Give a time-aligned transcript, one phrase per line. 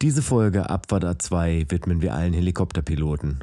[0.00, 3.42] Diese Folge Abfahrt A2 widmen wir allen Helikopterpiloten.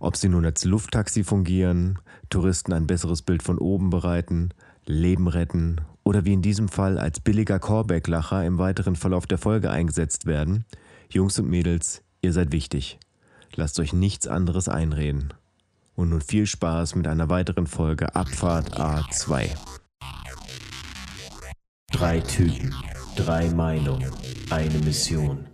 [0.00, 4.48] Ob sie nun als Lufttaxi fungieren, Touristen ein besseres Bild von oben bereiten,
[4.86, 9.70] Leben retten oder wie in diesem Fall als billiger Callback-Lacher im weiteren Verlauf der Folge
[9.70, 10.64] eingesetzt werden,
[11.10, 12.98] Jungs und Mädels, ihr seid wichtig.
[13.54, 15.32] Lasst euch nichts anderes einreden.
[15.94, 19.48] Und nun viel Spaß mit einer weiteren Folge Abfahrt A2.
[21.92, 22.74] Drei Typen,
[23.14, 24.10] drei Meinungen,
[24.50, 25.53] eine Mission.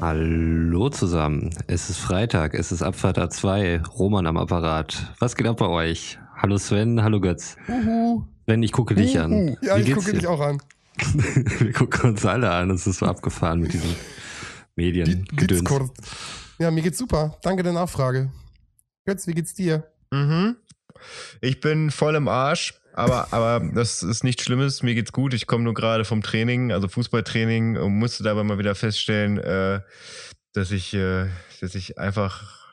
[0.00, 1.50] Hallo zusammen.
[1.66, 5.14] Es ist Freitag, es ist Abfahrt A2, Roman am Apparat.
[5.18, 6.18] Was geht ab bei euch?
[6.36, 7.56] Hallo Sven, hallo Götz.
[7.68, 8.24] Uhu.
[8.44, 9.56] Sven, ich gucke dich an.
[9.62, 10.18] Ja, Wie ich geht's gucke dir?
[10.18, 10.60] dich auch an.
[11.58, 13.94] Wir gucken uns alle an, es ist so abgefahren mit diesen
[14.76, 15.26] Medien.
[15.32, 15.90] Discord.
[16.58, 17.36] Ja, mir geht's super.
[17.42, 18.30] Danke der Nachfrage.
[19.06, 19.84] Götz, wie geht's dir?
[20.10, 20.56] Mhm.
[21.40, 24.82] Ich bin voll im Arsch, aber, aber das ist nichts Schlimmes.
[24.82, 25.34] Mir geht's gut.
[25.34, 29.80] Ich komme nur gerade vom Training, also Fußballtraining, und musste dabei mal wieder feststellen, äh,
[30.52, 31.26] dass ich, äh,
[31.60, 32.66] dass ich einfach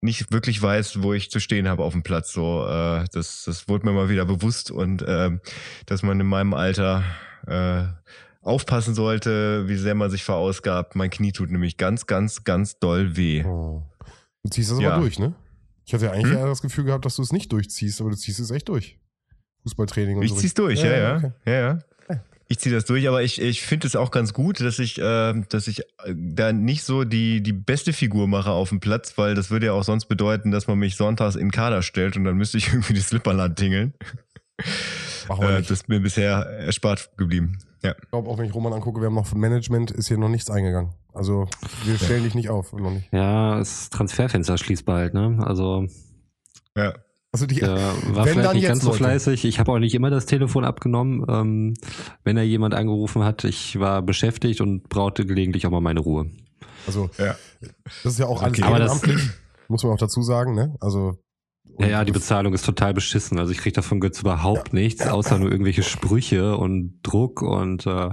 [0.00, 2.32] nicht wirklich weiß, wo ich zu stehen habe auf dem Platz.
[2.32, 5.40] So, äh, das, das wurde mir mal wieder bewusst und ähm,
[5.86, 7.02] dass man in meinem Alter
[7.46, 7.84] äh,
[8.42, 10.94] aufpassen sollte, wie sehr man sich verausgabt.
[10.94, 13.42] Mein Knie tut nämlich ganz, ganz, ganz doll weh.
[13.44, 13.82] Oh.
[14.44, 14.92] Du ziehst das Ja.
[14.92, 15.34] aber durch, ne?
[15.84, 16.38] Ich hatte ja eigentlich Hm?
[16.38, 18.98] eher das Gefühl gehabt, dass du es nicht durchziehst, aber du ziehst es echt durch.
[19.66, 20.36] Fußballtraining und Ich so.
[20.36, 21.16] zieh's durch, ja, ja.
[21.16, 21.32] okay.
[21.44, 21.78] ja, ja.
[22.48, 25.34] Ich ziehe das durch, aber ich, ich finde es auch ganz gut, dass ich, äh,
[25.48, 29.34] dass ich äh, da nicht so die, die beste Figur mache auf dem Platz, weil
[29.34, 32.22] das würde ja auch sonst bedeuten, dass man mich sonntags in den Kader stellt und
[32.22, 33.94] dann müsste ich irgendwie die Slipperland tingeln.
[34.58, 34.64] Äh,
[35.60, 37.58] das ist mir bisher erspart geblieben.
[37.82, 37.96] Ja.
[38.00, 40.48] Ich glaube, auch wenn ich Roman angucke, wir haben noch Management, ist hier noch nichts
[40.48, 40.92] eingegangen.
[41.12, 41.48] Also,
[41.84, 42.72] wir stellen dich nicht auf.
[42.72, 43.12] Noch nicht.
[43.12, 45.38] Ja, das Transferfenster schließt bald, ne?
[45.40, 45.86] Also
[46.76, 46.94] Ja.
[47.36, 47.76] Also, die, der
[48.14, 48.98] war Wenn vielleicht nicht ganz so Leute.
[48.98, 49.44] fleißig.
[49.44, 51.74] Ich habe auch nicht immer das Telefon abgenommen, ähm,
[52.24, 53.44] wenn er jemand angerufen hat.
[53.44, 56.30] Ich war beschäftigt und brauchte gelegentlich auch mal meine Ruhe.
[56.86, 57.34] also, Ja.
[58.02, 58.66] das ist ja auch alles Okay.
[58.68, 59.30] Aber das- ehrenamtlich.
[59.68, 60.74] Muss man auch dazu sagen, ne?
[60.80, 61.18] Also.
[61.78, 63.38] Ja, ja, die Bezahlung ist total beschissen.
[63.38, 67.42] Also ich kriege davon Götz überhaupt nichts, außer nur irgendwelche Sprüche und Druck.
[67.42, 68.10] Und äh,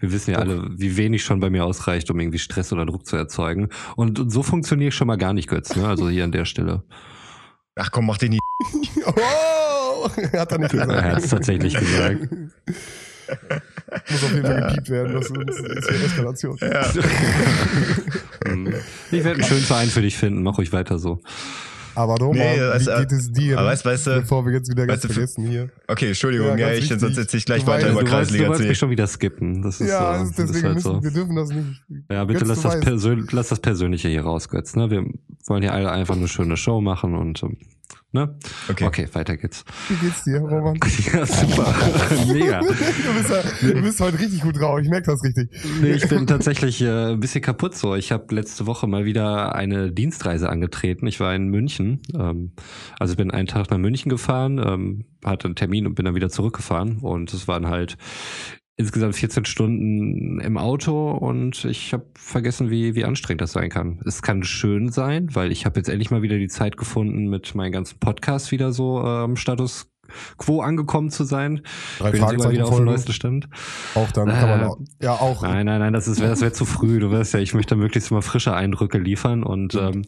[0.00, 3.06] wir wissen ja alle, wie wenig schon bei mir ausreicht, um irgendwie Stress oder Druck
[3.06, 3.70] zu erzeugen.
[3.96, 5.74] Und, und so funktioniere ich schon mal gar nicht, Götz.
[5.76, 5.86] Ne?
[5.88, 6.82] Also hier an der Stelle.
[7.76, 8.38] Ach komm, mach den nie.
[9.06, 10.08] Oh!
[10.32, 10.90] Hat er nicht gesagt.
[10.90, 12.28] Er hat's tatsächlich gesagt.
[14.10, 15.14] Muss auf jeden Fall gepiept werden.
[15.14, 16.58] Das ist, das ist Eskalation.
[16.60, 16.90] Ja.
[19.10, 20.42] Ich werde einen schönen Verein für dich finden.
[20.42, 21.20] Mach ruhig weiter so.
[21.96, 23.58] Aber Roman, Nee, das- wie geht es dir?
[23.58, 25.70] aber weißt- weißt du- Bevor wir jetzt wieder ganz weißt du, vergessen hier.
[25.88, 28.34] Okay, Entschuldigung, Ja, ja, ich, sonst setze ich gleich Du weiter weißt, über du, wolltest,
[28.38, 29.62] du wolltest mich schon wieder skippen.
[29.62, 31.02] Das ist, Ja, so, das das ist deswegen halt müssen, so.
[31.02, 31.82] wir dürfen das nicht.
[32.10, 32.84] Ja, bitte Götz, lass das, weißt.
[32.84, 34.76] Persön lass das Persönliche hier raus, Götz.
[34.76, 34.90] Ne?
[34.90, 35.04] Wir
[35.46, 37.56] wollen hier alle einfach eine schöne Show machen und ähm,
[38.16, 38.34] ne?
[38.68, 38.84] Okay.
[38.84, 39.64] okay, weiter geht's.
[39.88, 40.78] Wie geht's dir, Roman?
[41.12, 41.74] Ja, super.
[42.32, 42.60] Mega.
[42.60, 44.80] du, bist ja, du bist heute richtig gut drauf.
[44.80, 45.50] Ich merke das richtig.
[45.80, 47.94] Nee, ich bin tatsächlich äh, ein bisschen kaputt so.
[47.94, 51.06] Ich habe letzte Woche mal wieder eine Dienstreise angetreten.
[51.06, 52.00] Ich war in München.
[52.18, 52.52] Ähm,
[52.98, 56.30] also bin einen Tag nach München gefahren, ähm, hatte einen Termin und bin dann wieder
[56.30, 56.98] zurückgefahren.
[56.98, 57.96] Und es waren halt
[58.76, 64.00] insgesamt 14 Stunden im Auto und ich habe vergessen, wie, wie anstrengend das sein kann.
[64.04, 67.54] Es kann schön sein, weil ich habe jetzt endlich mal wieder die Zeit gefunden, mit
[67.54, 69.90] meinen ganzen Podcasts wieder so ähm, Status
[70.38, 71.60] quo angekommen zu sein.
[71.98, 73.48] Drei bin jetzt immer wieder auf dem neuesten Stand.
[73.94, 75.42] Auch dann kann man Äh, auch, ja auch.
[75.42, 76.98] Nein, nein, nein, das ist das wäre zu früh.
[77.00, 80.02] Du weißt ja, ich möchte möglichst mal frische Eindrücke liefern und ähm,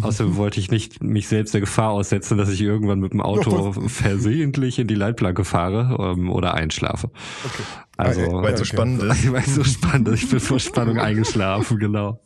[0.00, 3.72] außerdem wollte ich nicht mich selbst der Gefahr aussetzen, dass ich irgendwann mit dem Auto
[3.88, 7.10] versehentlich in die Leitplanke fahre ähm, oder einschlafe.
[7.44, 7.62] Okay.
[7.98, 8.72] Also Weil es so Okay.
[8.76, 9.32] spannend ist.
[9.32, 10.22] weil es so spannend ist.
[10.24, 12.20] Ich bin vor Spannung eingeschlafen, genau.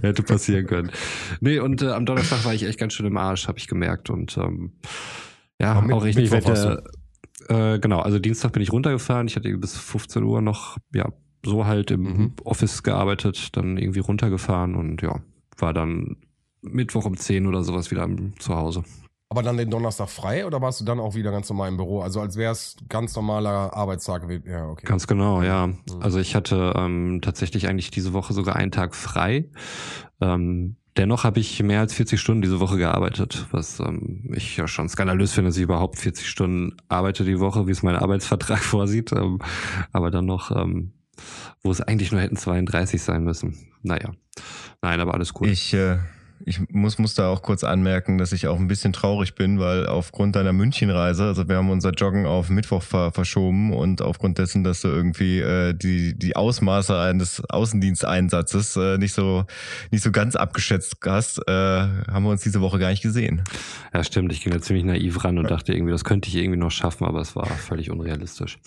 [0.00, 0.90] Hätte passieren können.
[1.40, 4.10] Nee, und äh, am Donnerstag war ich echt ganz schön im Arsch, habe ich gemerkt.
[4.10, 4.72] Und ähm,
[5.60, 6.84] ja, Mit- auch warst wette.
[7.48, 9.26] Äh, genau, also Dienstag bin ich runtergefahren.
[9.26, 11.12] Ich hatte bis 15 Uhr noch, ja,
[11.44, 12.32] so halt im Mhm.
[12.44, 15.20] Office gearbeitet, dann irgendwie runtergefahren und ja,
[15.56, 16.16] war dann
[16.62, 18.08] Mittwoch um 10 oder sowas wieder
[18.38, 18.82] zu Hause.
[19.30, 22.00] Aber dann den Donnerstag frei oder warst du dann auch wieder ganz normal im Büro?
[22.00, 24.44] Also als wäre es ganz normaler Arbeitstag gewesen.
[24.48, 24.86] Ja, okay.
[24.86, 25.68] Ganz genau, ja.
[26.00, 29.50] Also ich hatte ähm, tatsächlich eigentlich diese Woche sogar einen Tag frei.
[30.22, 34.68] Ähm, dennoch habe ich mehr als 40 Stunden diese Woche gearbeitet, was ähm, ich ja
[34.68, 38.58] schon skandalös finde, dass ich überhaupt 40 Stunden arbeite die Woche, wie es mein Arbeitsvertrag
[38.64, 39.12] vorsieht.
[39.12, 39.38] Ähm,
[39.92, 40.92] aber dann noch ähm,
[41.62, 43.56] wo es eigentlich nur hätten 32 sein müssen.
[43.82, 44.12] Naja,
[44.82, 45.48] nein, aber alles gut.
[45.48, 45.98] Ich, äh,
[46.44, 49.86] ich muss, muss da auch kurz anmerken, dass ich auch ein bisschen traurig bin, weil
[49.86, 54.64] aufgrund deiner Münchenreise, also wir haben unser Joggen auf Mittwoch ver verschoben und aufgrund dessen,
[54.64, 59.44] dass du irgendwie äh, die, die Ausmaße eines Außendiensteinsatzes äh, nicht so
[59.90, 63.42] nicht so ganz abgeschätzt hast, äh, haben wir uns diese Woche gar nicht gesehen.
[63.92, 64.32] Ja, stimmt.
[64.32, 67.06] Ich ging da ziemlich naiv ran und dachte irgendwie, das könnte ich irgendwie noch schaffen,
[67.06, 68.58] aber es war völlig unrealistisch.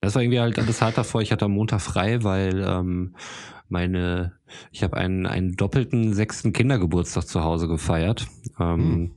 [0.00, 1.22] Das war irgendwie halt alles hart davor.
[1.22, 3.14] Ich hatte am Montag frei, weil ähm,
[3.72, 4.34] meine,
[4.70, 8.28] ich habe einen, einen doppelten sechsten Kindergeburtstag zu Hause gefeiert.
[8.60, 9.12] Ähm,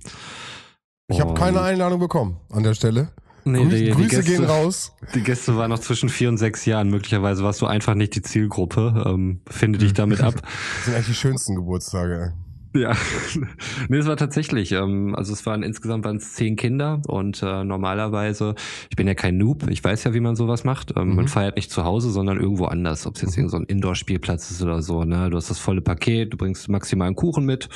[1.07, 3.09] Ich habe keine Einladung bekommen an der Stelle.
[3.47, 4.95] Nee, Grüß, die, die Grüße Gäste, gehen raus.
[5.13, 6.89] Die Gäste waren noch zwischen vier und sechs Jahren.
[6.89, 9.03] Möglicherweise warst du einfach nicht die Zielgruppe.
[9.05, 10.33] Ähm, finde dich damit ab.
[10.41, 12.33] Das sind eigentlich die schönsten Geburtstage.
[12.75, 12.93] Ja,
[13.89, 17.63] nee, es war tatsächlich, ähm, also es waren insgesamt waren es zehn Kinder und äh,
[17.63, 18.53] normalerweise,
[18.89, 20.91] ich bin ja kein Noob, ich weiß ja, wie man sowas macht.
[20.97, 21.15] Ähm, Mhm.
[21.15, 23.41] Man feiert nicht zu Hause, sondern irgendwo anders, ob es jetzt Mhm.
[23.43, 25.05] irgend so ein Indoor-Spielplatz ist oder so.
[25.05, 25.29] Ne?
[25.29, 27.69] Du hast das volle Paket, du bringst maximal einen Kuchen mit,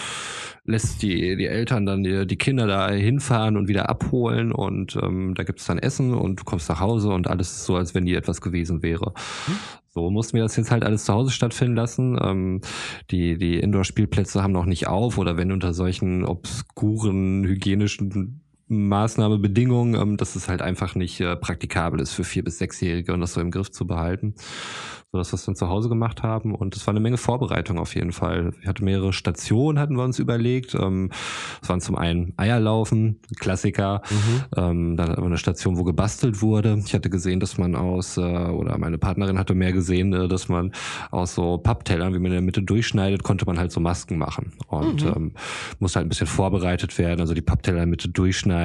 [0.66, 5.34] lässt die, die Eltern dann die, die Kinder da hinfahren und wieder abholen und ähm,
[5.36, 7.96] da gibt es dann Essen und du kommst nach Hause und alles ist so, als
[7.96, 9.14] wenn nie etwas gewesen wäre.
[10.00, 12.18] So mussten wir das jetzt halt alles zu Hause stattfinden lassen.
[12.22, 12.62] Ähm,
[13.12, 20.18] die, die Indoor-Spielplätze haben noch nicht auf oder wenn unter solchen obskuren hygienischen Maßnahmebedingungen, ähm,
[20.18, 23.42] dass es halt einfach nicht äh, praktikabel ist für vier bis sechsjährige und das so
[23.42, 24.36] im Griff zu behalten,
[25.12, 27.80] so dass wir es dann zu Hause gemacht haben und es war eine Menge Vorbereitung
[27.80, 28.52] auf jeden Fall.
[28.62, 30.76] Wir hatten mehrere Stationen, hatten wir uns überlegt.
[30.76, 31.10] Ähm,
[31.64, 34.02] es waren zum einen Eierlaufen, Klassiker,
[34.56, 36.80] ähm, dann hatten wir eine Station, wo gebastelt wurde.
[36.86, 40.48] Ich hatte gesehen, dass man aus, äh, oder meine Partnerin hatte mehr gesehen, äh, dass
[40.48, 40.74] man
[41.10, 44.54] aus so Papptellern, wie man in der Mitte durchschneidet, konnte man halt so Masken machen.
[44.68, 45.14] Und Mhm.
[45.16, 45.32] ähm,
[45.80, 48.59] musste halt ein bisschen vorbereitet werden, also die Pappteller in der Mitte durchschneiden,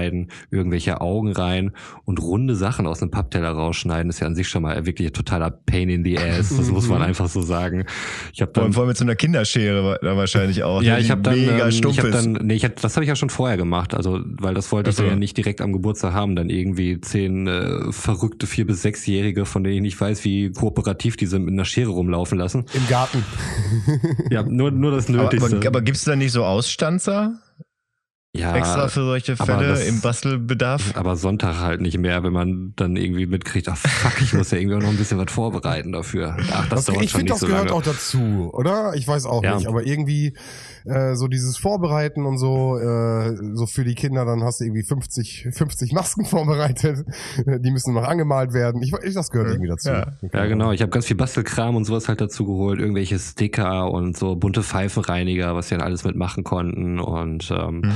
[0.50, 1.72] irgendwelche Augen rein
[2.04, 5.12] und runde Sachen aus einem Pappteller rausschneiden, ist ja an sich schon mal wirklich ein
[5.12, 6.56] totaler Pain in the ass.
[6.56, 7.84] Das muss man einfach so sagen.
[8.32, 10.82] Ich habe allem, dann vor allem mit so einer Kinderschere wahrscheinlich auch.
[10.82, 13.04] ja, ne, ich habe dann, mega ähm, ich hab dann, nee, ich hab, das habe
[13.04, 15.02] ich ja schon vorher gemacht, also weil das wollte ich Ach so.
[15.04, 19.44] dann ja nicht direkt am Geburtstag haben, dann irgendwie zehn äh, verrückte vier bis sechsjährige,
[19.44, 22.66] von denen ich nicht weiß, wie kooperativ die sind, mit einer Schere rumlaufen lassen.
[22.72, 23.24] Im Garten.
[24.30, 25.56] Ja, nur nur das aber Nötigste.
[25.56, 27.38] aber, aber gibt es da nicht so Ausstanzer
[28.36, 30.92] ja, extra für solche aber Fälle das- im Bastelbedarf?
[30.96, 34.58] aber Sonntag halt nicht mehr, wenn man dann irgendwie mitkriegt, ach fuck, ich muss ja
[34.58, 36.36] irgendwie auch noch ein bisschen was vorbereiten dafür.
[36.52, 37.76] Ach, das, Das, dauert ich schon finde, nicht das so gehört lange.
[37.78, 38.94] auch dazu, oder?
[38.94, 39.56] Ich weiß auch Ja.
[39.56, 40.34] nicht, aber irgendwie
[40.84, 44.84] äh, so dieses Vorbereiten und so, äh, so für die Kinder, dann hast du irgendwie
[44.84, 47.04] 50, 50 Masken vorbereitet,
[47.46, 48.82] die müssen noch angemalt werden.
[48.82, 49.90] Ich, ich das gehört irgendwie dazu.
[49.90, 50.06] Ja.
[50.32, 50.72] Ja, genau.
[50.72, 52.80] Ich habe ganz viel Bastelkram und sowas halt dazu geholt.
[52.80, 57.00] Irgendwelche Sticker und so bunte Pfeifenreiniger, was wir dann alles mitmachen konnten.
[57.00, 57.92] Und, ähm, Mhm.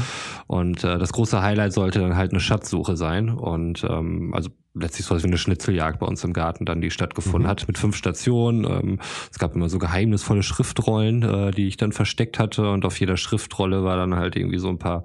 [0.46, 3.28] und äh, das große Highlight sollte dann halt eine Schatzsuche sein.
[3.30, 4.50] Und ähm, also
[4.80, 7.48] letztlich so wie eine Schnitzeljagd bei uns im Garten dann, die stattgefunden Mhm.
[7.48, 8.64] hat mit fünf Stationen.
[8.64, 8.98] Ähm,
[9.30, 12.70] es gab immer so geheimnisvolle Schriftrollen, äh, die ich dann versteckt hatte.
[12.70, 15.02] Und auf jeder Schriftrolle war dann halt irgendwie so ein paar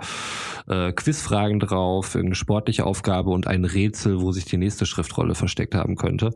[0.68, 5.76] äh, Quizfragen drauf, irgendeine sportliche Aufgabe und ein Rätsel, wo sich die nächste Schriftrolle versteckt
[5.76, 6.32] haben könnte.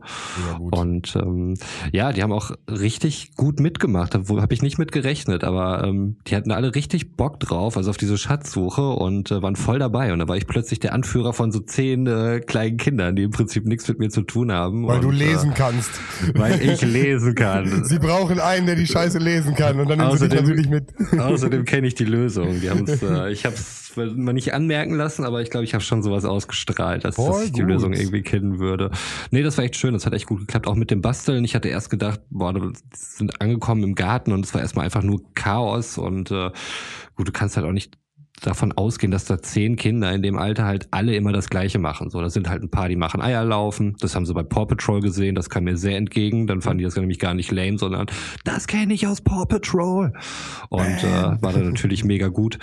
[0.50, 0.58] Ja.
[0.58, 1.54] Und ähm,
[1.92, 4.14] ja, die haben auch richtig gut mitgemacht.
[4.14, 7.90] Da habe ich nicht mit gerechnet, aber ähm, die hatten alle richtig Bock drauf, also
[7.90, 10.12] auf diese Schatzsuche und äh, waren voll dabei.
[10.12, 13.32] Und da war ich plötzlich der Anführer von so zehn äh, kleinen Kindern, die im
[13.32, 14.86] Prinzip nichts mit mir zu tun haben.
[14.86, 15.90] Weil und, du lesen Äh, kannst.
[16.34, 17.84] weil ich lesen kann.
[17.84, 20.68] Sie brauchen einen, der die Scheiße lesen kann und dann nehmen sie dich Außerdem- natürlich
[20.68, 21.20] mit.
[21.20, 22.60] Außerdem kenne ich die Lösung.
[22.60, 25.82] Die haben's, äh, ich habe es mal nicht anmerken lassen, aber ich glaube, ich habe
[25.82, 27.62] schon sowas ausgestrahlt, dass, dass ich die.
[27.62, 28.90] Lösung irgendwie kennen würde.
[29.30, 29.92] Nee, das war echt schön.
[29.92, 30.66] Das hat echt gut geklappt.
[30.66, 31.44] Auch mit dem Basteln.
[31.44, 35.02] Ich hatte erst gedacht, boah, wir sind angekommen im Garten und es war erstmal einfach
[35.02, 35.98] nur Chaos.
[35.98, 36.50] Und äh,
[37.16, 37.98] gut, du kannst halt auch nicht
[38.40, 42.10] davon ausgehen, dass da zehn Kinder in dem Alter halt alle immer das Gleiche machen.
[42.10, 43.96] So, da sind halt ein paar, die machen Eierlaufen.
[44.00, 45.34] Das haben sie bei Paw Patrol gesehen.
[45.34, 46.46] Das kam mir sehr entgegen.
[46.46, 48.06] Dann fanden die das nämlich gar nicht lame, sondern
[48.44, 50.12] das kenne ich aus Paw Patrol.
[50.68, 52.58] Und äh, war dann natürlich mega gut.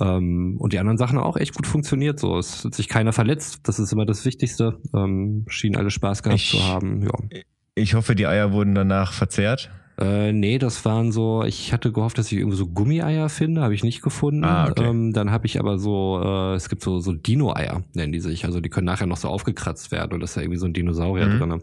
[0.00, 2.18] Ähm, und die anderen Sachen auch echt gut funktioniert.
[2.20, 3.60] So, es hat sich keiner verletzt.
[3.64, 4.78] Das ist immer das Wichtigste.
[4.94, 7.02] Ähm, schienen alle Spaß gehabt Ich- zu haben.
[7.02, 7.40] Ja.
[7.78, 9.70] Ich hoffe, die Eier wurden danach verzehrt.
[9.98, 13.74] Äh, nee, das waren so, ich hatte gehofft, dass ich irgendwo so Gummieier finde, habe
[13.74, 14.44] ich nicht gefunden.
[14.44, 14.84] Ah, okay.
[14.84, 18.44] ähm, dann habe ich aber so, äh, es gibt so, so Dino-Eier, nennen die sich.
[18.44, 20.74] Also die können nachher noch so aufgekratzt werden und das ist ja irgendwie so ein
[20.74, 21.38] Dinosaurier Mhm.
[21.38, 21.62] drin.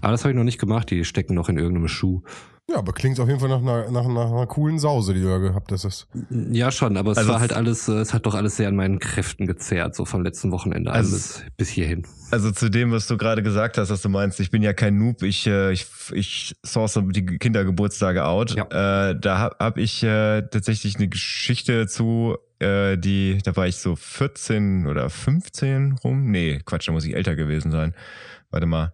[0.00, 2.22] Aber das habe ich noch nicht gemacht, die stecken noch in irgendeinem Schuh.
[2.70, 5.28] Ja, aber klingt auf jeden Fall nach einer, nach, nach einer coolen Sause, die du
[5.28, 6.06] da gehabt hast.
[6.30, 8.68] Ja, schon, aber es Also war halt es- alles, äh, es hat doch alles sehr
[8.68, 12.06] an meinen Kräften gezerrt, so vom letzten Wochenende an Also bis, bis hierhin.
[12.30, 14.96] Also zu dem, was du gerade gesagt hast, dass du meinst, ich bin ja kein
[14.96, 18.54] Noob, ich, äh, ich, ich source die Kindergeburtstage out.
[18.54, 19.10] Ja.
[19.10, 23.76] Äh, da habe hab ich äh, tatsächlich eine Geschichte zu, äh, die, da war ich
[23.78, 26.30] so 14 oder 15 rum.
[26.30, 27.92] Nee, Quatsch, da muss ich älter gewesen sein.
[28.50, 28.92] Warte mal.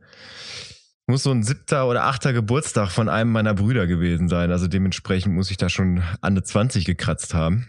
[1.09, 4.53] Muss so ein siebter oder achter Geburtstag von einem meiner Brüder gewesen sein.
[4.53, 7.67] Also dementsprechend muss ich da schon an eine 20 gekratzt haben.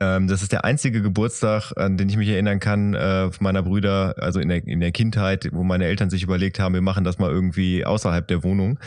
[0.00, 4.16] Ähm, das ist der einzige Geburtstag, an den ich mich erinnern kann, äh, meiner Brüder,
[4.18, 7.18] also in der, in der Kindheit, wo meine Eltern sich überlegt haben, wir machen das
[7.18, 8.78] mal irgendwie außerhalb der Wohnung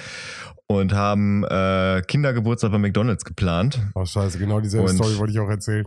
[0.67, 3.79] und haben äh, Kindergeburtstag bei McDonalds geplant.
[3.93, 5.85] Oh scheiße, genau dieselbe Und- Story wollte ich auch erzählen.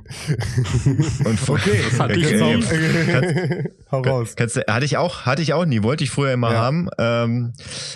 [1.25, 4.35] Und Okay, Das hatte ich jetzt auch- Hau raus.
[4.37, 6.58] Kannst hatte ich auch, hatte ich auch nie, wollte ich früher immer Ja.
[6.58, 6.88] haben.
[6.99, 7.52] Ähm,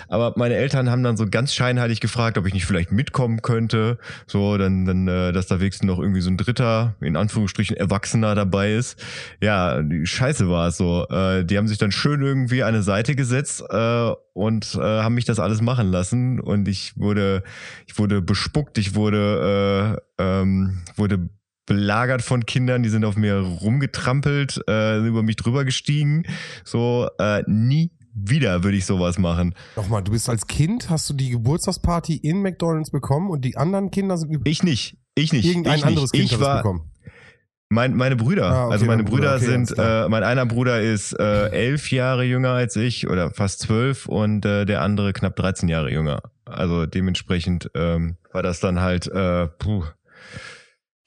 [0.09, 3.97] aber meine Eltern haben dann so ganz scheinheilig gefragt, ob ich nicht vielleicht mitkommen könnte.
[4.27, 8.35] So, dann, dann, äh, dass da wenigstens noch irgendwie so ein dritter, in Anführungsstrichen, Erwachsener
[8.35, 9.01] dabei ist.
[9.41, 11.07] Ja, die Scheiße war es so.
[11.09, 15.15] Äh, die haben sich dann schön irgendwie an eine Seite gesetzt äh, und äh, haben
[15.15, 16.39] mich das alles machen lassen.
[16.39, 17.43] Und ich wurde,
[17.87, 21.29] ich wurde bespuckt, ich wurde, äh, ähm, wurde
[21.65, 26.23] belagert von Kindern, die sind auf mir rumgetrampelt, äh, über mich drüber gestiegen.
[26.65, 29.55] So, äh, nie wieder würde ich sowas machen.
[29.75, 33.91] Nochmal, du bist als Kind, hast du die Geburtstagsparty in McDonalds bekommen und die anderen
[33.91, 34.97] Kinder sind Ich nicht.
[35.15, 35.45] Ich nicht.
[35.45, 36.21] irgendein ich anderes nicht.
[36.21, 36.91] Kind ich war, bekommen.
[37.73, 40.81] Mein, meine Brüder, Ah, okay, also meine Bruder, Brüder okay, sind, äh, mein einer Bruder
[40.81, 45.35] ist äh, elf Jahre jünger als ich oder fast zwölf und äh, der andere knapp
[45.35, 46.21] 13 Jahre jünger.
[46.45, 49.83] Also dementsprechend ähm, war das dann halt äh, puh,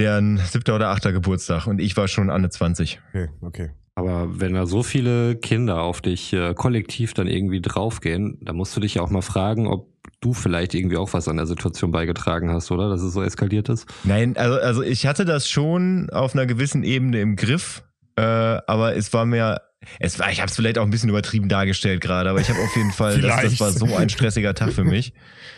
[0.00, 3.00] deren siebter oder achter Geburtstag und ich war schon Anne 20.
[3.10, 3.70] Okay, okay.
[3.94, 8.76] Aber wenn da so viele Kinder auf dich äh, kollektiv dann irgendwie draufgehen, dann musst
[8.76, 9.88] du dich ja auch mal fragen, ob
[10.20, 12.88] du vielleicht irgendwie auch was an der Situation beigetragen hast, oder?
[12.88, 13.86] Dass es so eskaliert ist.
[14.04, 17.82] Nein, also, also ich hatte das schon auf einer gewissen Ebene im Griff,
[18.16, 19.60] äh, aber es war mir,
[20.00, 22.60] es war, ich habe es vielleicht auch ein bisschen übertrieben dargestellt gerade, aber ich habe
[22.60, 25.12] auf jeden Fall, das, das war so ein stressiger Tag für mich.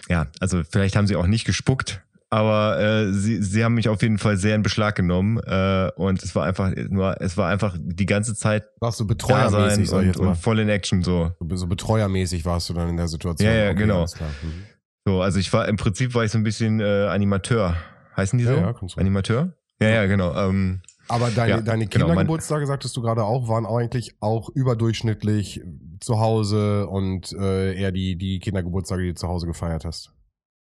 [0.09, 4.03] Ja, also vielleicht haben sie auch nicht gespuckt, aber äh, sie, sie haben mich auf
[4.03, 7.77] jeden Fall sehr in Beschlag genommen äh, und es war einfach nur, es war einfach
[7.79, 11.33] die ganze Zeit Warst du betreuermäßig, und, und voll in Action so.
[11.55, 13.49] So betreuermäßig warst du dann in der Situation.
[13.49, 14.01] Ja, ja, genau.
[14.01, 14.29] alles klar.
[14.43, 14.65] Mhm.
[15.07, 17.77] So, also ich war im Prinzip war ich so ein bisschen äh, Animateur.
[18.15, 18.53] Heißen die so?
[18.53, 18.87] Ja, ja, du.
[18.97, 19.53] Animateur?
[19.81, 20.35] Ja, ja, genau.
[20.35, 25.63] Ähm, Aber deine, Ja, deine genau, Kindergeburtstage, sagtest du gerade auch, waren eigentlich auch überdurchschnittlich
[26.01, 30.13] zu Hause und äh, eher die, die Kindergeburtstage, die du zu Hause gefeiert hast.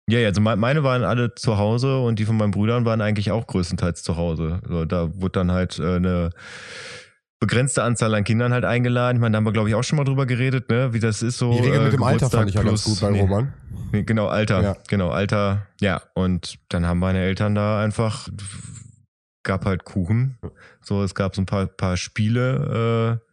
[0.10, 3.02] Ja, ja, also me- meine waren alle zu Hause und die von meinen Brüdern waren
[3.02, 4.62] eigentlich auch größtenteils zu Hause.
[4.68, 6.30] So, da wurde dann halt äh, eine
[7.42, 9.18] begrenzte Anzahl an Kindern halt eingeladen.
[9.18, 10.94] Ich meine, da haben wir, glaube ich, auch schon mal drüber geredet, ne?
[10.94, 11.52] wie das ist so.
[11.52, 13.54] Die Regel äh, mit dem Alter fand ich ja ganz plus- gut bei nee, Roman.
[13.92, 14.62] Nee, genau, Alter.
[14.62, 14.78] Ja.
[14.88, 15.68] Genau, Alter.
[15.82, 18.30] Ja, und dann haben meine Eltern da einfach,
[19.44, 20.38] gab halt Kuchen.
[20.82, 23.28] So, es gab so ein paar, paar Spiele, äh,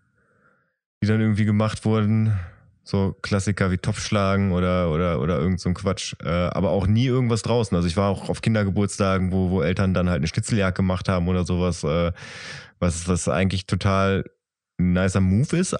[1.02, 2.36] die dann irgendwie gemacht wurden.
[2.86, 6.14] So Klassiker wie Topfschlagen oder, oder, oder irgend so ein Quatsch.
[6.22, 7.74] Äh, aber auch nie irgendwas draußen.
[7.74, 11.26] Also ich war auch auf Kindergeburtstagen, wo, wo Eltern dann halt eine Schnitzeljagd gemacht haben
[11.28, 12.12] oder sowas, äh,
[12.78, 14.24] was, was eigentlich total
[14.78, 15.74] ein nicer Move ist.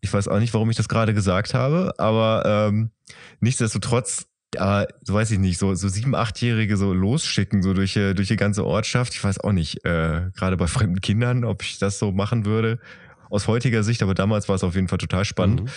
[0.00, 2.90] Ich weiß auch nicht, warum ich das gerade gesagt habe, aber ähm,
[3.40, 8.14] nichtsdestotrotz, äh, so weiß ich nicht, so, so sieben, achtjährige so losschicken, so durch, äh,
[8.14, 9.12] durch die ganze Ortschaft.
[9.12, 12.78] Ich weiß auch nicht, äh, gerade bei fremden Kindern, ob ich das so machen würde.
[13.28, 15.64] Aus heutiger Sicht, aber damals war es auf jeden Fall total spannend.
[15.64, 15.68] Mhm.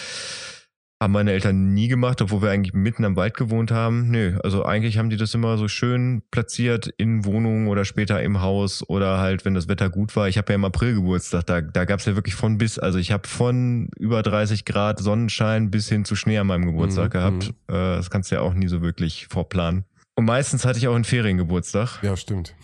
[1.03, 4.09] Haben meine Eltern nie gemacht, obwohl wir eigentlich mitten am Wald gewohnt haben.
[4.09, 8.39] Nö, also eigentlich haben die das immer so schön platziert in Wohnungen oder später im
[8.39, 10.29] Haus oder halt, wenn das Wetter gut war.
[10.29, 12.99] Ich habe ja im April Geburtstag, da, da gab es ja wirklich von bis, also
[12.99, 17.09] ich habe von über 30 Grad Sonnenschein bis hin zu Schnee an meinem Geburtstag Mhm,
[17.11, 17.49] gehabt.
[17.67, 19.83] Äh, das kannst du ja auch nie so wirklich vorplanen.
[20.15, 21.99] Und meistens hatte ich auch einen Feriengeburtstag.
[22.01, 22.55] Ja, stimmt.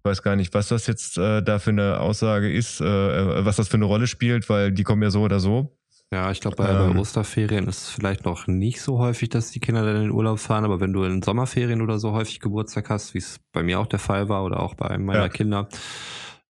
[0.00, 2.84] Ich weiß gar nicht, was das jetzt äh, da für eine Aussage ist, äh,
[3.46, 5.74] was das für eine Rolle spielt, weil die kommen ja so oder so.
[6.12, 6.94] Ja, ich glaube, bei, Ähm.
[6.94, 10.10] bei Osterferien ist es vielleicht noch nicht so häufig, dass die Kinder dann in den
[10.10, 13.62] Urlaub fahren, aber wenn du in Sommerferien oder so häufig Geburtstag hast, wie es bei
[13.62, 15.28] mir auch der Fall war oder auch bei einem meiner Ja.
[15.28, 15.68] Kinder,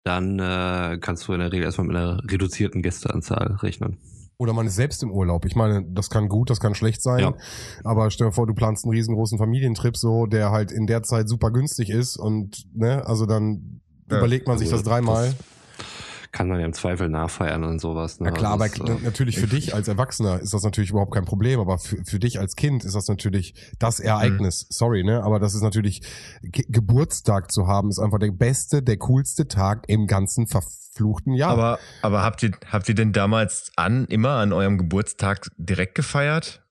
[0.04, 3.96] dann äh, kannst du in der Regel erstmal mit einer reduzierten Gästeanzahl rechnen.
[4.38, 5.46] Oder man ist selbst im Urlaub.
[5.46, 7.20] Ich meine, das kann gut, das kann schlecht sein.
[7.20, 7.34] Ja.
[7.82, 11.26] Aber stell dir vor, du planst einen riesengroßen Familientrip so, der halt in der Zeit
[11.30, 15.28] super günstig ist und, ne, also dann Ja, überlegt man sich Also das dreimal.
[15.28, 15.34] das
[16.36, 18.20] Kann man ja im Zweifel nachfeiern und sowas.
[18.20, 18.26] Ne?
[18.26, 21.24] Ja klar, aber Das, äh, natürlich für dich als Erwachsener ist das natürlich überhaupt kein
[21.24, 24.66] Problem, aber für, für dich als Kind ist das natürlich das Ereignis.
[24.68, 25.22] Sorry, ne?
[25.22, 26.02] Aber das ist natürlich,
[26.42, 31.52] Ge Geburtstag zu haben, ist einfach der beste, der coolste Tag im ganzen verfluchten Jahr.
[31.52, 36.62] Aber, aber habt ihr, habt ihr denn damals an, immer an eurem Geburtstag direkt gefeiert?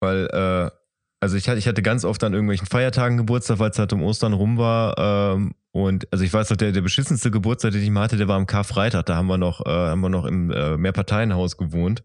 [0.00, 0.70] Weil, äh,
[1.20, 4.02] also ich hatte, ich hatte ganz oft an irgendwelchen Feiertagen Geburtstag, weil es halt um
[4.02, 4.96] Ostern rum war.
[4.98, 8.28] Ähm, und also ich weiß noch, der, der beschissenste Geburtstag, den ich mal hatte, der
[8.28, 9.06] war am Karfreitag.
[9.06, 12.02] Da haben wir noch, äh, haben wir noch im äh, Mehrparteienhaus gewohnt.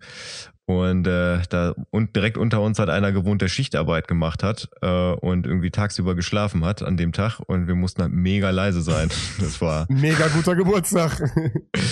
[0.65, 5.11] Und äh, da und direkt unter uns hat einer gewohnt, der Schichtarbeit gemacht hat äh,
[5.11, 7.39] und irgendwie tagsüber geschlafen hat an dem Tag.
[7.45, 9.09] Und wir mussten halt mega leise sein.
[9.39, 11.31] Das war Mega guter Geburtstag.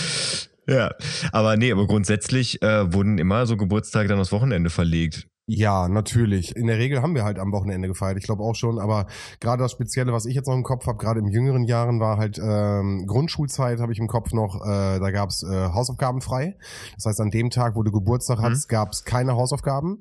[0.67, 0.91] ja,
[1.31, 5.27] aber nee, aber grundsätzlich äh, wurden immer so Geburtstage dann aufs Wochenende verlegt.
[5.51, 6.55] Ja, natürlich.
[6.55, 8.17] In der Regel haben wir halt am Wochenende gefeiert.
[8.19, 8.77] Ich glaube auch schon.
[8.77, 9.07] Aber
[9.39, 12.17] gerade das Spezielle, was ich jetzt noch im Kopf habe, gerade in jüngeren Jahren, war
[12.17, 14.61] halt ähm, Grundschulzeit, habe ich im Kopf noch.
[14.63, 16.55] Äh, da gab's äh, Hausaufgaben frei.
[16.95, 18.43] Das heißt, an dem Tag, wo du Geburtstag Mhm.
[18.43, 19.99] hattest, gab's keine Hausaufgaben.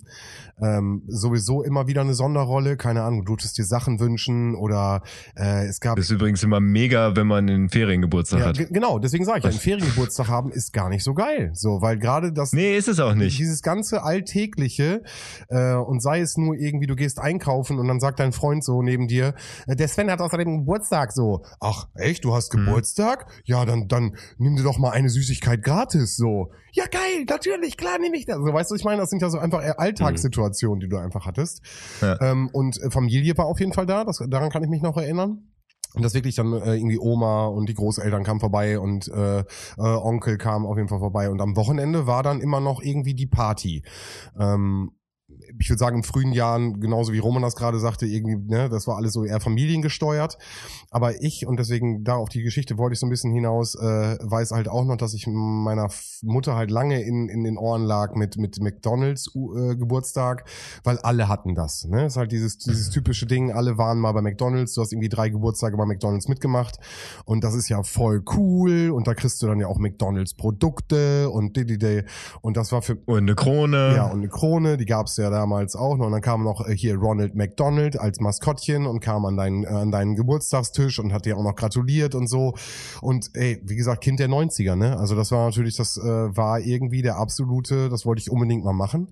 [0.60, 2.76] Ähm, sowieso immer wieder eine Sonderrolle.
[2.76, 5.02] Keine Ahnung, du durftest dir Sachen wünschen oder
[5.36, 8.58] äh, es gab Das ist übrigens immer mega, wenn man einen Feriengeburtstag ja, hat.
[8.58, 11.52] ge- genau, deswegen sage ich, einen Feriengeburtstag haben ist gar nicht so geil.
[11.54, 13.38] So, weil gerade das Nee, ist es auch nicht.
[13.38, 15.02] dieses ganze Alltägliche
[15.48, 18.82] äh, und sei es nur irgendwie, du gehst einkaufen und dann sagt dein Freund so
[18.82, 19.34] neben dir,
[19.66, 21.42] äh, der Sven hat außerdem Geburtstag so.
[21.60, 22.24] Ach, echt?
[22.24, 22.66] Du hast Mhm.
[22.66, 23.26] Geburtstag?
[23.44, 26.50] Ja, dann dann nimm dir doch mal eine Süßigkeit gratis so.
[26.72, 28.36] Ja, geil, natürlich, klar nehme ich das.
[28.36, 31.62] So, weißt du, ich meine, das sind ja so einfach Alltagssituationen, die du einfach hattest.
[32.00, 32.20] Ja.
[32.20, 34.96] Ähm, und äh, Familie war auf jeden Fall da, das, daran kann ich mich noch
[34.96, 35.44] erinnern.
[35.94, 39.44] Und das wirklich dann äh, irgendwie Oma und die Großeltern kamen vorbei und äh, äh,
[39.78, 41.30] Onkel kam auf jeden Fall vorbei.
[41.30, 43.82] Und am Wochenende war dann immer noch irgendwie die Party.
[44.38, 44.90] Ähm,
[45.58, 48.86] ich würde sagen, in frühen Jahren, genauso wie Roman das gerade sagte, irgendwie, ne, das
[48.86, 50.38] war alles so eher familiengesteuert.
[50.90, 54.18] Aber ich, und deswegen da auf die Geschichte wollte ich so ein bisschen hinaus, äh,
[54.20, 55.88] weiß halt auch noch, dass ich meiner
[56.22, 60.44] Mutter halt lange in, in den Ohren lag mit, mit McDonalds äh, Geburtstag,
[60.84, 61.84] weil alle hatten das.
[61.84, 62.02] Ne?
[62.02, 65.08] Das ist halt dieses, dieses typische Ding, alle waren mal bei McDonalds, du hast irgendwie
[65.08, 66.78] drei Geburtstage bei McDonalds mitgemacht
[67.24, 71.30] und das ist ja voll cool und da kriegst du dann ja auch McDonalds Produkte
[71.30, 72.02] und di, di, di.
[72.40, 73.94] und das war für Und eine Krone.
[73.94, 76.06] ja, und eine Krone, die gab's ja damals auch noch.
[76.06, 79.68] Und dann kam noch äh, hier Ronald McDonald als Maskottchen und kam an deinen, äh,
[79.68, 82.54] an deinen Geburtstagstisch und hat dir auch noch gratuliert und so.
[83.00, 84.98] Und ey, wie gesagt, Kind der 90er, ne?
[84.98, 86.02] Also das war natürlich, das äh,
[86.36, 89.08] war irgendwie der absolute, das wollte ich unbedingt mal machen.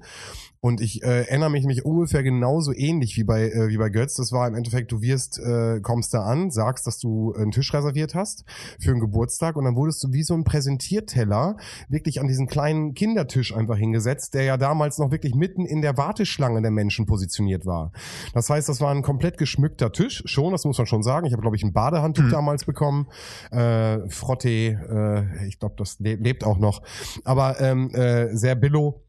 [0.67, 4.15] Und ich äh, erinnere mich, mich ungefähr genauso ähnlich wie bei, äh, wie bei Götz.
[4.15, 7.73] Das war im Endeffekt, du wirst, äh, kommst da an, sagst, dass du einen Tisch
[7.73, 8.45] reserviert hast
[8.81, 11.57] für einen Geburtstag und dann wurdest du wie so ein Präsentierteller
[11.89, 15.97] wirklich an diesen kleinen Kindertisch einfach hingesetzt, der ja damals noch wirklich mitten in der
[15.97, 17.93] Warteschlange der Menschen positioniert war.
[18.35, 21.29] Das heißt, das war ein komplett geschmückter Tisch, schon, das muss man schon sagen.
[21.29, 22.31] Ich habe, glaube ich, ein Badehandtuch Hm.
[22.31, 23.07] damals bekommen.
[23.53, 26.83] Äh, Frotte, äh, ich glaube, das le lebt auch noch.
[27.23, 29.06] Aber ähm, äh, sehr billo.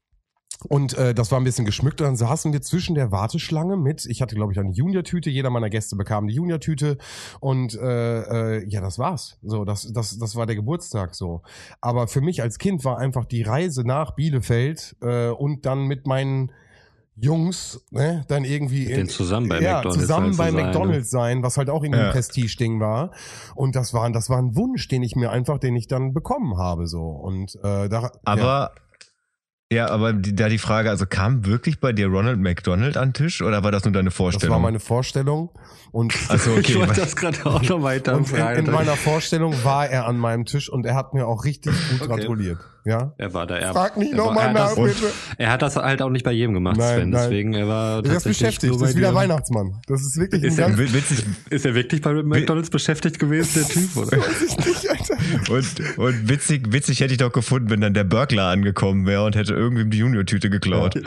[0.66, 2.02] Und äh, das war ein bisschen geschmückt.
[2.02, 5.30] Und dann saßen wir zwischen der Warteschlange mit, ich hatte, glaube ich, eine Junior-Tüte.
[5.30, 6.98] Jeder meiner Gäste bekam eine Junior-Tüte.
[7.40, 9.38] Und äh, äh, ja, das war's.
[9.44, 11.42] So, das, das, das war der Geburtstag so.
[11.80, 16.08] Aber für mich als Kind war einfach die Reise nach Bielefeld äh, und dann mit
[16.08, 16.52] meinen
[17.20, 21.10] Jungs, ne, dann irgendwie Mit denen zusammen bei ja, McDonald's zusammen halt bei sein, McDonald's
[21.10, 22.08] sein, was halt auch irgendwie Ja.
[22.08, 23.12] ein Prestige-Ding war.
[23.56, 26.58] Und das war, das war ein Wunsch, den ich mir einfach, den ich dann bekommen
[26.60, 27.08] habe, so.
[27.08, 28.12] Und äh, da.
[28.24, 28.72] Aber ja,
[29.88, 33.42] aber die, da die Frage, also kam wirklich bei dir Ronald McDonald an den Tisch
[33.42, 34.54] oder war das nur deine Das Vorstellung?
[34.54, 35.50] war meine Vorstellung.
[35.92, 39.54] Und, also Ich okay, wollte das gerade auch noch weiter und in, in meiner Vorstellung
[39.66, 42.08] war er an meinem Tisch und er hat mir auch richtig gut Okay.
[42.22, 42.60] gratuliert.
[42.88, 43.14] Ja?
[43.18, 43.58] er war da.
[43.58, 45.12] Er, Frag nicht er nochmal hat nach, das- bitte.
[45.38, 47.10] Er hat das halt auch nicht bei jedem gemacht, Nein, Sven.
[47.10, 47.22] nein.
[47.24, 48.82] Deswegen, er war Der ist tatsächlich beschäftigt.
[48.82, 49.14] Das ist wieder.
[49.14, 49.82] Weihnachtsmann.
[49.88, 53.64] Das ist wirklich Ist ein er witzig, Ist er wirklich bei McDonalds beschäftigt gewesen, der
[53.68, 54.18] Typ, oder?
[54.18, 55.52] Weiß ich nicht, Alter.
[55.52, 59.36] und, und witzig, witzig hätte ich doch gefunden, wenn dann der Burglar angekommen wäre und
[59.36, 61.02] hätte irgendwem die Junior-Tüte geklaut.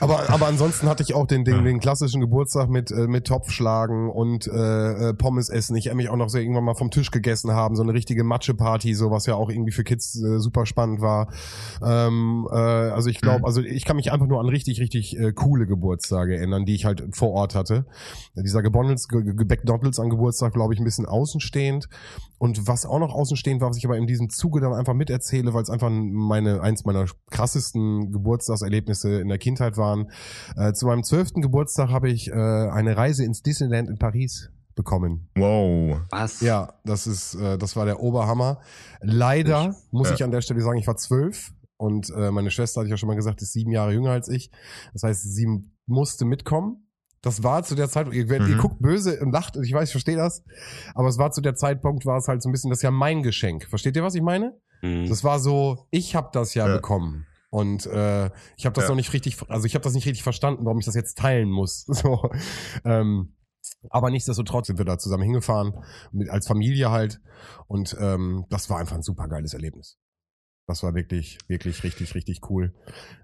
[0.00, 4.10] Aber, aber ansonsten hatte ich auch den, den, den klassischen Geburtstag mit, äh, mit Topfschlagen
[4.10, 5.76] und äh, äh, Pommes essen.
[5.76, 8.24] Ich erinnere mich auch noch so irgendwann mal vom Tisch gegessen haben, so eine richtige
[8.24, 11.32] Mathe-Party, so was ja auch irgendwie für Kids äh, super spannend war.
[11.84, 13.44] Ähm, äh, also ich glaube, Mhm.
[13.44, 16.84] also ich kann mich einfach nur an richtig, richtig äh, coole Geburtstage erinnern, die ich
[16.84, 17.86] halt vor Ort hatte.
[18.34, 21.88] Dieser Gebondels, Ge- Ge- McDonalds an Geburtstag, glaube ich, ein bisschen außenstehend.
[22.38, 25.54] Und was auch noch außenstehend war, was ich aber in diesem Zuge dann einfach miterzähle,
[25.54, 30.10] weil es einfach meine, eins meiner krassesten Geburtstagserlebnisse in der Kindheit waren.
[30.56, 35.28] Äh, zu meinem zwölften Geburtstag habe ich äh, eine Reise ins Disneyland in Paris bekommen.
[35.36, 36.00] Wow.
[36.10, 36.40] Was?
[36.40, 38.60] Ja, das ist, äh, das war der Oberhammer.
[39.02, 40.14] Leider muss Ja.
[40.14, 42.96] ich an der Stelle sagen, ich war zwölf und äh, meine Schwester, hatte ich ja
[42.96, 44.50] schon mal gesagt, ist sieben Jahre jünger als ich.
[44.92, 45.46] Das heißt, sie
[45.86, 46.84] musste mitkommen.
[47.20, 48.58] Das war zu der Zeit, ihr, ihr Mhm.
[48.58, 50.44] guckt böse und lacht, ich weiß, ich verstehe das,
[50.94, 52.92] aber es war zu der Zeitpunkt, war es halt so ein bisschen, das ist ja
[52.92, 53.64] mein Geschenk.
[53.68, 54.56] Versteht ihr, was ich meine?
[54.82, 55.08] Mhm.
[55.08, 56.76] Das war so, ich habe das ja, Ja.
[56.76, 57.26] bekommen.
[57.50, 58.26] Und äh,
[58.58, 58.90] ich habe das Ja.
[58.90, 61.50] noch nicht richtig, also ich habe das nicht richtig verstanden, warum ich das jetzt teilen
[61.50, 61.86] muss.
[61.88, 62.30] So,
[62.84, 63.32] ähm,
[63.90, 65.74] aber nichtsdestotrotz sind wir da zusammen hingefahren,
[66.12, 67.20] mit, als Familie halt.
[67.66, 69.98] Und ähm, das war einfach ein super geiles Erlebnis.
[70.66, 72.74] Das war wirklich, wirklich richtig, richtig cool.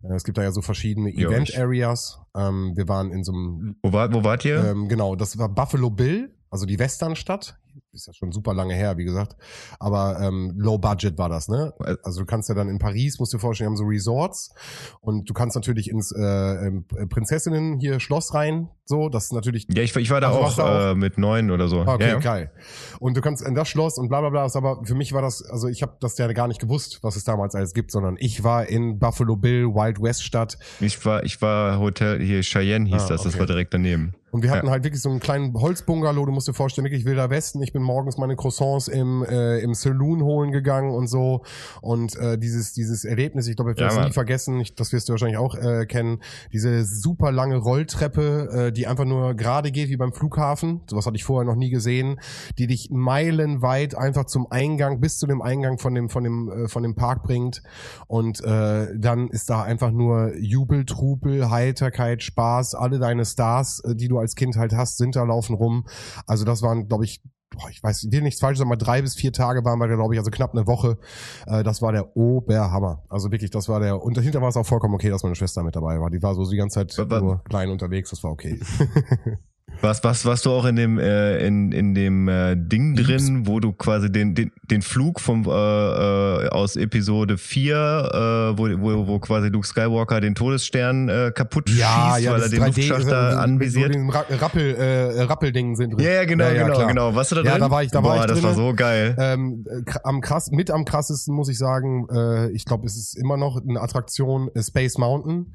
[0.02, 2.20] Äh, es gibt da ja so verschiedene Ja, Event-Areas.
[2.34, 4.64] Ähm, wir waren in so einem Wo, war, wo wart ihr?
[4.64, 7.56] ähm, genau, das war Buffalo Bill, also die Westernstadt
[7.90, 9.34] ist ja schon super lange her, wie gesagt.
[9.80, 11.72] Aber ähm, Low Budget war das, ne?
[12.04, 14.54] Also du kannst ja dann in Paris, musst dir vorstellen, haben so Resorts
[15.00, 19.66] und du kannst natürlich ins äh, ähm, Prinzessinnen hier Schloss rein, so, das ist natürlich.
[19.74, 20.92] Ja, ich, ich war da Also auch, du auch?
[20.92, 21.80] Äh, mit neun oder so.
[21.80, 22.18] Okay, ja, ja.
[22.18, 22.52] geil.
[23.00, 25.42] Und du kannst in das Schloss und bla bla bla, aber für mich war das,
[25.42, 28.44] also ich habe das ja gar nicht gewusst, was es damals alles gibt, sondern ich
[28.44, 33.04] war in Buffalo Bill, Wild West Stadt Ich war, ich war Hotel, hier Cheyenne hieß
[33.04, 33.40] Ah, das, das okay.
[33.40, 34.14] war direkt daneben.
[34.34, 34.72] Und wir hatten Ja.
[34.72, 37.62] halt wirklich so einen kleinen Holzbungalow, du musst dir vorstellen, wirklich wilder Westen.
[37.62, 41.44] Ich bin morgens meine Croissants im, äh, im Saloon holen gegangen und so.
[41.80, 44.12] Und äh, dieses, dieses Erlebnis, ich glaube, ich Ja, werde es nie Mann.
[44.12, 46.18] vergessen, ich, das wirst du wahrscheinlich auch äh, kennen,
[46.52, 50.80] diese super lange Rolltreppe, äh, die einfach nur gerade geht wie beim Flughafen.
[50.90, 52.18] Sowas hatte ich vorher noch nie gesehen,
[52.58, 56.68] die dich meilenweit einfach zum Eingang, bis zu dem Eingang von dem, von dem, äh,
[56.68, 57.62] von dem Park bringt.
[58.08, 63.94] Und äh, dann ist da einfach nur Jubel, Trubel, Heiterkeit, Spaß, alle deine Stars, äh,
[63.94, 65.86] die du als Kind halt hast, sind da, laufen rum.
[66.26, 67.22] Also das waren, glaube ich,
[67.56, 69.88] boah, ich weiß, ich will nichts falsch sagen, mal drei bis vier Tage waren wir
[69.88, 70.98] da, glaube ich, also knapp eine Woche.
[71.46, 73.04] Äh, das war der Oberhammer.
[73.08, 75.62] Also wirklich, das war der, und dahinter war es auch vollkommen okay, dass meine Schwester
[75.62, 76.10] mit dabei war.
[76.10, 78.60] Die war so die ganze Zeit nur klein unterwegs, das war okay.
[79.80, 83.60] Was, was, warst du auch in dem, äh, in, in dem äh, Ding drin, wo
[83.60, 89.06] du quasi den, den, den Flug vom, äh, äh, aus Episode 4, äh, wo, wo,
[89.06, 93.32] wo quasi Luke Skywalker den Todesstern äh, kaputt schießt, weil er den 3D Luftschacht da
[93.32, 93.92] so anvisiert.
[93.94, 96.00] So Ra Rappel, äh, Rappeldingen sind drin.
[96.06, 97.14] Ja, ja, genau, genau, genau.
[97.14, 97.60] Warst du da Ja, drin?
[97.60, 99.14] da war ich- da war Boah, ich das war so geil.
[99.18, 103.18] Ähm, äh, am krass, mit am krassesten muss ich sagen, äh, ich glaube, es ist
[103.18, 105.54] immer noch eine Attraktion äh, Space Mountain.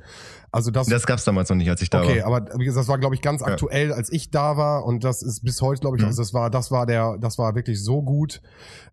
[0.51, 2.37] Also das, Das gab's damals noch nicht, als ich da okay, war.
[2.41, 3.47] aber wie gesagt, das war glaube ich ganz Ja.
[3.47, 6.49] aktuell, als ich da war und das ist bis heute glaube ich, also das war,
[6.49, 8.41] das war der, das war wirklich so gut.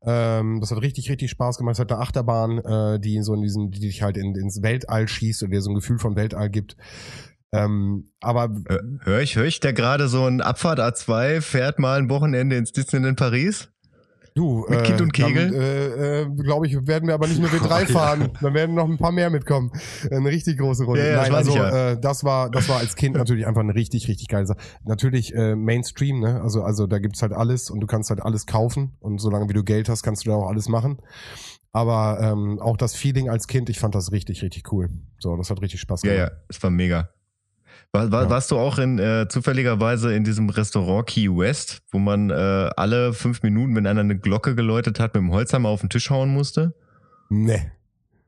[0.03, 1.75] Ähm, das hat richtig, richtig Spaß gemacht.
[1.75, 5.09] Es hat eine Achterbahn, äh, die so in diesen, die dich halt in, ins Weltall
[5.09, 6.77] schießt und dir so ein Gefühl von Weltall gibt.
[7.53, 11.99] Ähm, aber Äh, Hör ich, hör ich da gerade so ein Abfahrt A2 fährt mal
[11.99, 13.69] ein Wochenende ins Disneyland Paris?
[14.37, 15.55] Du, Mit Kind und Kegel?
[15.55, 18.29] Äh, äh, glaube ich, werden wir aber nicht nur wir drei fahren.
[18.43, 19.73] Dann werden noch ein paar mehr mitkommen.
[20.11, 21.01] Eine richtig große Runde.
[21.01, 21.93] Ja, ja, das Nein, also ja.
[21.93, 24.59] äh, das war, das war als Kind natürlich einfach eine richtig, richtig geile Sache.
[24.85, 26.43] Natürlich äh, Mainstream, ne?
[26.43, 29.55] Also, also da gibt's halt alles und du kannst halt alles kaufen und solange wie
[29.55, 30.99] du Geld hast, kannst du da auch alles machen.
[31.73, 34.91] Aber ähm, auch das Feeling als Kind, ich fand das richtig, richtig cool.
[35.19, 36.33] So, das hat richtig Spaß Ja, gemacht.
[36.33, 37.09] ja, es war mega.
[37.97, 38.31] War, war, Ja.
[38.31, 43.13] Warst du auch in äh, zufälligerweise in diesem Restaurant Key West, wo man äh, alle
[43.13, 46.29] fünf Minuten, wenn einer eine Glocke geläutet hat, mit dem Holzhammer auf den Tisch hauen
[46.31, 46.75] musste?
[47.29, 47.71] Nee.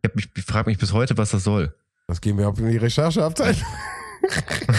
[0.02, 1.74] Ich, mich- ich frage mich bis heute, was das soll.
[2.06, 3.60] Das gehen wir ab in die Rechercheabteilung.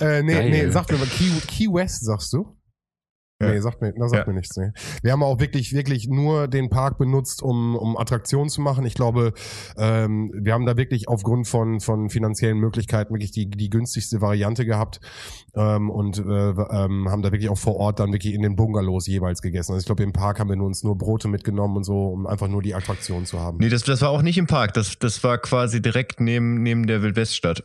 [0.00, 0.50] äh, nee, Geil.
[0.50, 2.56] nee, sag mir mal, Key, Key West sagst du?
[3.40, 3.48] Ja.
[3.50, 4.32] Nee, sagt mir, das sagt Ja.
[4.32, 4.56] mir nichts.
[4.56, 4.70] Nee.
[5.02, 8.84] Wir haben auch wirklich, wirklich nur den Park benutzt, um, um Attraktionen zu machen.
[8.84, 9.32] Ich glaube,
[9.78, 14.66] ähm, wir haben da wirklich aufgrund von, von finanziellen Möglichkeiten wirklich die, die günstigste Variante
[14.66, 15.00] gehabt
[15.54, 19.06] ähm, und äh, ähm, haben da wirklich auch vor Ort dann wirklich in den Bungalows
[19.06, 19.72] jeweils gegessen.
[19.72, 22.48] Also ich glaube, im Park haben wir uns nur Brote mitgenommen und so, um einfach
[22.48, 23.56] nur die Attraktion zu haben.
[23.58, 24.74] Nee, das, das war auch nicht im Park.
[24.74, 27.64] Das, das war quasi direkt neben, neben der Wildweststadt.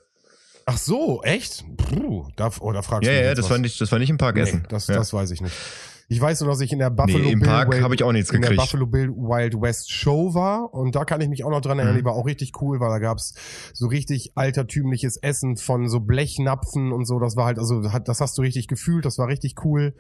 [0.68, 1.64] Ach so, echt?
[1.78, 3.52] Puh, da, oh, da fragst Ja, du mich ja, das was.
[3.52, 4.64] war nicht, das war nicht im Park Nee, essen.
[4.70, 4.96] das, ja.
[4.96, 5.56] das weiß ich nicht.
[6.08, 8.04] Ich weiß nur, dass ich in der Buffalo Nee, im Bill Park Wild- habe ich
[8.04, 8.62] auch nichts in der gekriegt.
[8.62, 11.96] Buffalo Bill Wild West Show war und da kann ich mich auch noch dran erinnern,
[11.96, 12.00] Mhm.
[12.00, 13.34] die war auch richtig cool, weil da gab's
[13.74, 18.38] so richtig altertümliches Essen von so Blechnapfen und so, das war halt, also das hast
[18.38, 19.96] du richtig gefühlt, das war richtig cool.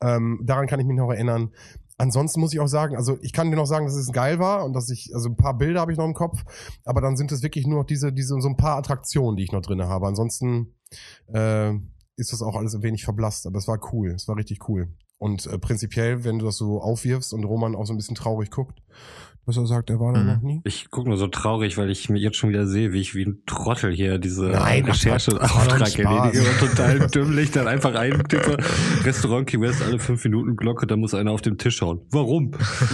[0.00, 1.52] Ähm, daran kann ich mich noch erinnern.
[1.98, 4.64] Ansonsten muss ich auch sagen, also ich kann dir noch sagen, dass es geil war
[4.64, 6.44] und dass ich, also ein paar Bilder habe ich noch im Kopf,
[6.84, 9.52] aber dann sind es wirklich nur noch diese, diese, so ein paar Attraktionen, die ich
[9.52, 10.06] noch drinne habe.
[10.06, 10.74] Ansonsten
[11.32, 11.72] äh,
[12.16, 14.88] ist das auch alles ein wenig verblasst, aber es war cool, es war richtig cool.
[15.18, 18.50] Und äh, prinzipiell, wenn du das so aufwirfst und Roman auch so ein bisschen traurig
[18.50, 18.78] guckt,
[19.46, 20.26] dass er sagt, er war da Mhm.
[20.26, 20.60] noch nie.
[20.64, 23.24] Ich gucke nur so traurig, weil ich mir jetzt schon wieder sehe, wie ich wie
[23.26, 25.94] ein Trottel hier diese Nein, ein Rechercheauftrag Spaß.
[26.00, 28.56] erledige und total dümmlich dann einfach eintippe.
[29.04, 32.00] Restaurant Key West, alle fünf Minuten Glocke, da muss einer auf dem Tisch hauen.
[32.10, 32.50] Warum?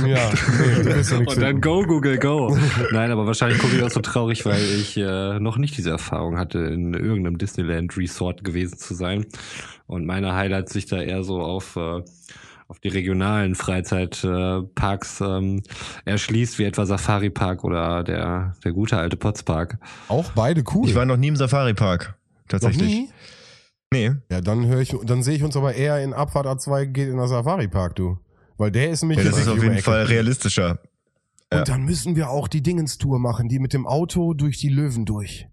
[0.07, 0.31] Ja,
[0.61, 2.55] nee, du bist ja Und dann go, Google, go.
[2.93, 6.37] Nein, aber wahrscheinlich gucke ich auch so traurig, weil ich äh, noch nicht diese Erfahrung
[6.39, 9.25] hatte, in irgendeinem Disneyland Resort gewesen zu sein.
[9.93, 12.03] Und meine Highlights sich da eher so auf, äh,
[12.67, 15.63] auf die regionalen Freizeitparks äh, Parks, ähm,
[16.07, 19.79] erschließt, wie etwa Safari Park oder der, der gute alte Potspark.
[20.09, 20.89] Auch beide cool.
[20.89, 22.07] Ich war noch nie im Safari-Park.
[22.07, 22.89] noch Tatsächlich.
[22.89, 23.11] nie.
[23.93, 24.13] Nee.
[24.31, 27.19] Ja, dann höre ich, dann sehe ich uns aber eher in Abfahrt A2 geht in
[27.19, 28.19] der Safari Park, du.
[28.57, 29.83] Weil der ist nämlich Ja, das ist auf jeden Ecke.
[29.83, 30.79] Fall realistischer.
[31.53, 31.59] Ja.
[31.59, 35.05] Und dann müssen wir auch die Dingenstour machen, die mit dem Auto durch die Löwen
[35.05, 35.49] durch.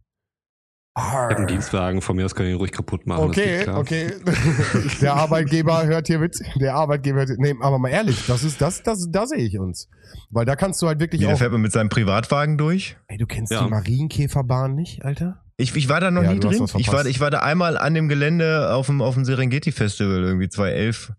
[0.97, 3.23] Ich habe einen Dienstwagen, von mir aus können wir ihn ruhig kaputt machen.
[3.23, 4.12] Okay, okay.
[5.02, 6.38] Der Arbeitgeber hört hier mit.
[6.60, 9.88] Der Arbeitgeber hört, nee, aber mal ehrlich, das ist, das, das, da sehe ich uns.
[10.30, 12.97] Weil da kannst du halt wirklich Wie, auch, fährt man mit seinem Privatwagen durch?
[13.08, 13.63] ey, du kennst Ja.
[13.63, 15.39] die Marienkäferbahn nicht, Alter?
[15.58, 16.60] Ich, ich war da noch Ja, nie drin.
[16.60, 19.71] was Ich war, ich war da einmal an dem Gelände auf dem, auf dem Serengeti
[19.71, 21.13] Festival, irgendwie 2011.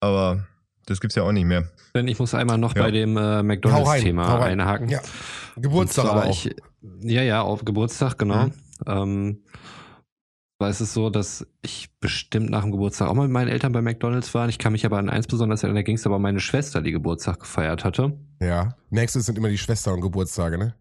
[0.00, 0.46] aber
[0.86, 1.64] das gibt's ja auch nicht mehr.
[1.94, 2.82] Denn ich muss einmal noch Ja.
[2.82, 4.88] bei dem äh, McDonalds-Thema einhaken.
[4.88, 5.00] Ja.
[5.56, 6.30] Geburtstag zwar aber auch.
[6.46, 6.54] Ich,
[7.02, 8.46] ja, ja, auf Geburtstag, genau.
[8.46, 8.52] Mhm.
[8.86, 9.42] Ähm,
[10.58, 13.72] war es ist so, dass ich bestimmt nach dem Geburtstag auch mal mit meinen Eltern
[13.72, 14.48] bei McDonalds war.
[14.48, 16.80] Ich kann mich aber an eins besonders erinnern, da ging es aber um meine Schwester,
[16.82, 18.16] die Geburtstag gefeiert hatte.
[18.40, 18.76] Ja.
[18.90, 20.74] Nächstes sind immer die Schwestern und Geburtstage, ne?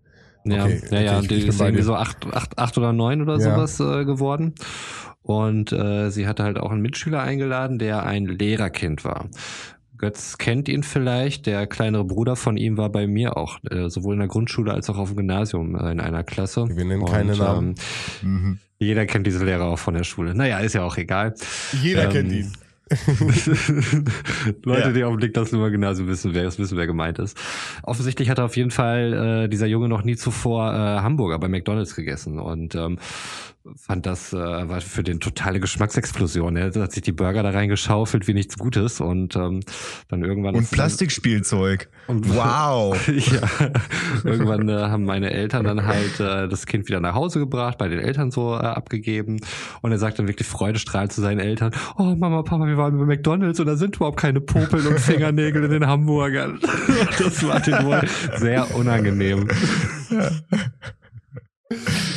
[0.45, 3.21] Ja, Okay, ja, ja, okay, ich- die ist irgendwie so acht, acht, acht oder neun
[3.21, 3.55] oder Ja.
[3.55, 4.53] sowas äh, geworden.
[5.23, 9.29] Und äh, sie hatte halt auch einen Mitschüler eingeladen, der ein Lehrerkind war.
[10.01, 11.45] Götz kennt ihn vielleicht.
[11.45, 14.89] Der kleinere Bruder von ihm war bei mir auch, äh, sowohl in der Grundschule als
[14.89, 16.65] auch auf dem Gymnasium äh, in einer Klasse.
[16.67, 17.75] Wir nennen keine Namen.
[18.23, 18.59] Ähm, Mhm.
[18.79, 20.33] jeder kennt diese Lehrer auch von der Schule.
[20.35, 21.33] Naja, ist ja auch egal.
[21.81, 22.51] Jeder Ähm, kennt ihn.
[24.65, 24.91] Leute, Ja.
[24.91, 27.37] die auf dem Blick das Nummer Gymnasium wissen, wer, wissen, wer gemeint ist.
[27.83, 31.47] Offensichtlich hat er auf jeden Fall äh, dieser Junge noch nie zuvor äh, Hamburger bei
[31.47, 32.97] McDonalds gegessen und ähm,
[33.75, 36.55] fand das äh, war für den totale Geschmacksexplosion.
[36.55, 39.59] Er hat sich die Burger da reingeschaufelt wie nichts Gutes und ähm,
[40.07, 41.87] dann irgendwann Und Plastikspielzeug.
[42.07, 42.97] und Wow.
[43.07, 43.41] ja,
[44.23, 47.87] irgendwann äh, haben meine Eltern dann halt äh, das Kind wieder nach Hause gebracht, bei
[47.87, 49.39] den Eltern so äh, abgegeben.
[49.81, 53.05] Und er sagt dann wirklich freudestrahlend zu seinen Eltern, oh Mama, Papa, wir waren bei
[53.05, 56.59] McDonalds und da sind überhaupt keine Popeln und Fingernägel in den Hamburgern.
[57.17, 58.01] Das war den wohl
[58.37, 59.47] sehr unangenehm.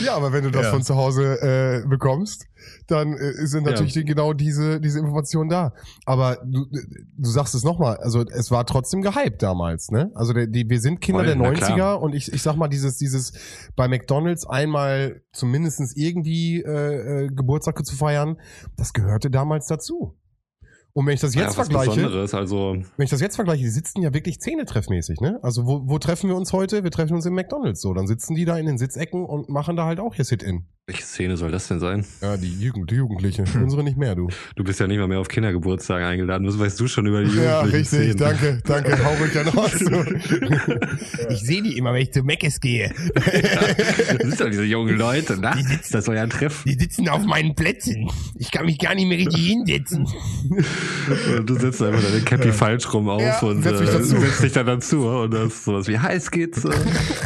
[0.04, 0.70] Ja, aber wenn du das Ja.
[0.72, 2.46] von zu Hause äh, bekommst,
[2.88, 5.72] dann äh, sind natürlich die, genau diese, diese Informationen da.
[6.06, 6.66] Aber du,
[7.16, 10.10] du sagst es nochmal, also es war trotzdem gehypt damals, ne?
[10.14, 12.02] Also der, die, wir sind Kinder Voll, der na 90er klar.
[12.02, 13.32] und ich, ich sag mal, dieses, dieses
[13.76, 18.40] bei McDonalds einmal zumindestens irgendwie äh, äh, Geburtstag zu feiern,
[18.76, 20.16] das gehörte damals dazu.
[20.96, 24.00] Und wenn ich das jetzt ja, vergleiche, also wenn ich das jetzt vergleiche, die sitzen
[24.00, 25.40] ja wirklich zähnetreffmäßig, ne?
[25.42, 26.84] Also wo, wo treffen wir uns heute?
[26.84, 27.92] Wir treffen uns im McDonalds so.
[27.94, 30.66] Dann sitzen die da in den Sitzecken und machen da halt auch ihr Sit-In.
[30.86, 32.04] Welche Szene soll das denn sein?
[32.20, 33.44] Ja, die Jugend, die Jugendliche.
[33.54, 34.28] Unsere nicht mehr, du.
[34.54, 36.46] Du bist ja nicht mal mehr auf Kindergeburtstagen eingeladen.
[36.46, 38.12] Was weißt du schon über die Ja, Jugendlichen richtig.
[38.12, 38.16] Szenen?
[38.18, 38.98] Danke, danke.
[39.04, 41.32] Hau ruhig an du.
[41.32, 42.92] Ich sehe die immer, wenn ich zu Meckes gehe.
[43.14, 45.52] Das sind doch diese jungen Leute, ne?
[45.56, 46.64] Die Ist das euer Treff?
[46.64, 48.10] Die sitzen auf meinen Plätzen.
[48.34, 50.06] Ich kann mich gar nicht mehr richtig hinsetzen.
[51.38, 54.20] Und du setzt einfach deine Cappy falsch rum auf Ja, und setz mich äh, dazu.
[54.20, 55.06] setzt dich dann dazu.
[55.06, 56.62] Und das ist sowas wie heiß geht's.
[56.66, 56.74] Äh,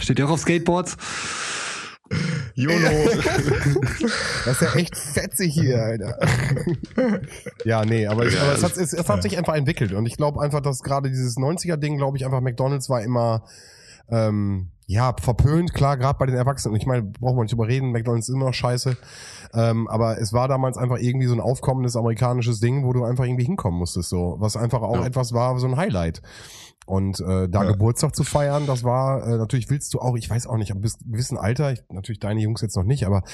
[0.00, 0.96] steht ihr auch auf Skateboards?
[2.54, 2.76] YOLO.
[4.44, 6.18] Das ist ja echt fetzig hier, Alter.
[7.64, 9.92] Ja, nee, aber, ich, aber es, hat, es, es hat sich einfach entwickelt.
[9.92, 13.44] Und ich glaube einfach, dass gerade dieses 90er-Ding, glaube ich, einfach McDonalds war immer,
[14.10, 16.76] ähm, ja, verpönt, klar, gerade bei den Erwachsenen.
[16.76, 18.96] Ich meine, brauchen wir nicht drüber reden, McDonalds ist immer noch scheiße.
[19.52, 23.24] Ähm, aber es war damals einfach irgendwie so ein aufkommendes amerikanisches Ding, wo du einfach
[23.24, 24.36] irgendwie hinkommen musstest, so.
[24.38, 25.06] Was einfach auch Ja.
[25.06, 26.22] etwas war, so ein Highlight.
[26.88, 27.72] Und äh, da Ja.
[27.72, 30.78] Geburtstag zu feiern, das war, äh, natürlich willst du auch, ich weiß auch nicht, ab
[30.80, 33.24] bis gewissen Alter, ich, natürlich deine Jungs jetzt noch nicht, aber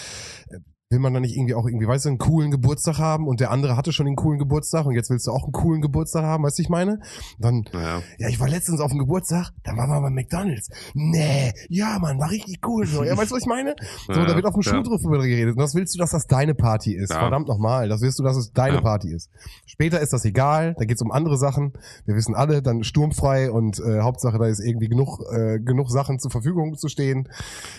[0.49, 0.59] äh,
[0.91, 3.51] will man dann nicht irgendwie auch irgendwie, weißt du, einen coolen Geburtstag haben und der
[3.51, 6.45] andere hatte schon den coolen Geburtstag und jetzt willst du auch einen coolen Geburtstag haben,
[6.45, 7.01] weißt du, ich meine?
[7.39, 8.03] Dann, Naja.
[8.19, 10.69] ja, ich war letztens auf dem Geburtstag, dann waren wir bei McDonalds.
[10.93, 12.87] Nee, ja, Mann, war richtig cool.
[12.87, 13.03] So.
[13.03, 13.75] Ja, weißt du, was ich meine?
[14.07, 14.71] So, Ja, da wird auf dem ja.
[14.71, 15.55] Schuh drüber geredet.
[15.57, 17.11] Und das willst du, dass das deine Party ist.
[17.11, 17.19] Ja.
[17.21, 17.89] Verdammt nochmal.
[17.89, 18.81] Das willst du, dass es deine Ja.
[18.83, 19.31] Party ist.
[19.67, 20.75] Später ist das egal.
[20.79, 21.73] Da geht's um andere Sachen.
[22.05, 26.19] Wir wissen alle, dann sturmfrei und äh, Hauptsache, da ist irgendwie genug, äh, genug Sachen
[26.19, 27.29] zur Verfügung zu stehen.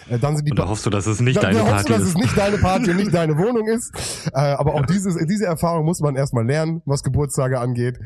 [0.09, 1.73] Äh, dann sind die Und da hoffst du, dass es nicht da, deine da hoffst
[1.73, 2.09] Party du, dass ist.
[2.09, 3.91] es nicht deine Party nicht deine Wohnung ist.
[4.33, 7.99] Äh, aber auch dieses, diese Erfahrung muss man erstmal lernen, was Geburtstage angeht.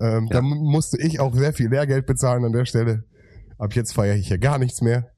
[0.00, 0.42] Ähm, Da Ja.
[0.42, 3.04] mu- musste ich auch sehr viel Lehrgeld bezahlen an der Stelle.
[3.58, 5.10] Ab jetzt feiere ich ja gar nichts mehr.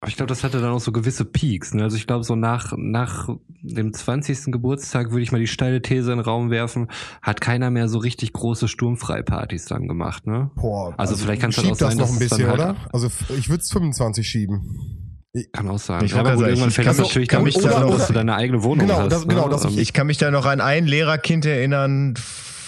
[0.00, 1.72] Aber ich glaube, das hatte dann auch so gewisse Peaks.
[1.74, 1.82] Ne?
[1.82, 3.28] Also ich glaube, so nach, nach
[3.62, 4.52] dem 20.
[4.52, 6.88] Geburtstag würde ich mal die steile These in den Raum werfen,
[7.22, 10.26] hat keiner mehr so richtig große Sturmfreipartys dann gemacht.
[10.26, 10.50] Ne?
[10.54, 12.76] Boah, Also vielleicht kann's dann schieb auch sein, das noch ein bisschen, halt- oder?
[12.92, 15.02] Also ich würde es 25 schieben.
[15.52, 16.04] Kann auch sein.
[16.04, 17.96] Ich aber gut, gerade irgendwann fällt das natürlich kann dann mich nicht da so, noch-
[17.98, 19.12] dass du deine eigene Wohnung Genau, hast.
[19.12, 19.50] das- genau, ne?
[19.50, 22.14] das- Ähm, Ich kann mich da noch an ein Lehrerkind erinnern,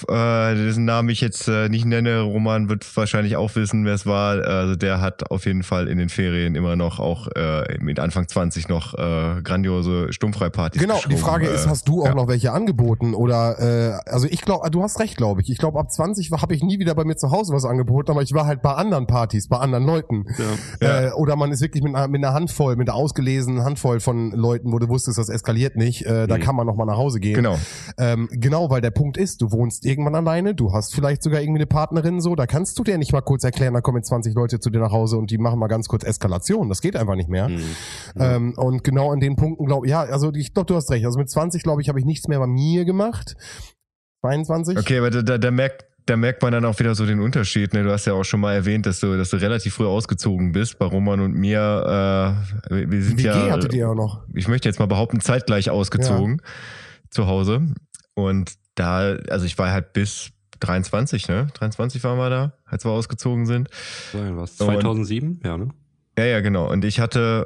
[0.02, 2.20] f- äh, dessen Namen ich jetzt äh, nicht nenne.
[2.20, 4.44] Roman wird wahrscheinlich auch wissen, wer es war.
[4.44, 8.28] Also der hat auf jeden Fall in den Ferien immer noch auch äh, mit Anfang
[8.28, 11.16] 20 noch äh, grandiose Sturmfreipartys Genau, die.
[11.16, 12.14] Frage ist, Äh, hast du auch ja.
[12.14, 13.14] noch welche angeboten?
[13.14, 13.58] Oder
[14.06, 15.50] äh, also ich glaube, du hast recht, glaube ich.
[15.50, 18.22] Ich glaube, ab 20 habe ich nie wieder bei mir zu Hause was angeboten, aber
[18.22, 20.24] ich war halt bei anderen Partys, bei anderen Leuten.
[20.80, 21.06] ja.
[21.08, 24.30] Äh, oder man ist wirklich mit einer, mit einer Handvoll, mit einer ausgelesenen Handvoll von
[24.32, 26.04] Leuten, wo du wusstest, das eskaliert nicht.
[26.06, 26.40] Äh, Da Mhm.
[26.42, 27.34] kann man noch mal nach Hause gehen.
[27.34, 27.58] Genau.
[27.98, 31.58] Ähm, genau, weil der Punkt ist, du wohnst irgendwann alleine, du hast vielleicht sogar irgendwie
[31.58, 34.34] eine Partnerin so, da kannst du dir nicht mal kurz erklären, da kommen jetzt 20
[34.34, 36.68] Leute zu dir nach Hause und die machen mal ganz kurz Eskalation.
[36.68, 37.48] Das geht einfach nicht mehr.
[37.48, 37.62] Mhm.
[38.18, 41.04] Ähm, und genau an den Punkten glaube ja, also ich glaube, du hast recht.
[41.06, 43.36] Also mit 20, glaube ich, habe ich nichts mehr bei mir gemacht.
[44.22, 44.78] 22?
[44.78, 47.74] Okay, aber da, da, da merkt da merkt man dann auch wieder so den Unterschied.
[47.74, 47.82] Ne?
[47.84, 50.78] Du hast ja auch schon mal erwähnt, dass du, dass du relativ früh ausgezogen bist.
[50.78, 51.58] Bei Roman und mir,
[52.70, 54.22] äh, wir- wir sind WG ja, hattet ihr ja noch.
[54.32, 56.40] ich möchte jetzt mal behaupten, zeitgleich ausgezogen
[57.10, 57.74] zu Hause.
[58.14, 61.48] Und da, also ich war halt bis 23, ne?
[61.54, 63.68] 23 waren wir da, als wir ausgezogen sind.
[64.12, 64.56] Sein was?
[64.56, 65.40] 2007?
[65.44, 65.68] ja, ne?
[66.18, 66.70] Ja, ja, genau.
[66.70, 67.44] Und ich hatte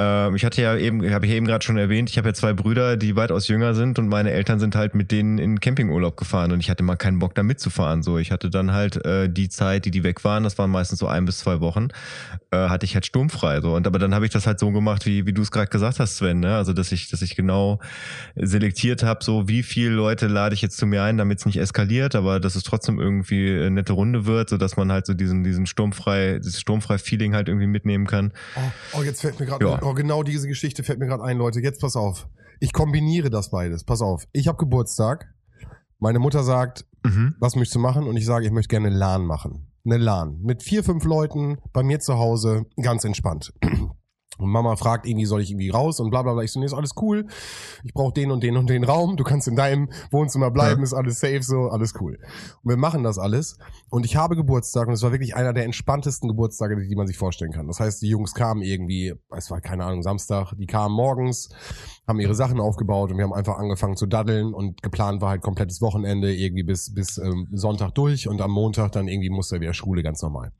[0.00, 2.54] ähm, ich hatte ja eben, habe ich eben gerade schon erwähnt, ich habe ja zwei
[2.54, 6.52] Brüder, die weitaus jünger sind und meine Eltern sind halt mit denen in Campingurlaub gefahren
[6.52, 8.02] und ich hatte mal keinen Bock da mitzufahren.
[8.02, 11.00] So, ich hatte dann halt äh, die Zeit, die die weg waren, das waren meistens
[11.00, 11.88] so ein bis zwei Wochen,
[12.50, 13.60] äh, hatte ich halt sturmfrei.
[13.60, 15.68] So und aber dann habe ich das halt so gemacht, wie wie du es gerade
[15.68, 16.40] gesagt hast, Sven.
[16.40, 16.56] Ne?
[16.56, 17.78] Also dass ich dass ich genau
[18.36, 21.58] selektiert habe, so wie viele Leute lade ich jetzt zu mir ein, damit es nicht
[21.58, 25.12] eskaliert, aber dass es trotzdem irgendwie eine nette Runde wird, so dass man halt so
[25.12, 28.32] diesen diesen sturmfrei, dieses sturmfrei Feeling halt irgendwie mitnehmen kann.
[28.56, 29.89] Oh, oh jetzt fällt mir gerade ja.
[29.90, 31.58] Oh, genau diese Geschichte fällt mir gerade ein, Leute.
[31.58, 32.28] Jetzt pass auf.
[32.60, 33.82] Ich kombiniere das beides.
[33.82, 34.28] Pass auf.
[34.30, 35.34] Ich habe Geburtstag.
[35.98, 37.34] Meine Mutter sagt, mhm.
[37.40, 38.06] was möchtest du machen?
[38.06, 39.66] Und ich sage, ich möchte gerne LAN machen.
[39.84, 40.38] Eine LAN.
[40.42, 43.52] Mit vier, fünf Leuten bei mir zu Hause, ganz entspannt.
[44.38, 46.42] Und Mama fragt irgendwie, soll ich irgendwie raus und bla bla bla.
[46.42, 47.26] Ich so, nee, ist alles cool.
[47.84, 49.16] Ich brauche den und den und den Raum.
[49.16, 50.84] Du kannst in deinem Wohnzimmer bleiben, ja.
[50.84, 52.18] ist alles safe, so, alles cool.
[52.62, 53.58] Und wir machen das alles.
[53.90, 57.18] Und ich habe Geburtstag und es war wirklich einer der entspanntesten Geburtstage, die man sich
[57.18, 57.66] vorstellen kann.
[57.66, 61.50] Das heißt, die Jungs kamen irgendwie, es war keine Ahnung, Samstag, die kamen morgens,
[62.06, 65.42] haben ihre Sachen aufgebaut und wir haben einfach angefangen zu daddeln und geplant war halt
[65.42, 69.74] komplettes Wochenende irgendwie bis, bis ähm, Sonntag durch und am Montag dann irgendwie musste wieder
[69.74, 70.52] Schule ganz normal.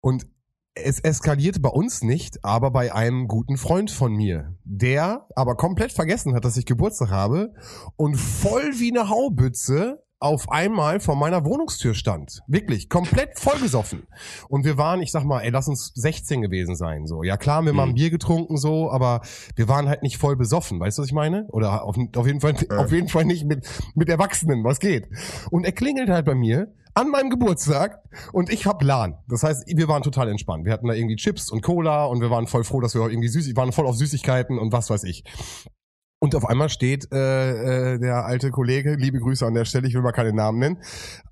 [0.00, 0.26] Und
[0.74, 5.92] es eskalierte bei uns nicht, aber bei einem guten Freund von mir, der aber komplett
[5.92, 7.54] vergessen hat, dass ich Geburtstag habe
[7.96, 12.40] und voll wie eine Haubütze auf einmal vor meiner Wohnungstür stand.
[12.46, 14.06] Wirklich, komplett vollgesoffen.
[14.48, 17.22] Und wir waren, ich sag mal, ey, lass uns 16 gewesen sein, so.
[17.22, 17.76] Ja klar, wir haben mhm.
[17.76, 19.20] mal ein Bier getrunken, so, aber
[19.54, 21.46] wir waren halt nicht voll besoffen, weißt du, was ich meine?
[21.50, 22.78] Oder auf, auf jeden Fall, ja.
[22.78, 25.08] auf jeden Fall nicht mit, mit Erwachsenen, was geht.
[25.50, 28.02] Und er klingelt halt bei mir an meinem Geburtstag
[28.32, 29.18] und ich hab LAN.
[29.28, 30.64] Das heißt, wir waren total entspannt.
[30.64, 33.28] Wir hatten da irgendwie Chips und Cola und wir waren voll froh, dass wir irgendwie
[33.28, 35.24] süß, waren voll auf Süßigkeiten und was weiß ich.
[36.20, 39.94] Und auf einmal steht äh, äh, der alte Kollege, liebe Grüße an der Stelle, ich
[39.94, 40.82] will mal keine Namen nennen,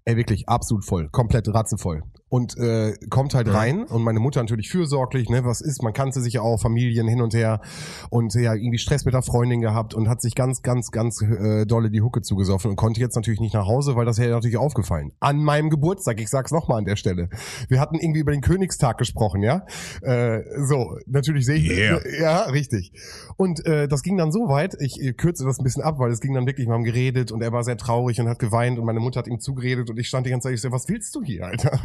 [0.04, 4.70] ey wirklich absolut voll, komplett ratzevoll und äh, kommt halt rein und meine Mutter natürlich
[4.70, 7.60] fürsorglich, ne, was ist, man kannte sich ja auch, Familien hin und her
[8.08, 11.66] und ja, irgendwie Stress mit der Freundin gehabt und hat sich ganz, ganz, ganz äh,
[11.66, 14.56] dolle die Hucke zugesoffen und konnte jetzt natürlich nicht nach Hause, weil das hätte natürlich
[14.56, 15.12] aufgefallen.
[15.20, 17.28] An meinem Geburtstag, ich sag's nochmal an der Stelle.
[17.68, 19.66] Wir hatten irgendwie über den Königstag gesprochen, ja.
[20.00, 22.00] Äh, so, natürlich sehe ich, yeah.
[22.18, 22.92] ja, richtig.
[23.36, 26.20] Und äh, das ging dann so weit, ich kürze das ein bisschen ab, weil es
[26.20, 28.86] ging dann wirklich, wir haben geredet und er war sehr traurig und hat geweint und
[28.86, 31.14] meine Mutter hat ihm zugeredet und ich stand die ganze Zeit, ich so, was willst
[31.14, 31.78] du hier, Alter?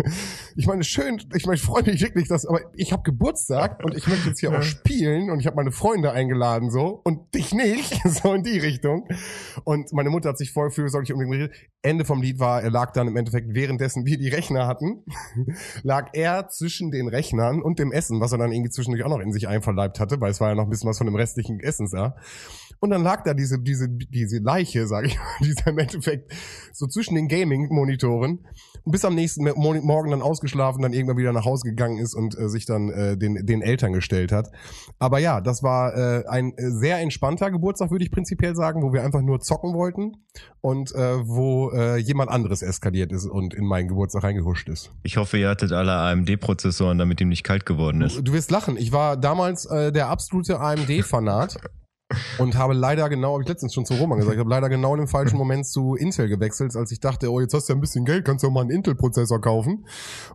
[0.55, 3.95] Ich meine, schön, ich meine, ich freue mich wirklich, dass, aber ich habe Geburtstag und
[3.95, 7.53] ich möchte jetzt hier auch spielen und ich habe meine Freunde eingeladen so und dich
[7.53, 9.07] nicht, so in die Richtung.
[9.63, 12.91] Und meine Mutter hat sich voll für solche unbedingt Ende vom Lied war, er lag
[12.91, 15.05] dann im Endeffekt, währenddessen wir die Rechner hatten,
[15.83, 19.19] lag er zwischen den Rechnern und dem Essen, was er dann irgendwie zwischendurch auch noch
[19.19, 21.59] in sich einverleibt hatte, weil es war ja noch ein bisschen was von dem restlichen
[21.59, 22.15] Essen da.
[22.79, 26.31] Und dann lag da diese, diese, diese Leiche, sage ich mal, dieser im Endeffekt
[26.73, 28.45] so zwischen den Gaming-Monitoren
[28.91, 32.49] bis am nächsten Morgen dann ausgeschlafen, dann irgendwann wieder nach Hause gegangen ist und äh,
[32.49, 34.49] sich dann äh, den, den Eltern gestellt hat.
[34.99, 39.03] Aber ja, das war äh, ein sehr entspannter Geburtstag, würde ich prinzipiell sagen, wo wir
[39.03, 40.13] einfach nur zocken wollten
[40.61, 44.91] und äh, wo äh, jemand anderes eskaliert ist und in meinen Geburtstag reingehuscht ist.
[45.03, 48.17] Ich hoffe, ihr hattet alle AMD-Prozessoren, damit ihm nicht kalt geworden ist.
[48.17, 48.77] Du, du wirst lachen.
[48.77, 51.57] Ich war damals äh, der absolute AMD-Fanat.
[52.37, 54.93] Und habe leider genau, habe ich letztens schon zu Roman gesagt, ich habe leider genau
[54.93, 57.77] in dem falschen Moment zu Intel gewechselt, als ich dachte, oh, jetzt hast du ja
[57.77, 59.85] ein bisschen Geld, kannst du ja mal einen Intel-Prozessor kaufen.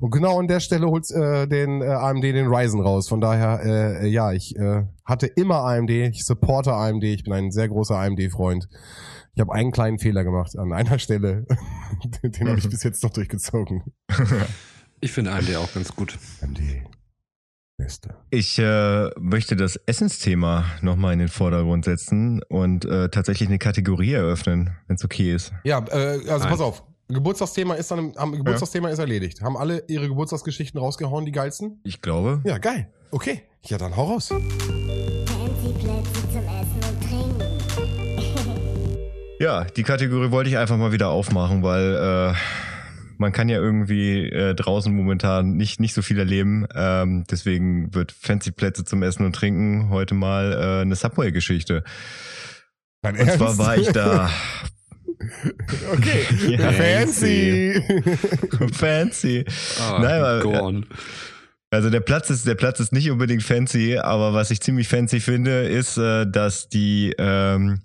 [0.00, 3.08] Und genau an der Stelle holt äh, den äh, AMD den Ryzen raus.
[3.08, 7.50] Von daher, äh, ja, ich äh, hatte immer AMD, ich supporte AMD, ich bin ein
[7.50, 8.68] sehr großer AMD-Freund.
[9.34, 11.46] Ich habe einen kleinen Fehler gemacht an einer Stelle.
[12.22, 13.82] den habe ich bis jetzt noch durchgezogen.
[15.00, 16.18] ich finde AMD auch ganz gut.
[16.42, 16.60] AMD.
[17.82, 18.14] Beste.
[18.30, 24.12] Ich äh, möchte das Essensthema nochmal in den Vordergrund setzen und äh, tatsächlich eine Kategorie
[24.12, 25.52] eröffnen, wenn es okay ist.
[25.64, 26.48] Ja, äh, also Nein.
[26.48, 26.84] pass auf.
[27.08, 28.92] Geburtstagsthema ist dann am Geburtstagsthema ja.
[28.92, 29.42] ist erledigt.
[29.42, 31.80] Haben alle ihre Geburtstagsgeschichten rausgehauen, die geilsten?
[31.82, 32.40] Ich glaube.
[32.44, 32.88] Ja, geil.
[33.10, 33.42] Okay.
[33.66, 34.32] Ja, dann hau raus.
[39.40, 42.34] Ja, die Kategorie wollte ich einfach mal wieder aufmachen, weil äh,
[43.18, 46.66] man kann ja irgendwie äh, draußen momentan nicht, nicht so viel erleben.
[46.74, 51.84] Ähm, deswegen wird Fancy Plätze zum Essen und Trinken heute mal äh, eine Subway-Geschichte.
[53.02, 53.36] Und Ernst?
[53.36, 54.30] zwar war ich da.
[55.92, 56.26] Okay,
[56.58, 57.80] ja, fancy.
[58.72, 59.44] fancy.
[59.78, 60.82] Oh, Nein, aber,
[61.70, 65.20] also der Platz ist der Platz ist nicht unbedingt fancy, aber was ich ziemlich fancy
[65.20, 67.80] finde, ist, äh, dass die ähm,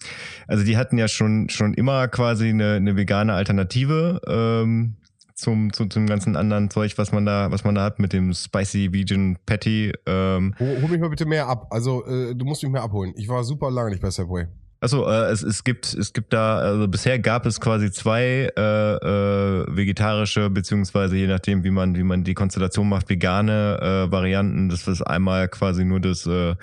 [0.48, 4.98] also die hatten ja schon schon immer quasi eine, eine vegane Alternative ähm,
[5.38, 8.34] zum, zum, zum ganzen anderen Zeug, was man da, was man da hat mit dem
[8.34, 9.94] Spicy Vegan Patty.
[10.06, 10.56] Ähm.
[10.60, 11.68] Hol, hol mich mal bitte mehr ab.
[11.70, 13.14] Also, äh, du musst mich mehr abholen.
[13.16, 14.48] Ich war super lange nicht bei Subway.
[14.80, 18.62] Achso, äh, es, es gibt es gibt da also bisher gab es quasi zwei äh,
[18.62, 24.70] äh, vegetarische beziehungsweise je nachdem wie man wie man die Konstellation macht vegane äh, Varianten.
[24.70, 26.54] Das ist einmal quasi nur das äh,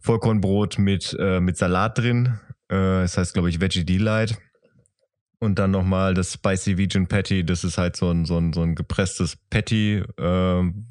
[0.00, 2.38] Vollkornbrot mit äh, mit Salat drin.
[2.68, 4.38] Äh, das heißt glaube ich Veggie Delight.
[5.42, 8.60] Und dann nochmal das Spicy Vegan Patty, das ist halt so ein, so ein, so
[8.60, 10.86] ein gepresstes Patty, ähm,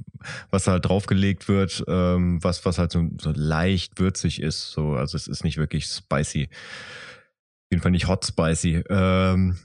[0.49, 4.71] was halt draufgelegt wird, ähm, was, was halt so, so leicht würzig ist.
[4.71, 6.49] So, also es ist nicht wirklich spicy.
[6.51, 8.83] Auf jeden Fall nicht hot spicy.
[8.89, 9.59] Ähm,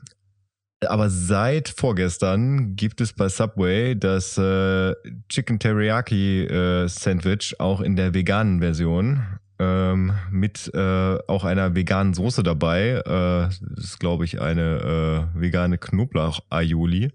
[0.87, 4.95] aber seit vorgestern gibt es bei Subway das äh,
[5.31, 9.23] Chicken Teriyaki äh, Sandwich auch in der veganen Version
[9.65, 13.03] ähm, mit äh, auch einer veganen Soße dabei.
[13.05, 17.11] Äh, das ist, glaube ich, eine äh, vegane Knoblauch-Aioli.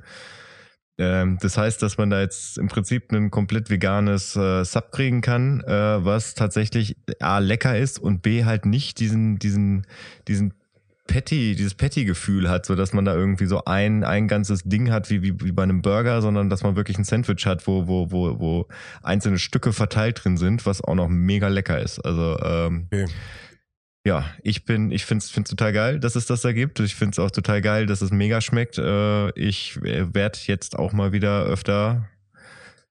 [0.97, 5.22] Ähm, das heißt, dass man da jetzt im Prinzip ein komplett veganes äh, Sub kriegen
[5.22, 9.86] kann, äh, was tatsächlich A lecker ist und B halt nicht diesen, diesen,
[10.28, 10.54] diesen
[11.10, 15.10] Patty, dieses Patty-Gefühl hat, so dass man da irgendwie so ein, ein ganzes Ding hat,
[15.10, 18.12] wie, wie, wie bei einem Burger, sondern dass man wirklich ein Sandwich hat, wo, wo,
[18.12, 18.68] wo, wo
[19.01, 21.99] einzelne Stücke verteilt drin sind, was auch noch mega lecker ist.
[21.99, 23.07] Also ähm, okay.
[24.05, 26.80] ja, ich bin, ich finde es total geil, dass es das da gibt.
[26.80, 28.78] Ich finde es auch total geil, dass es mega schmeckt.
[28.78, 32.07] Äh, ich äh, werde jetzt auch mal wieder öfter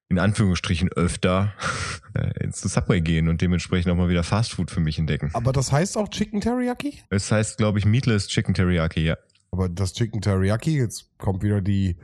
[0.09, 1.53] in Anführungsstrichen öfter
[2.41, 5.31] ins Subway gehen und dementsprechend auch mal wieder Fastfood für mich entdecken.
[5.35, 7.03] Aber das heißt auch Chicken Teriyaki?
[7.11, 9.17] Es heißt, glaube ich, Meatless Chicken Teriyaki, ja.
[9.51, 11.97] Aber das Chicken Teriyaki, jetzt kommt wieder die,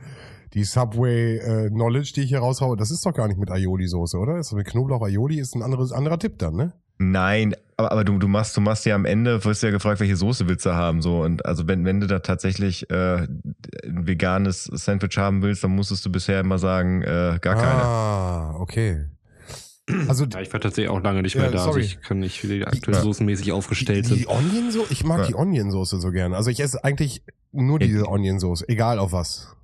[0.53, 4.17] die Subway äh, Knowledge, die ich hier raushaue, das ist doch gar nicht mit Aioli-Soße,
[4.17, 4.37] oder?
[4.37, 6.73] Das ist mit Knoblauch Aioli ist ein anderes, anderer Tipp dann, ne?
[6.97, 10.15] Nein, aber, aber du, du machst, du machst ja am Ende, wirst ja gefragt, welche
[10.15, 11.21] Soße willst du haben, so.
[11.21, 13.27] Und also wenn, wenn du da tatsächlich äh,
[13.83, 17.83] ein veganes Sandwich haben willst, dann musstest du bisher immer sagen, äh, gar keine.
[17.83, 19.05] Ah, okay.
[20.07, 21.57] Also, ja, ich war tatsächlich auch lange nicht mehr ja, da.
[21.59, 21.83] Also sorry.
[21.83, 24.19] Also ich kann nicht wie die aktuell soßenmäßig aufgestellt sind.
[24.19, 25.27] Die Onion Soße, ich mag ja.
[25.27, 26.35] die Onion Soße so gerne.
[26.35, 27.21] Also ich esse eigentlich
[27.51, 29.55] nur diese Onion Soße, egal auf was.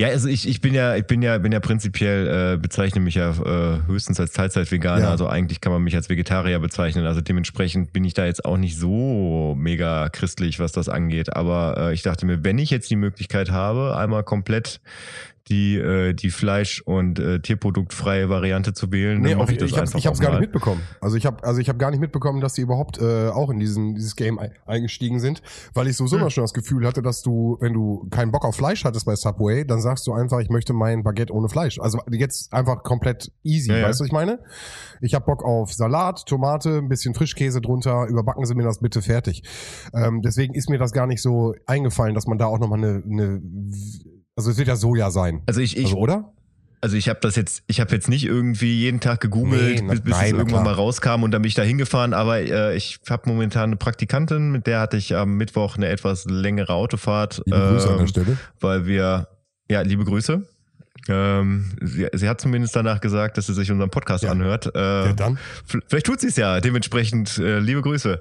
[0.00, 3.16] Ja, also ich, ich bin ja, ich bin ja, bin ja prinzipiell, äh, bezeichne mich
[3.16, 5.02] ja äh, höchstens als Teilzeit-Veganer.
[5.02, 5.10] Ja.
[5.10, 7.04] Also eigentlich kann man mich als Vegetarier bezeichnen.
[7.04, 11.36] Also dementsprechend bin ich da jetzt auch nicht so mega christlich, was das angeht.
[11.36, 14.80] Aber äh, ich dachte mir, wenn ich jetzt die Möglichkeit habe, einmal komplett
[15.48, 19.78] die, äh, die Fleisch- und äh, tierproduktfreie Variante zu wählen, nee, dann mache ich ich
[19.78, 20.82] einfach Ich habe es gar nicht mitbekommen.
[21.00, 23.58] Also ich habe also ich habe gar nicht mitbekommen, dass die überhaupt äh, auch in
[23.58, 25.42] diesen, dieses Game eingestiegen sind,
[25.74, 26.22] weil ich sowieso hm.
[26.22, 29.16] immer schon das Gefühl hatte, dass du, wenn du keinen Bock auf Fleisch hattest bei
[29.16, 31.80] Subway, dann sagst du einfach, ich möchte mein Baguette ohne Fleisch.
[31.80, 34.06] Also jetzt einfach komplett easy, ja, weißt du, ja.
[34.06, 34.40] was ich meine?
[35.00, 39.02] Ich habe Bock auf Salat, Tomate, ein bisschen Frischkäse drunter, überbacken Sie mir das bitte
[39.02, 39.42] fertig.
[39.94, 43.02] Ähm, deswegen ist mir das gar nicht so eingefallen, dass man da auch nochmal eine,
[43.04, 43.42] eine
[44.40, 45.42] also es wird ja Soja sein.
[45.46, 46.32] Also ich, ich also, oder?
[46.80, 50.00] Also ich habe das jetzt, ich habe jetzt nicht irgendwie jeden Tag gegoogelt, nee, bis,
[50.00, 53.00] bis nein, es irgendwann mal rauskam und dann bin ich da hingefahren, aber äh, ich
[53.10, 57.42] habe momentan eine Praktikantin, mit der hatte ich am Mittwoch eine etwas längere Autofahrt.
[57.44, 58.38] Liebe Grüße ähm, an der ähm, Stelle.
[58.60, 59.28] Weil wir,
[59.70, 60.42] ja, liebe Grüße.
[61.08, 64.30] Ähm, sie, sie hat zumindest danach gesagt, dass sie sich unseren Podcast ja.
[64.30, 64.74] anhört.
[64.74, 65.38] Äh, ja, dann.
[65.86, 68.20] Vielleicht tut sie es ja, dementsprechend äh, liebe Grüße.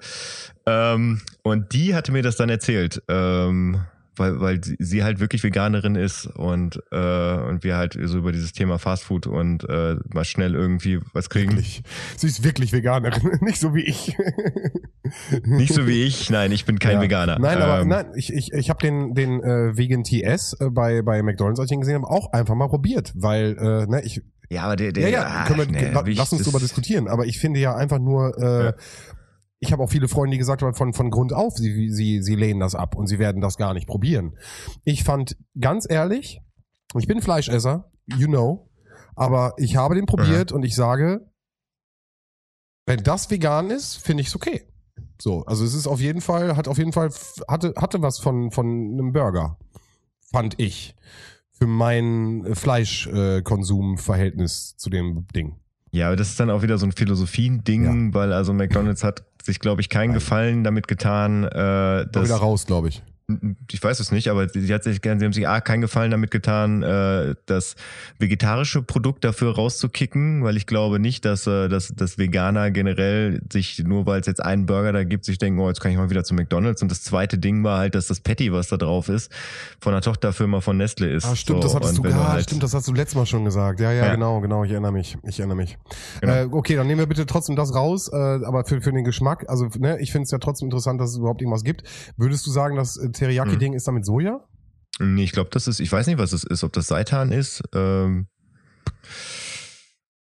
[0.66, 3.02] Ähm, und die hatte mir das dann erzählt.
[3.08, 3.80] Ähm,
[4.20, 8.52] weil, weil sie halt wirklich Veganerin ist und, äh, und wir halt so über dieses
[8.52, 11.52] Thema Fastfood und äh, mal schnell irgendwie was kriegen.
[11.52, 11.84] Wirklich.
[12.18, 14.16] Sie ist wirklich Veganerin, nicht so wie ich.
[15.46, 17.02] nicht so wie ich, nein, ich bin kein ja.
[17.02, 17.40] Veganer.
[17.40, 21.02] Nein, aber ähm, nein, ich, ich, ich habe den, den äh, Vegan TS äh, bei,
[21.02, 24.22] bei McDonalds, als ich ihn gesehen habe, auch einfach mal probiert, weil äh, ne, ich
[24.52, 27.08] ja, aber der, der, ja, ja, ach, können wir, nee, lass uns darüber diskutieren.
[27.08, 28.74] Aber ich finde ja einfach nur, äh, ja
[29.60, 32.36] ich habe auch viele Freunde, die gesagt haben, von, von Grund auf, sie, sie, sie
[32.36, 34.38] lehnen das ab und sie werden das gar nicht probieren.
[34.86, 36.42] Ich fand, ganz ehrlich,
[36.98, 38.70] ich bin Fleischesser, you know,
[39.16, 40.58] aber ich habe den probiert mhm.
[40.58, 41.30] und ich sage,
[42.86, 44.66] wenn das vegan ist, finde ich es okay.
[45.22, 47.10] So, also es ist auf jeden Fall, hat auf jeden Fall,
[47.48, 49.58] hatte, hatte was von, von einem Burger,
[50.32, 50.96] fand ich,
[51.52, 55.58] für mein Fleischkonsumverhältnis äh, zu dem Ding.
[55.92, 57.94] Ja, aber das ist dann auch wieder so ein Philosophiending, ja.
[58.14, 60.14] weil also McDonalds hat sich, glaube ich, keinen.
[60.14, 61.44] Gefallen damit getan.
[61.44, 61.50] Äh,
[62.12, 63.02] dass, wieder raus, glaube ich
[63.72, 66.32] ich weiß es nicht, aber sie hat sich, sie haben sich A, keinen Gefallen damit
[66.32, 67.76] getan, äh, das
[68.18, 73.84] vegetarische Produkt dafür rauszukicken, weil ich glaube nicht, dass, äh, dass, dass Veganer generell sich,
[73.86, 76.10] nur weil es jetzt einen Burger da gibt, sich denken, oh, jetzt kann ich mal
[76.10, 76.82] wieder zu McDonalds.
[76.82, 79.32] Und das zweite Ding war halt, dass das Patty, was da drauf ist,
[79.80, 81.26] von einer Tochterfirma von Nestle ist.
[81.26, 83.46] Ah, stimmt, so, das hattest du, ja, halt stimmt, das hast du letztes Mal schon
[83.46, 83.80] gesagt.
[83.80, 85.78] Ja, ja, ja, genau, genau, ich erinnere mich, ich erinnere mich.
[86.22, 86.34] Genau.
[86.34, 89.46] Äh, okay, dann nehmen wir bitte trotzdem das raus, äh, aber für, für den Geschmack,
[89.48, 91.84] also ne, ich finde es ja trotzdem interessant, dass es überhaupt irgendwas gibt.
[92.18, 93.78] Würdest du sagen, dass äh, Teriyaki-Ding hm.
[93.78, 94.42] ist damit Soja?
[95.00, 97.62] Nee, ich glaube, das ist, ich weiß nicht, was es ist, ob das Seitan ist.
[97.74, 98.28] Ähm,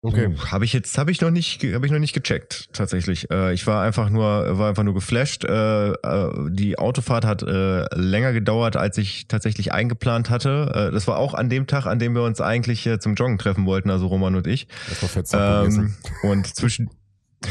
[0.05, 0.37] Okay.
[0.51, 3.30] Habe ich jetzt habe ich noch nicht habe ich noch nicht gecheckt tatsächlich.
[3.30, 5.45] Äh, ich war einfach nur war einfach nur geflasht.
[5.47, 10.70] Äh, äh, die Autofahrt hat äh, länger gedauert, als ich tatsächlich eingeplant hatte.
[10.74, 13.39] Äh, das war auch an dem Tag, an dem wir uns eigentlich äh, zum Joggen
[13.39, 14.68] treffen wollten, also Roman und ich.
[14.91, 16.91] Das war fett Ähm, und zwischen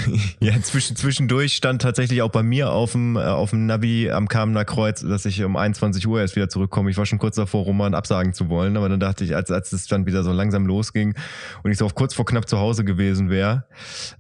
[0.40, 4.28] ja, zwischen, zwischendurch stand tatsächlich auch bei mir auf dem, äh, auf dem Navi am
[4.28, 6.90] Kamener Kreuz, dass ich um 21 Uhr erst wieder zurückkomme.
[6.90, 9.72] Ich war schon kurz davor, Roman absagen zu wollen, aber dann dachte ich, als, als
[9.74, 11.16] es dann wieder so langsam losging
[11.64, 13.66] und ich so auf kurz vor knapp zu Hause gewesen wäre,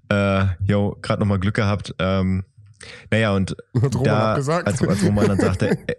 [0.10, 1.96] äh, jo, gerade nochmal Glück gehabt.
[2.00, 2.44] Ähm,
[3.10, 5.96] naja, und Roman da, als, als Roman dann sagte, äh,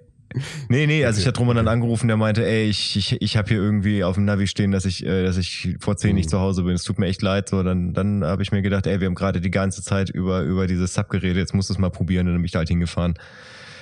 [0.69, 1.23] Nee, nee, also Okay.
[1.23, 4.17] ich hatte Roman dann angerufen, der meinte, ey, ich, ich, ich habe hier irgendwie auf
[4.17, 6.31] dem Navi stehen, dass ich, äh, dass ich vor zehn nicht Mhm.
[6.31, 6.75] zu Hause bin.
[6.75, 7.49] Es tut mir echt leid.
[7.49, 10.43] So, dann, dann habe ich mir gedacht, ey, wir haben gerade die ganze Zeit über,
[10.43, 12.59] über dieses Sub geredet, jetzt musst du es mal probieren und dann bin ich da
[12.59, 13.15] halt hingefahren.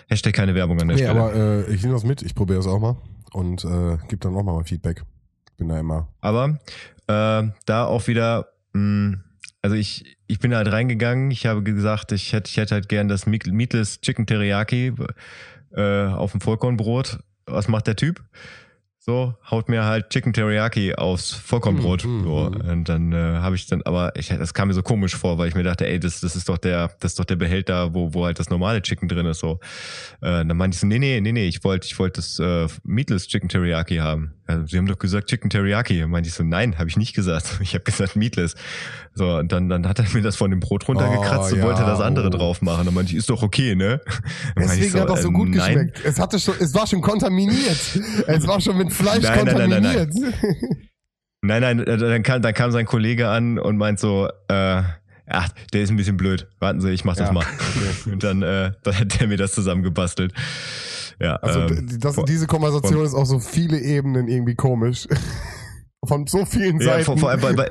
[0.08, 1.20] Hashtag keine Werbung an der Nee, Stelle.
[1.20, 2.96] aber äh, ich nehme das mit, ich probiere das auch mal
[3.32, 5.02] und äh, gebe dann auch mal Feedback.
[5.56, 6.08] Bin da immer.
[6.20, 6.58] Aber
[7.06, 9.18] äh, da auch wieder, mh,
[9.62, 13.08] also ich, ich bin halt reingegangen, ich habe gesagt, ich hätte, ich hätte halt gern
[13.08, 14.92] das Meat- Meatless Chicken Teriyaki
[15.74, 17.18] äh, auf dem Vollkornbrot.
[17.46, 18.22] Was macht der Typ?
[19.04, 22.04] So, haut mir halt Chicken Teriyaki aufs Vollkornbrot.
[22.04, 22.70] Mhm, so, mhm.
[22.70, 25.48] und dann äh, habe ich dann, aber ich, das kam mir so komisch vor, weil
[25.48, 28.14] ich mir dachte, ey, das, das ist doch der, das ist doch der Behälter, wo,
[28.14, 29.40] wo halt das normale Chicken drin ist.
[29.40, 29.58] So,
[30.20, 32.68] äh, dann meinte ich so, nee, nee, nee, nee, ich wollte, ich wollte das äh,
[32.84, 34.34] Meatless Chicken Teriyaki haben.
[34.46, 36.00] Also, Sie haben doch gesagt Chicken Teriyaki.
[36.00, 37.46] Dann meinte ich so, nein, habe ich nicht gesagt.
[37.60, 38.54] Ich habe gesagt Meatless.
[39.14, 41.82] So, und dann, dann hat er mir das von dem Brot runtergekratzt Oh, und wollte
[41.82, 42.30] ja, das andere oh.
[42.30, 42.84] drauf machen.
[42.86, 44.00] Dann meinte ich, ist doch okay, ne?
[44.54, 45.74] Dann Deswegen hat das so äh, gut nein.
[45.74, 46.04] geschmeckt.
[46.04, 47.78] Es hatte schon, es war schon kontaminiert.
[48.26, 50.10] es war schon mit Fleisch Nein, nein, nein, nein, nein.
[50.10, 50.52] kontaminiert.
[51.44, 54.82] Nein, nein, äh, dann kam, dann kam sein Kollege an und meint so, äh,
[55.26, 56.46] ach, der ist ein bisschen blöd.
[56.60, 57.44] Warten Sie, ich mach das Ja, mal.
[58.06, 60.32] Und dann, äh, dann hat der mir das zusammengebastelt.
[61.22, 65.06] Ja, Also ähm, das, vor- diese Konversation ist auf so viele Ebenen irgendwie komisch.
[66.04, 67.04] Von so vielen Ja, Seiten.
[67.04, 67.68] vor, vor allem bei, bei,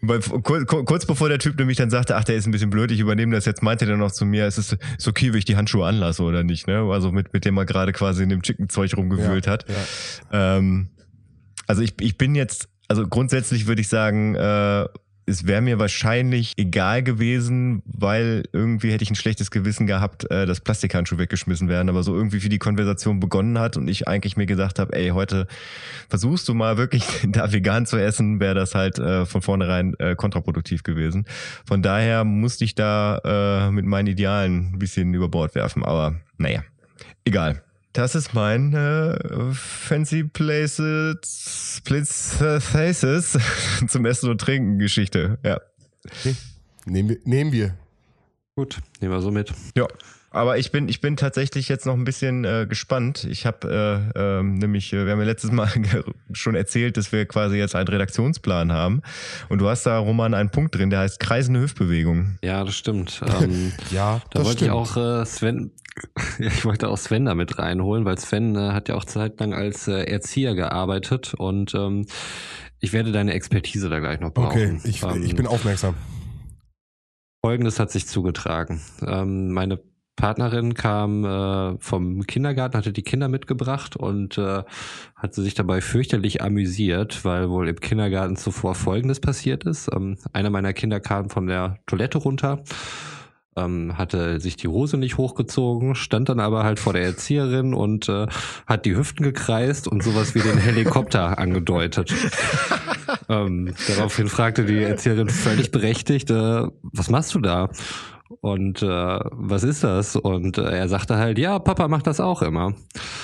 [0.00, 2.90] bei, kurz, kurz bevor der Typ nämlich dann sagte, ach, der ist ein bisschen blöd,
[2.90, 5.44] ich übernehme das jetzt, meinte der noch zu mir, es ist, ist okay, wenn ich
[5.44, 6.78] die Handschuhe anlasse oder nicht, ne?
[6.90, 9.66] Also mit, mit dem er gerade quasi in dem Chicken-Zeug rumgewühlt Ja, hat.
[9.68, 10.56] ja.
[10.56, 10.88] Ähm,
[11.66, 14.86] also ich, ich bin jetzt, also grundsätzlich würde ich sagen, äh,
[15.26, 20.46] es wäre mir wahrscheinlich egal gewesen, weil irgendwie hätte ich ein schlechtes Gewissen gehabt, äh,
[20.46, 24.36] dass Plastikhandschuhe weggeschmissen werden, aber so irgendwie wie die Konversation begonnen hat und ich eigentlich
[24.36, 25.46] mir gesagt habe, ey, heute
[26.08, 30.14] versuchst du mal wirklich da vegan zu essen, wäre das halt äh, von vornherein äh,
[30.14, 31.24] kontraproduktiv gewesen.
[31.64, 33.18] Von daher musste ich da
[33.68, 36.62] äh, mit meinen Idealen ein bisschen über Bord werfen, aber naja,
[37.24, 37.62] egal.
[37.94, 39.16] Das ist mein äh,
[39.52, 43.38] Fancy Places, Places
[43.88, 45.38] zum Essen und Trinken Geschichte.
[45.44, 45.60] Ja.
[46.86, 47.18] Nehmen wir.
[47.22, 47.76] Nehmen wir.
[48.56, 49.52] Gut, nehmen wir so mit.
[49.76, 49.86] Ja.
[50.34, 53.24] Aber ich bin, ich bin tatsächlich jetzt noch ein bisschen äh, gespannt.
[53.30, 55.68] Ich habe äh, ähm, nämlich, äh, wir haben ja letztes Mal
[56.32, 59.02] schon erzählt, dass wir quasi jetzt einen Redaktionsplan haben.
[59.48, 62.38] Und du hast da, Roman, einen Punkt drin, der heißt kreisende Hüftbewegung.
[62.42, 63.22] Ja, das stimmt.
[63.40, 64.70] Ähm, Ja, da das wollte stimmt.
[64.70, 65.70] ich auch äh, Sven,
[66.40, 69.86] ich wollte auch Sven da mit reinholen, weil Sven äh, hat ja auch zeitlang als
[69.86, 72.06] äh, Erzieher gearbeitet und ähm,
[72.80, 74.48] ich werde deine Expertise da gleich noch brauchen.
[74.48, 75.94] Okay, ich, Ähm, ich bin aufmerksam.
[77.44, 78.80] Folgendes hat sich zugetragen.
[79.06, 79.78] Ähm, meine
[80.16, 84.62] Partnerin kam äh, vom Kindergarten, hatte die Kinder mitgebracht und äh,
[85.16, 89.90] hat sich dabei fürchterlich amüsiert, weil wohl im Kindergarten zuvor Folgendes passiert ist.
[89.92, 92.62] Ähm, einer meiner Kinder kam von der Toilette runter,
[93.56, 98.08] ähm, hatte sich die Hose nicht hochgezogen, stand dann aber halt vor der Erzieherin und
[98.08, 98.26] äh,
[98.66, 102.14] hat die Hüften gekreist und sowas wie den Helikopter angedeutet.
[103.28, 107.70] ähm, daraufhin fragte die Erzieherin völlig berechtigt, äh, was machst du da?
[108.40, 110.16] Und äh, was ist das?
[110.16, 112.72] Und äh, er sagte halt, ja, Papa macht das auch immer.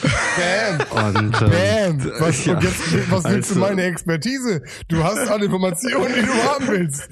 [0.03, 1.17] Bam!
[1.17, 2.13] Und ähm, Bam!
[2.21, 4.63] Was, ja, und jetzt, was willst du also- meine Expertise?
[4.89, 7.09] Du hast alle Informationen, die du haben willst.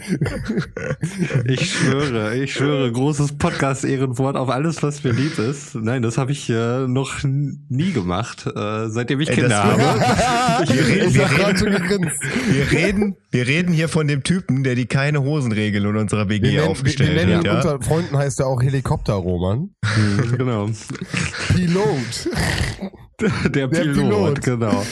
[1.46, 5.74] Ich schwöre, ich schwöre, großes Podcast-Ehrenwort auf alles, was mir lieb ist.
[5.74, 10.64] Nein, das habe ich äh, noch nie gemacht, äh, seitdem ich Ey, Kinder habe.
[10.64, 12.12] ich Wir reden- ich wir reden-.
[12.50, 16.42] Wir reden, wir reden hier von dem Typen, der die keine Hosenregel in unserer WG
[16.42, 17.44] Wir nennen, wir, aufgestellt hat.
[17.64, 17.77] Ja?
[17.78, 19.70] Unter Freunden heißt er auch Helikopter-Roman.
[19.96, 20.66] Mhm, genau.
[21.54, 22.28] Pilot.
[23.52, 24.42] Der Pilot, Pilot.
[24.42, 24.84] genau.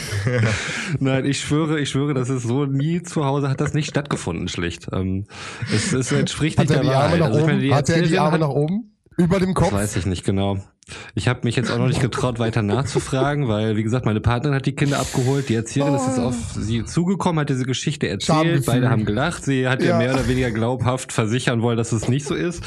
[0.99, 4.49] Nein, ich schwöre, ich schwöre, das ist so nie zu Hause, hat das nicht stattgefunden,
[4.49, 4.89] schlicht.
[4.93, 5.27] Ähm,
[5.73, 7.21] es, es entspricht Hat nicht er der Wahrheit.
[7.21, 8.97] nach Also meine, Hat er die Arme hat- nach oben?
[9.17, 9.73] Über dem Das Kopf?
[9.73, 10.59] weiß ich nicht genau.
[11.17, 14.55] Ich habe mich jetzt auch noch nicht getraut, weiter nachzufragen, weil, wie gesagt, meine Partnerin
[14.55, 15.49] hat die Kinder abgeholt.
[15.49, 15.97] Die Erzieherin oh.
[15.97, 18.65] ist jetzt auf sie zugekommen, hat diese Geschichte erzählt.
[18.67, 19.45] Beide haben gelacht.
[19.45, 19.89] Sie hat ja.
[19.89, 22.63] ihr mehr oder weniger glaubhaft versichern wollen, dass es nicht so ist.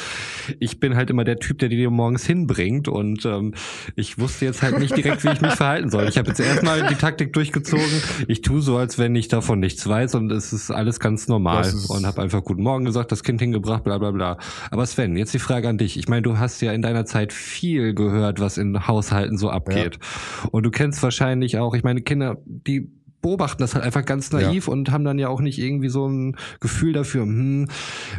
[0.59, 3.53] Ich bin halt immer der Typ, der die morgens hinbringt und ähm,
[3.95, 6.09] ich wusste jetzt halt nicht direkt, wie ich mich verhalten soll.
[6.09, 7.85] Ich habe jetzt erstmal die Taktik durchgezogen.
[8.27, 11.71] Ich tue so, als wenn ich davon nichts weiß und es ist alles ganz normal
[11.87, 14.37] und habe einfach Guten Morgen gesagt, das Kind hingebracht, bla bla bla.
[14.71, 15.97] Aber Sven, jetzt die Frage an dich.
[15.97, 19.49] Ich meine, du hast ja in deiner Zeit viel gehört gehört, was in Haushalten so
[19.49, 19.99] abgeht.
[20.01, 20.49] Ja.
[20.51, 22.89] Und du kennst wahrscheinlich auch, ich meine, Kinder, die
[23.21, 24.73] beobachten das halt einfach ganz naiv ja.
[24.73, 27.67] und haben dann ja auch nicht irgendwie so ein Gefühl dafür, hm,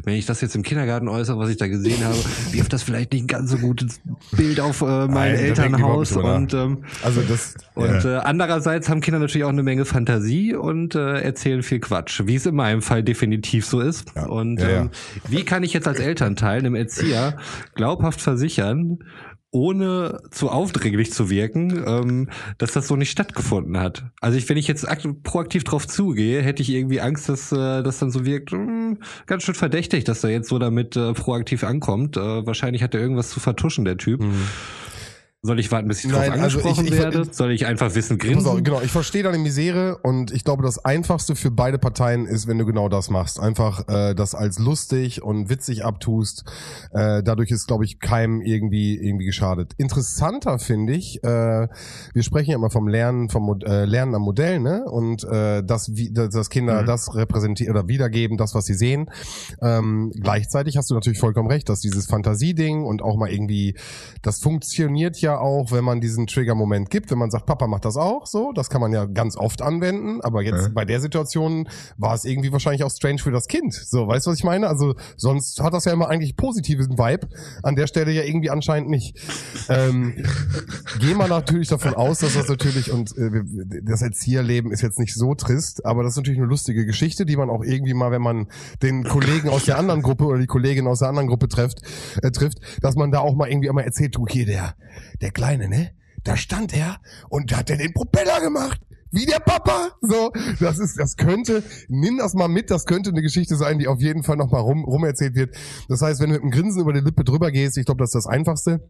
[0.05, 2.17] wenn ich das jetzt im Kindergarten äußere, was ich da gesehen habe,
[2.53, 4.01] wirft das vielleicht nicht ein ganz so gutes
[4.33, 8.19] Bild auf äh, mein Nein, Elternhaus und ähm, also das und ja.
[8.19, 12.35] äh, andererseits haben Kinder natürlich auch eine Menge Fantasie und äh, erzählen viel Quatsch, wie
[12.35, 14.13] es in meinem Fall definitiv so ist.
[14.15, 14.27] Ja.
[14.27, 14.91] Und ähm,
[15.29, 17.39] wie kann ich jetzt als Elternteil einem Erzieher
[17.75, 18.99] glaubhaft versichern,
[19.53, 24.05] ohne zu aufdringlich zu wirken, ähm, dass das so nicht stattgefunden hat.
[24.21, 24.87] Also ich, wenn ich jetzt
[25.23, 28.99] proaktiv drauf zugehe, hätte ich irgendwie Angst, dass äh, das dann so wirkt, mh, hm,
[29.27, 32.17] ganz schön verdächtig, dass er jetzt so damit äh, proaktiv ankommt.
[32.17, 34.23] Äh, wahrscheinlich hat er irgendwas zu vertuschen, der Typ.
[34.23, 34.47] Mhm.
[35.43, 37.25] Soll ich warten, bis ich drauf Nein, angesprochen also ich, ich, werde?
[37.33, 38.47] Soll ich einfach wissen, grinsen?
[38.47, 42.47] Auf, genau, ich verstehe deine Misere und ich glaube, das Einfachste für beide Parteien ist,
[42.47, 43.41] wenn du genau das machst.
[43.41, 46.45] Einfach äh, das als lustig und witzig abtust.
[46.93, 49.73] Äh, dadurch ist, glaube ich, keinem irgendwie irgendwie geschadet.
[49.79, 51.69] Interessanter finde ich, äh,
[52.13, 54.85] wir sprechen ja immer vom Lernen, vom äh, Lernen am Modell, ne?
[54.91, 56.87] Und äh, dass, wie, dass Kinder mhm.
[56.87, 59.11] das repräsentieren oder wiedergeben, das, was sie sehen.
[59.63, 63.75] Ähm, gleichzeitig hast du natürlich vollkommen recht, dass dieses Fantasieding und auch mal irgendwie,
[64.21, 67.97] das funktioniert ja auch, wenn man diesen Trigger-Moment gibt, wenn man sagt, Papa macht das
[67.97, 70.69] auch, so, das kann man ja ganz oft anwenden, aber jetzt ja.
[70.73, 73.75] bei der Situation war es irgendwie wahrscheinlich auch strange für das Kind.
[73.75, 74.69] So, weißt du, was ich meine?
[74.69, 77.29] Also sonst hat das ja immer eigentlich positiven Vibe,
[77.63, 79.19] an der Stelle ja irgendwie anscheinend nicht.
[79.69, 80.15] Ähm,
[81.01, 83.43] gehen wir natürlich davon aus, dass das natürlich, und äh,
[83.83, 87.37] das Erzieherleben ist jetzt nicht so trist, aber das ist natürlich eine lustige Geschichte, die
[87.37, 88.49] man auch irgendwie mal, wenn man
[88.83, 91.83] den Kollegen aus der anderen Gruppe oder die Kollegin aus der anderen Gruppe trifft,
[92.23, 94.75] äh, trifft, dass man da auch mal irgendwie einmal erzählt, du, hier, der,
[95.21, 95.93] der Kleine, ne?
[96.25, 98.81] Da stand er und hat er den Propeller gemacht.
[99.13, 99.91] Wie der Papa.
[100.03, 103.89] So, das ist, das könnte, nimm das mal mit, das könnte eine Geschichte sein, die
[103.89, 105.57] auf jeden Fall nochmal rum, rum erzählt wird.
[105.89, 108.11] Das heißt, wenn du mit einem Grinsen über die Lippe drüber gehst, ich glaube, das
[108.11, 108.89] ist das Einfachste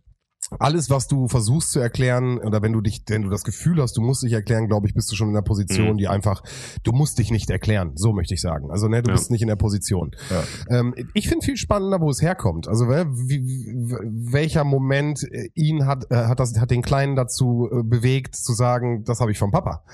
[0.59, 3.97] alles, was du versuchst zu erklären, oder wenn du dich, wenn du das Gefühl hast,
[3.97, 5.99] du musst dich erklären, glaube ich, bist du schon in der Position, mhm.
[5.99, 6.43] die einfach,
[6.83, 8.71] du musst dich nicht erklären, so möchte ich sagen.
[8.71, 9.17] Also, ne, du ja.
[9.17, 10.11] bist nicht in der Position.
[10.31, 10.79] Ja.
[10.79, 12.67] Ähm, ich finde viel spannender, wo es herkommt.
[12.67, 13.41] Also, wie,
[14.33, 18.53] welcher Moment äh, ihn hat, äh, hat das, hat den Kleinen dazu äh, bewegt, zu
[18.53, 19.85] sagen, das habe ich vom Papa.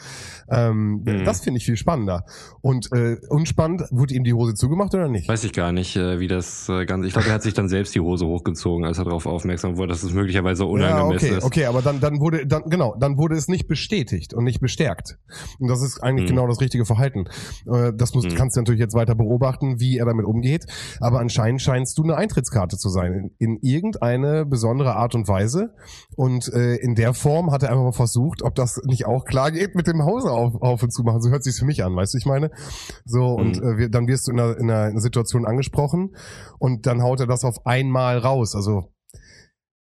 [0.48, 1.24] Ähm, mhm.
[1.24, 2.24] Das finde ich viel spannender.
[2.62, 5.28] Und äh, unspannend, wurde ihm die Hose zugemacht oder nicht?
[5.28, 7.06] Weiß ich gar nicht, wie das äh, ganz.
[7.06, 9.88] Ich glaube, er hat sich dann selbst die Hose hochgezogen, als er darauf aufmerksam wurde,
[9.88, 11.44] dass es möglicherweise möglicherweise unangemessen ja, okay, ist.
[11.44, 15.18] Okay, aber dann, dann wurde, dann, genau, dann wurde es nicht bestätigt und nicht bestärkt.
[15.58, 16.36] Und das ist eigentlich hm.
[16.36, 17.26] genau das richtige Verhalten.
[17.70, 18.36] Äh, das musst, hm.
[18.36, 20.66] kannst du natürlich jetzt weiter beobachten, wie er damit umgeht.
[21.00, 23.12] Aber anscheinend scheinst du eine Eintrittskarte zu sein.
[23.12, 25.74] In, in irgendeine besondere Art und Weise.
[26.16, 29.50] Und äh, in der Form hat er einfach mal versucht, ob das nicht auch klar
[29.50, 31.20] geht, mit dem Hause auf, auf und zu machen.
[31.20, 32.50] So hört sich's für mich an, weißt du, ich meine?
[33.04, 33.78] So, und hm.
[33.80, 36.14] äh, dann wirst du in einer, in einer Situation angesprochen
[36.58, 38.54] und dann haut er das auf einmal raus.
[38.54, 38.95] Also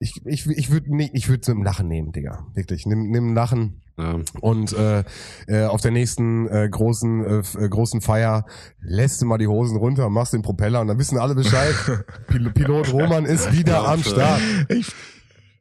[0.03, 2.45] ich, ich, ich würde nee, ich würde im Lachen nehmen, Digga.
[2.53, 2.85] Wirklich.
[2.85, 3.81] Nimm, nimm Lachen.
[3.97, 4.19] Ja.
[4.41, 5.03] Und äh,
[5.47, 8.45] äh, auf der nächsten äh, großen äh, äh, großen Feier
[8.81, 11.73] lässt du mal die Hosen runter, machst den Propeller und dann wissen alle Bescheid.
[12.27, 14.41] Pil Pilot Roman ist wieder ja, am Start.
[14.69, 14.91] Ich,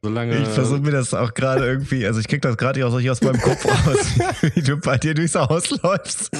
[0.01, 3.21] Solange ich versuche mir das auch gerade irgendwie, also ich krieg das gerade auch aus
[3.21, 4.05] meinem Kopf raus,
[4.55, 6.31] wie du bei dir durchs Haus läufst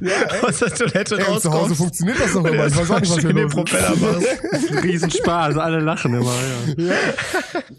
[0.00, 1.42] ja, aus der Toilette ey, rauskommst.
[1.42, 2.66] Zu Hause funktioniert das doch immer.
[2.66, 4.26] Ich weiß auch nicht, was wir den Propeller machst.
[4.82, 6.34] Riesenspaß, alle lachen immer.
[6.76, 6.94] Ja.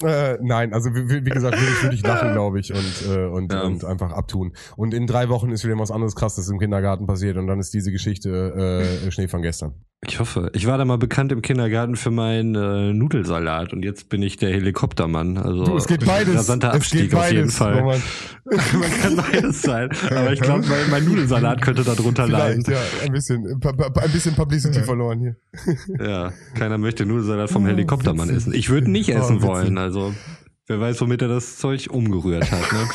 [0.02, 0.32] ja.
[0.32, 3.26] Äh, nein, also wie, wie gesagt, würde ich, würde ich lachen, glaube ich, und, äh,
[3.26, 3.62] und, ja.
[3.62, 4.54] und einfach abtun.
[4.76, 7.74] Und in drei Wochen ist wieder was anderes krasses im Kindergarten passiert und dann ist
[7.74, 9.74] diese Geschichte äh, Schnee von gestern.
[10.08, 10.50] Ich hoffe.
[10.54, 14.38] Ich war da mal bekannt im Kindergarten für meinen äh, Nudelsalat und jetzt bin ich
[14.38, 15.38] der Helikoptermann.
[15.38, 16.36] Also du, es geht beides.
[16.36, 17.84] Rasanter Abstieg es geht beides, auf jeden Fall.
[17.84, 18.02] Man.
[18.80, 19.90] man kann beides sein.
[20.10, 22.64] Aber ich glaube, mein, mein, Nudelsalat könnte da drunter leiden.
[22.70, 25.36] Ja, ein bisschen, ein bisschen Publicity verloren hier.
[26.00, 28.54] Ja, keiner möchte Nudelsalat vom Helikoptermann essen.
[28.54, 29.78] Ich würde nicht essen oh, wollen.
[29.78, 30.14] Also
[30.70, 32.88] Wer weiß, womit er das Zeug umgerührt hat, ne?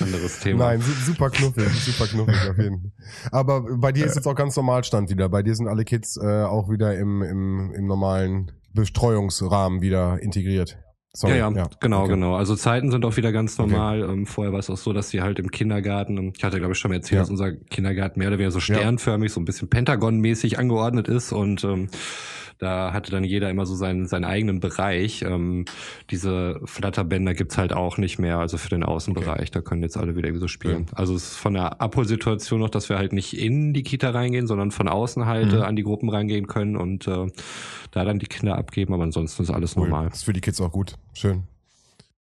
[0.00, 0.68] anderes Thema.
[0.68, 3.30] Nein, super knuffig, super knuffig auf jeden Fall.
[3.30, 5.28] Aber bei dir ist jetzt auch ganz normal Stand wieder.
[5.28, 10.78] Bei dir sind alle Kids äh, auch wieder im, im, im normalen Bestreuungsrahmen wieder integriert.
[11.12, 11.36] Sorry.
[11.36, 12.10] ja, ja, genau, okay.
[12.12, 12.36] genau.
[12.36, 14.02] Also Zeiten sind auch wieder ganz normal.
[14.02, 16.78] Ähm, vorher war es auch so, dass die halt im Kindergarten, ich hatte glaube ich
[16.78, 17.20] schon mal erzählt, Ja.
[17.20, 18.78] dass unser Kindergarten mehr oder weniger so Ja.
[18.78, 21.88] sternförmig, so ein bisschen Pentagon-mäßig angeordnet ist und ähm,
[22.58, 25.22] da hatte dann jeder immer so seinen, seinen eigenen Bereich.
[25.22, 25.64] Ähm,
[26.10, 29.50] diese Flatterbänder gibt's halt auch nicht mehr, also für den Außenbereich.
[29.50, 30.86] Da können jetzt alle wieder irgendwie so spielen.
[30.94, 34.46] Also es ist von der Abholsituation noch, dass wir halt nicht in die Kita reingehen,
[34.46, 35.58] sondern von außen halt Mhm.
[35.58, 37.26] äh, an die Gruppen reingehen können und äh,
[37.92, 39.84] da dann die Kinder abgeben, aber ansonsten ist alles Cool.
[39.88, 40.08] normal.
[40.08, 40.94] Ist für die Kids auch gut.
[41.14, 41.44] Schön.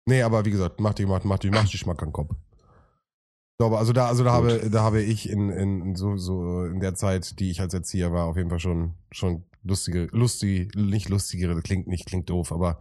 [0.06, 2.32] Nee, aber wie gesagt, mach dich, mach, mach dich, mach dich mal keinen Kopf.
[3.60, 4.52] So, aber also da, also da Gut.
[4.52, 8.14] habe, da habe ich in, in so, so in der Zeit, die ich als Erzieher
[8.14, 12.80] war, auf jeden Fall schon, schon lustige, lustige, nicht lustigere, klingt nicht, klingt doof, aber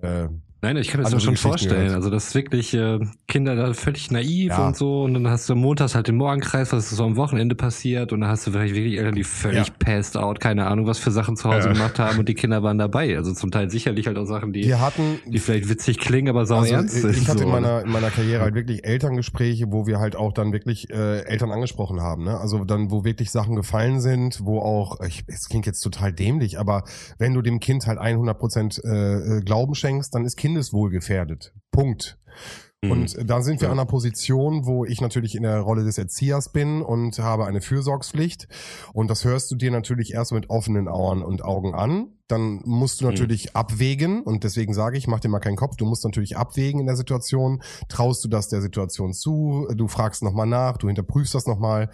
[0.00, 0.28] äh,
[0.64, 1.80] Nein, ich kann mir das Andere schon vorstellen.
[1.80, 1.94] gehört.
[1.96, 4.68] Also das ist wirklich äh, Kinder da völlig naiv Ja.
[4.68, 7.56] und so und dann hast du montags halt den Morgenkreis, was ist so am Wochenende
[7.56, 9.74] passiert und dann hast du vielleicht wirklich Eltern, die völlig Ja.
[9.78, 11.72] passed out, keine Ahnung, was für Sachen zu Hause Ja.
[11.72, 13.16] gemacht haben und die Kinder waren dabei.
[13.16, 16.46] Also zum Teil sicherlich halt auch Sachen, die, wir hatten, die vielleicht witzig klingen, aber
[16.46, 17.16] sau also ernst sind.
[17.16, 17.60] ich hatte so, in ne?
[17.60, 21.50] meiner, in meiner Karriere halt wirklich Elterngespräche, wo wir halt auch dann wirklich äh, Eltern
[21.50, 22.38] angesprochen haben, ne?
[22.38, 26.60] Also dann, wo wirklich Sachen gefallen sind, wo auch, ich, es klingt jetzt total dämlich,
[26.60, 26.84] aber
[27.18, 31.54] wenn du dem Kind halt 100 Prozent äh, äh, Glauben schenkst, dann ist Kindeswohl gefährdet.
[31.70, 32.18] Punkt.
[32.84, 32.90] Mhm.
[32.90, 33.72] Und da sind wir Ja.
[33.72, 37.60] an einer Position, wo ich natürlich in der Rolle des Erziehers bin und habe eine
[37.60, 38.48] Fürsorgspflicht.
[38.92, 42.08] Und das hörst du dir natürlich erst mit offenen Ohren und Augen an.
[42.28, 43.12] Dann musst du Mhm.
[43.12, 44.22] natürlich abwägen.
[44.22, 45.76] Und deswegen sage ich, mach dir mal keinen Kopf.
[45.76, 47.62] Du musst natürlich abwägen in der Situation.
[47.88, 49.68] Traust du das der Situation zu?
[49.74, 50.76] Du fragst nochmal nach.
[50.76, 51.88] Du hinterprüfst das nochmal.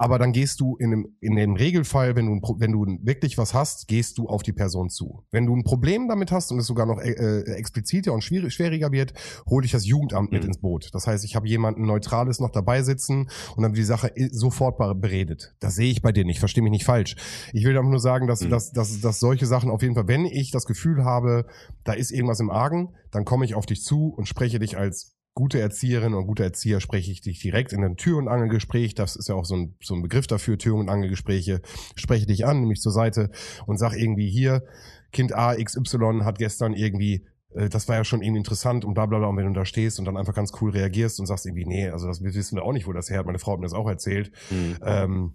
[0.00, 3.52] Aber dann gehst du in dem, in dem Regelfall, wenn du, wenn du wirklich was
[3.52, 5.24] hast, gehst du auf die Person zu.
[5.32, 8.54] Wenn du ein Problem damit hast und es sogar noch äh, äh, expliziter und schwierig,
[8.54, 9.12] schwieriger wird,
[9.50, 10.50] hole ich das Jugendamt mit Mhm.
[10.50, 10.90] ins Boot.
[10.92, 14.78] Das heißt, ich habe jemanden Neutrales noch dabei sitzen und dann wird die Sache sofort
[14.78, 15.54] be- beredet.
[15.58, 17.16] Das sehe ich bei dir nicht, verstehe mich nicht falsch.
[17.52, 18.50] Ich will einfach nur sagen, dass, Mhm.
[18.50, 21.46] dass, dass, dass solche Sachen auf jeden Fall, wenn ich das Gefühl habe,
[21.82, 25.16] da ist irgendwas im Argen, dann komme ich auf dich zu und spreche dich als
[25.38, 29.14] gute Erzieherin und guter Erzieher spreche ich dich direkt in einem Tür- und Angelgespräch, das
[29.14, 31.62] ist ja auch so ein, so ein Begriff dafür, Tür- und Angelgespräche,
[31.94, 33.30] spreche dich an, nehme mich zur Seite
[33.66, 34.64] und sag irgendwie hier,
[35.12, 37.24] Kind A, XY hat gestern irgendwie,
[37.54, 39.64] äh, das war ja schon irgendwie interessant und bla bla bla, und wenn du da
[39.64, 42.64] stehst und dann einfach ganz cool reagierst und sagst irgendwie, nee, also das wissen wir
[42.64, 44.76] auch nicht, wo das her hat, meine Frau hat mir das auch erzählt, Mhm.
[44.84, 45.32] ähm,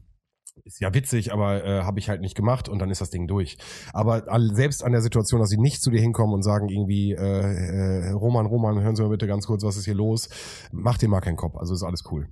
[0.63, 3.27] ist ja witzig, aber äh, habe ich halt nicht gemacht und dann ist das Ding
[3.27, 3.57] durch.
[3.91, 7.13] Aber all, selbst an der Situation, dass sie nicht zu dir hinkommen und sagen irgendwie,
[7.13, 10.29] äh, äh, Roman, Roman, hören Sie mal bitte ganz kurz, was ist hier los?
[10.71, 12.29] Mach dir mal keinen Kopf, also ist alles cool.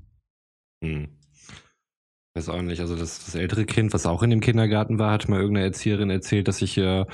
[0.84, 1.18] Hm.
[2.34, 2.80] Weiß auch nicht.
[2.80, 6.10] Also das, das ältere Kind, was auch in dem Kindergarten war, hat mal irgendeine Erzieherin
[6.10, 7.06] erzählt, dass ich äh,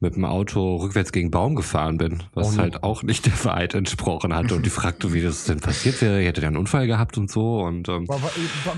[0.00, 3.74] mit dem Auto rückwärts gegen Baum gefahren bin, was Oh halt auch nicht der Wahrheit
[3.74, 4.54] entsprochen hatte.
[4.54, 6.20] Und die fragte, wie das denn passiert wäre.
[6.20, 7.60] Ich hätte ja einen Unfall gehabt und so.
[7.60, 8.20] Und ähm, Was,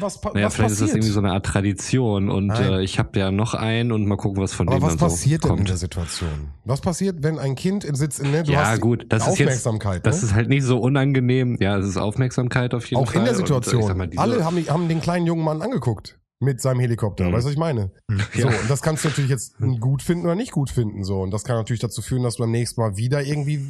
[0.01, 0.97] was, was, naja, vielleicht ist das passiert?
[0.97, 2.31] irgendwie so eine Art Tradition.
[2.31, 2.73] Und Nein.
[2.75, 4.99] äh, ich habe ja noch einen und mal gucken, was von aber dem was dann
[5.11, 5.69] so passiert denn in kommt.
[5.69, 6.49] der Situation?
[6.65, 10.07] Was passiert, wenn ein Kind in sitzt, ne, du ja, gut, das ist jetzt, Aufmerksamkeit,
[10.07, 10.29] das ne?
[10.29, 11.57] ist halt nicht so unangenehm.
[11.61, 13.19] Ja, es ist Aufmerksamkeit auf jeden auch Fall.
[13.19, 13.83] in der Und, äh, Situation.
[13.83, 17.25] sag mal, Alle haben, haben den kleinen jungen Mann angeguckt mit seinem Helikopter.
[17.29, 17.33] Mhm.
[17.33, 17.91] Weißt du, was ich meine?
[18.35, 18.47] So, Ja.
[18.49, 21.05] und das kannst du natürlich jetzt gut finden oder nicht gut finden.
[21.05, 23.67] So, und das kann natürlich dazu führen, dass du beim nächsten Mal wieder irgendwie.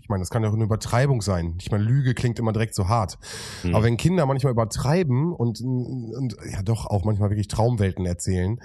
[0.00, 1.56] Ich meine, das kann ja auch eine Übertreibung sein.
[1.60, 3.18] Ich meine, Lüge klingt immer direkt so hart.
[3.62, 3.74] Mhm.
[3.74, 8.58] Aber wenn Kinder manchmal übertreiben und, und ja doch auch manchmal wirklich Traumwelten erzählen,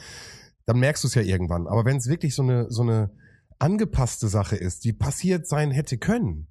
[0.66, 1.68] dann merkst du es ja irgendwann.
[1.68, 3.12] Aber wenn es wirklich so eine, so eine
[3.60, 6.48] angepasste Sache ist, die passiert sein hätte können,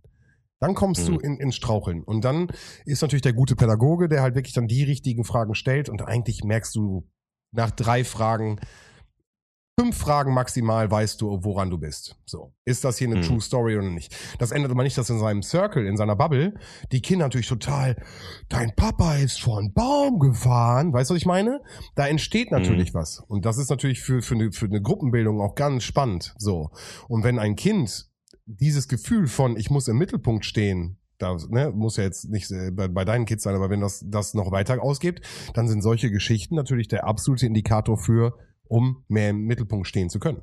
[0.62, 1.14] dann kommst Mhm.
[1.14, 2.04] du in, ins Straucheln.
[2.04, 2.46] Und dann
[2.86, 5.88] ist natürlich der gute Pädagoge, der halt wirklich dann die richtigen Fragen stellt.
[5.88, 7.08] Und eigentlich merkst du
[7.52, 8.60] nach drei Fragen,
[9.80, 12.16] fünf Fragen maximal, weißt du, woran du bist.
[12.26, 12.52] So.
[12.64, 13.22] Ist das hier eine Mhm.
[13.22, 14.14] True Story oder nicht?
[14.38, 16.54] Das ändert aber nicht, dass in seinem Circle, in seiner Bubble,
[16.92, 17.96] die Kinder natürlich total,
[18.48, 20.92] dein Papa ist vor einen Baum gefahren.
[20.92, 21.60] Weißt du, was ich meine?
[21.96, 23.18] Da entsteht natürlich was.
[23.26, 26.34] Und das ist natürlich für, für, eine, für eine Gruppenbildung auch ganz spannend.
[26.38, 26.70] So.
[27.08, 28.11] Und wenn ein Kind
[28.46, 32.70] dieses Gefühl von, ich muss im Mittelpunkt stehen, da ne, muss ja jetzt nicht äh,
[32.70, 35.24] bei, bei deinen Kids sein, aber wenn das, das noch weiter ausgibt,
[35.54, 40.18] dann sind solche Geschichten natürlich der absolute Indikator für, um mehr im Mittelpunkt stehen zu
[40.18, 40.42] können.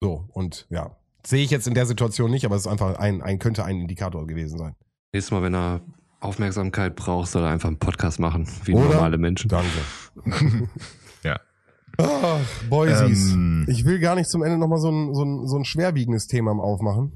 [0.00, 0.96] So, und ja,
[1.26, 3.80] sehe ich jetzt in der Situation nicht, aber es ist einfach ein, ein könnte ein
[3.80, 4.76] Indikator gewesen sein.
[5.12, 5.80] Nächstes Mal, wenn er
[6.20, 8.84] Aufmerksamkeit braucht, soll er einfach einen Podcast machen, wie Oder?
[8.84, 9.48] normale Menschen.
[9.48, 9.68] Danke.
[11.24, 11.40] Ja.
[11.98, 12.40] Ach,
[12.70, 13.32] Boysies.
[13.32, 16.26] Ähm, Ich will gar nicht zum Ende nochmal so ein, so, ein, so ein schwerwiegendes
[16.26, 17.12] Thema aufmachen.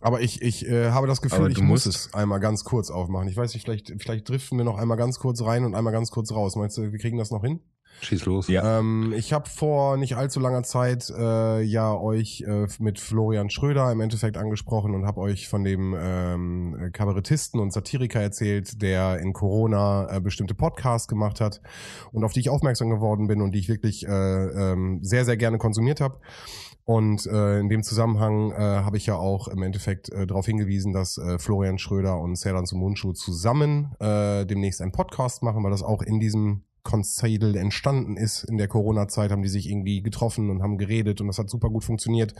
[0.00, 3.28] Aber ich, ich äh, habe das Gefühl, ich muss es einmal ganz kurz aufmachen.
[3.28, 6.10] Ich weiß nicht, vielleicht, vielleicht driften wir noch einmal ganz kurz rein und einmal ganz
[6.10, 6.56] kurz raus.
[6.56, 7.60] Meinst du, wir kriegen das noch hin?
[8.00, 8.48] Schieß los.
[8.48, 8.78] Ja.
[8.78, 13.92] Ähm, ich habe vor nicht allzu langer Zeit äh, ja euch äh, mit Florian Schröder
[13.92, 19.32] im Endeffekt angesprochen und habe euch von dem ähm, Kabarettisten und Satiriker erzählt, der in
[19.32, 21.60] Corona äh, bestimmte Podcasts gemacht hat
[22.10, 25.36] und auf die ich aufmerksam geworden bin und die ich wirklich äh, ähm, sehr, sehr
[25.36, 26.18] gerne konsumiert habe.
[26.84, 30.92] Und äh, in dem Zusammenhang äh, habe ich ja auch im Endeffekt äh, darauf hingewiesen,
[30.92, 35.84] dass äh, Florian Schröder und Serdan Sumunchu zusammen äh, demnächst einen Podcast machen, weil das
[35.84, 40.62] auch in diesem Konzedel entstanden ist in der Corona-Zeit, haben die sich irgendwie getroffen und
[40.62, 42.34] haben geredet und das hat super gut funktioniert.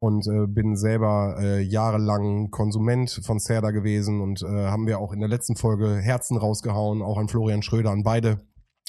[0.00, 5.12] Und äh, bin selber äh, jahrelang Konsument von Serda gewesen und äh, haben wir auch
[5.12, 8.40] in der letzten Folge Herzen rausgehauen, auch an Florian Schröder, an beide.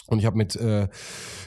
[0.08, 0.90] Und ich habe mit äh,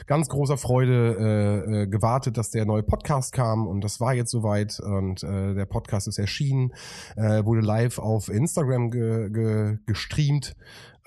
[0.07, 4.31] ganz großer Freude äh, äh, gewartet, dass der neue Podcast kam und das war jetzt
[4.31, 6.73] soweit und äh, der Podcast ist erschienen,
[7.15, 10.55] äh, wurde live auf Instagram ge ge gestreamt,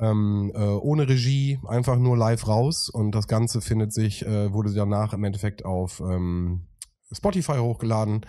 [0.00, 4.72] ähm, äh, ohne Regie, einfach nur live raus und das Ganze findet sich, äh, wurde
[4.72, 6.66] danach im Endeffekt auf ähm,
[7.12, 8.24] Spotify hochgeladen.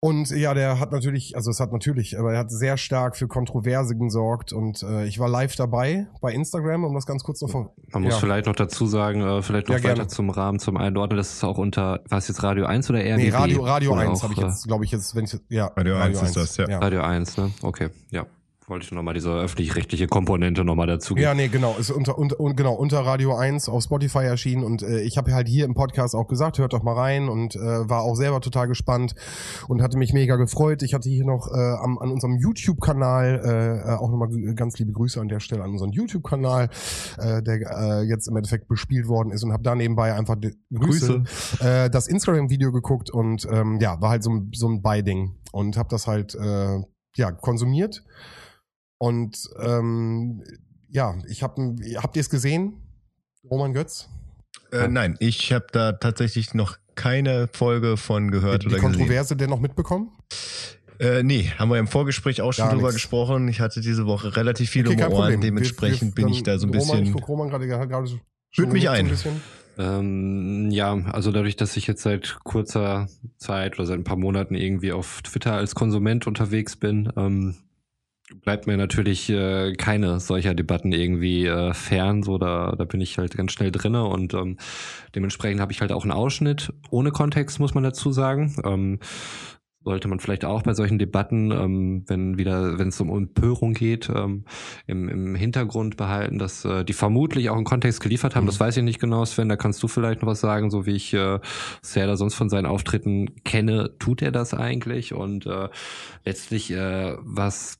[0.00, 3.26] Und ja, der hat natürlich, also es hat natürlich, aber er hat sehr stark für
[3.26, 7.50] Kontroverse gesorgt und äh, ich war live dabei bei Instagram, um das ganz kurz noch
[7.50, 7.70] von.
[7.92, 8.20] Man muss ja.
[8.20, 10.08] vielleicht noch dazu sagen, äh, vielleicht noch Ja, weiter gerne.
[10.08, 13.16] zum Rahmen, zum Einordnen, das ist auch unter, was jetzt Radio 1 oder RBB?
[13.16, 15.36] Nee, Radio, Radio Oder 1 auch, habe ich äh, jetzt, glaube ich, jetzt, wenn ich
[15.48, 16.78] ja, Radio 1 ist das, ja.
[16.78, 17.50] Radio 1, ne?
[17.62, 18.24] Okay, ja.
[18.68, 22.54] Wollte ich nochmal diese öffentlich-rechtliche Komponente nochmal dazu Ja, nee, genau, ist unter, unter, un-
[22.54, 26.14] genau, unter Radio 1 auf Spotify erschienen und äh, ich habe halt hier im Podcast
[26.14, 29.14] auch gesagt, hört doch mal rein und äh, war auch selber total gespannt
[29.68, 30.82] und hatte mich mega gefreut.
[30.82, 34.92] Ich hatte hier noch äh, am, an unserem YouTube-Kanal, äh, äh, auch nochmal ganz liebe
[34.92, 36.68] Grüße an der Stelle an unseren YouTube-Kanal,
[37.18, 40.54] äh, der äh, jetzt im Endeffekt bespielt worden ist und habe da nebenbei einfach die,
[40.74, 41.22] Grüße,
[41.60, 45.76] Äh, das Instagram-Video geguckt und ähm, ja, war halt so, ein- so ein Beiding und
[45.78, 46.80] habe das halt äh,
[47.16, 48.04] ja konsumiert
[48.98, 50.42] und ähm,
[50.90, 52.74] ja, ich habe, habt ihr es gesehen,
[53.50, 54.08] Roman Götz?
[54.72, 58.92] Äh, nein, ich habe da tatsächlich noch keine Folge von gehört die oder gesehen.
[58.92, 60.10] Kontroverse dennoch mitbekommen?
[60.98, 62.96] Äh, nee, haben wir im Vorgespräch auch schon Gar drüber nichts.
[63.02, 63.46] gesprochen.
[63.48, 66.42] Ich hatte diese Woche relativ viel Okay, um die Ohren, dementsprechend Wir- wir- bin ich
[66.42, 67.06] da so ein Roman, bisschen.
[67.06, 68.20] Ich guck Roman gerade, gerade schon
[68.52, 69.08] Führt mich ein.
[69.08, 69.40] bisschen.
[69.78, 74.56] Ähm, ja, also dadurch, dass ich jetzt seit kurzer Zeit oder seit ein paar Monaten
[74.56, 77.54] irgendwie auf Twitter als Konsument unterwegs bin, ähm,
[78.42, 82.22] bleibt mir natürlich äh, keine solcher Debatten irgendwie äh, fern.
[82.22, 84.56] So, da, da bin ich halt ganz schnell drinne und ähm,
[85.14, 88.56] dementsprechend habe ich halt auch einen Ausschnitt ohne Kontext, muss man dazu sagen.
[88.64, 88.98] Ähm,
[89.84, 94.10] sollte man vielleicht auch bei solchen Debatten, ähm, wenn wieder, wenn es um Empörung geht,
[94.14, 94.44] ähm,
[94.86, 98.44] im, im Hintergrund behalten, dass äh, die vermutlich auch einen Kontext geliefert haben.
[98.44, 98.48] Mhm.
[98.48, 99.48] Das weiß ich nicht genau, Sven.
[99.48, 101.38] Da kannst du vielleicht noch was sagen, so wie ich äh,
[101.80, 105.14] Serda sonst von seinen Auftritten kenne, tut er das eigentlich?
[105.14, 105.68] Und äh,
[106.24, 107.78] letztlich äh, was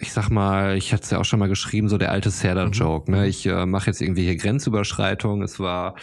[0.00, 3.10] ich sag mal, ich hatte es ja auch schon mal geschrieben, so der alte Serda-Joke.
[3.10, 3.26] Ne?
[3.26, 5.42] Ich äh, mache jetzt irgendwie hier Grenzüberschreitungen.
[5.42, 5.94] Es war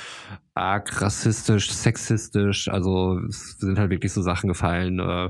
[0.53, 2.67] arg rassistisch, sexistisch.
[2.67, 5.29] Also es sind halt wirklich so Sachen gefallen, äh,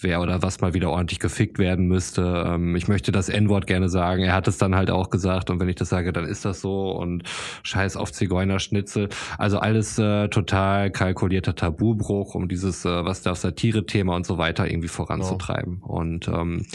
[0.00, 2.44] wer oder was mal wieder ordentlich gefickt werden müsste.
[2.46, 4.22] Ähm, ich möchte das N-Wort gerne sagen.
[4.22, 5.50] Er hat es dann halt auch gesagt.
[5.50, 6.90] Und wenn ich das sage, dann ist das so.
[6.90, 7.22] Und
[7.62, 9.08] scheiß auf Zigeunerschnitzel.
[9.36, 14.68] Also alles äh, total kalkulierter Tabubruch, um dieses äh, was darf Satire-Thema und so weiter
[14.68, 15.82] irgendwie voranzutreiben.
[15.82, 16.66] Und ähm,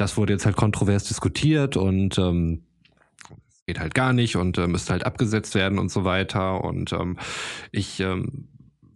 [0.00, 2.62] das wurde jetzt halt kontrovers diskutiert und ähm,
[3.66, 6.64] geht halt gar nicht und äh, müsste halt abgesetzt werden und so weiter.
[6.64, 7.18] Und ähm,
[7.70, 8.48] ich ähm,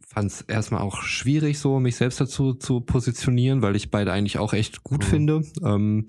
[0.06, 4.38] fand es erstmal auch schwierig, so mich selbst dazu zu positionieren, weil ich beide eigentlich
[4.38, 5.08] auch echt gut Mhm.
[5.08, 5.42] finde.
[5.62, 6.06] Ähm,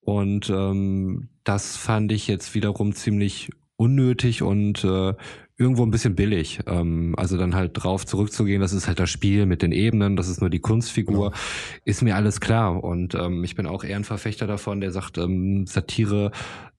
[0.00, 5.14] und ähm, das fand ich jetzt wiederum ziemlich unnötig und äh,
[5.58, 6.60] irgendwo ein bisschen billig.
[6.66, 10.28] Ähm, also dann halt drauf zurückzugehen, das ist halt das Spiel mit den Ebenen, das
[10.28, 11.42] ist nur die Kunstfigur, Genau.
[11.84, 12.82] ist mir alles klar.
[12.84, 16.30] Und ähm, ich bin auch eher ein Verfechter davon, der sagt, ähm, Satire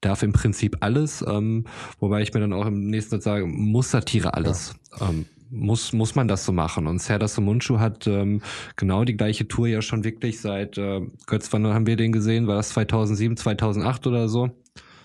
[0.02, 1.66] darf im Prinzip alles, ähm,
[2.00, 4.76] wobei ich mir dann auch im nächsten Satz sage, muss Satire alles?
[5.02, 6.88] Ähm, muss, muss man das so machen?
[6.88, 8.42] Und Serdar Mundschuh hat ähm,
[8.76, 12.48] genau die gleiche Tour ja schon wirklich seit, äh, Götz, wann haben wir den gesehen?
[12.48, 14.52] War das 2007, 2008 oder so?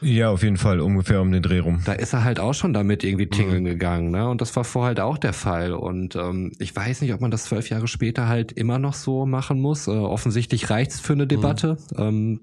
[0.03, 1.80] Ja, auf jeden Fall, ungefähr um den Dreh rum.
[1.84, 4.28] Da ist er halt auch schon damit irgendwie tingeln gegangen, ne?
[4.28, 5.72] Und das war vorher halt auch der Fall.
[5.72, 9.26] Und ähm, ich weiß nicht, ob man das zwölf Jahre später halt immer noch so
[9.26, 9.86] machen muss.
[9.86, 12.40] Äh, offensichtlich reicht's für eine Debatte, ähm,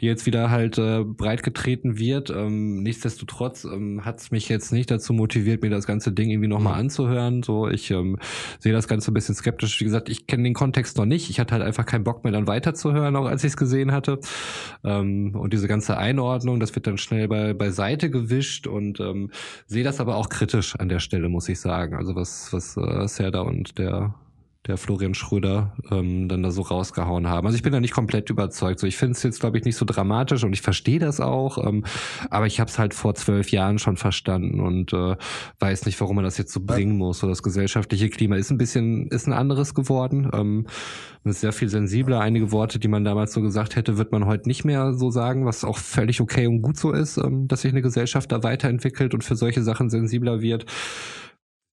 [0.00, 2.28] die jetzt wieder halt äh, breit getreten wird.
[2.30, 6.74] Ähm, nichtsdestotrotz ähm, hat's mich jetzt nicht dazu motiviert, mir das ganze Ding irgendwie nochmal
[6.74, 6.80] Mhm.
[6.80, 7.42] anzuhören.
[7.42, 8.18] So, ich ähm,
[8.58, 9.80] sehe das Ganze ein bisschen skeptisch.
[9.80, 11.30] Wie gesagt, ich kenne den Kontext noch nicht.
[11.30, 14.18] Ich hatte halt einfach keinen Bock mehr dann weiterzuhören, auch als ich es gesehen hatte.
[14.84, 19.30] Ähm, und diese ganze Einordnung, das wird dann schnell bei, beiseite gewischt und ähm,
[19.66, 21.96] sehe das aber auch kritisch an der Stelle, muss ich sagen.
[21.96, 24.14] Also was, was äh, Serda und der
[24.66, 27.46] der Florian Schröder ähm, dann da so rausgehauen haben.
[27.46, 28.78] Also ich bin da nicht komplett überzeugt.
[28.78, 31.58] So, ich finde es jetzt, glaube ich, nicht so dramatisch und ich verstehe das auch,
[31.66, 31.84] ähm,
[32.30, 35.16] aber ich habe es halt vor zwölf Jahren schon verstanden und äh,
[35.58, 37.18] weiß nicht, warum man das jetzt so bringen muss.
[37.18, 40.30] So das gesellschaftliche Klima ist ein bisschen, ist ein anderes geworden.
[40.32, 40.66] Ähm,
[41.24, 42.20] ist sehr viel sensibler.
[42.20, 45.46] Einige Worte, die man damals so gesagt hätte, wird man heute nicht mehr so sagen,
[45.46, 49.14] was auch völlig okay und gut so ist, ähm, dass sich eine Gesellschaft da weiterentwickelt
[49.14, 50.66] und für solche Sachen sensibler wird.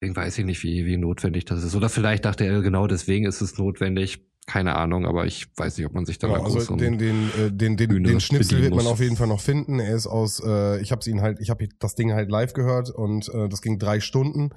[0.01, 1.75] Deswegen weiß ich nicht, wie, wie notwendig das ist.
[1.75, 4.27] Oder vielleicht dachte er, genau deswegen ist es notwendig.
[4.47, 7.51] Keine Ahnung, aber ich weiß nicht, ob man sich da genau, also den den äh,
[7.51, 8.93] den den, den Schnipsel wird man muss.
[8.93, 9.81] auf jeden Fall noch finden.
[9.81, 12.91] Er ist aus, äh, ich habe ihn halt, ich habe das Ding halt live gehört
[12.91, 14.51] und äh, das ging drei Stunden.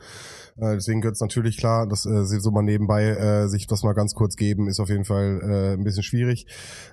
[0.58, 3.82] Äh, deswegen gehört es natürlich klar, dass äh, sie so mal nebenbei äh, sich das
[3.82, 6.46] mal ganz kurz geben, ist auf jeden Fall äh, ein bisschen schwierig.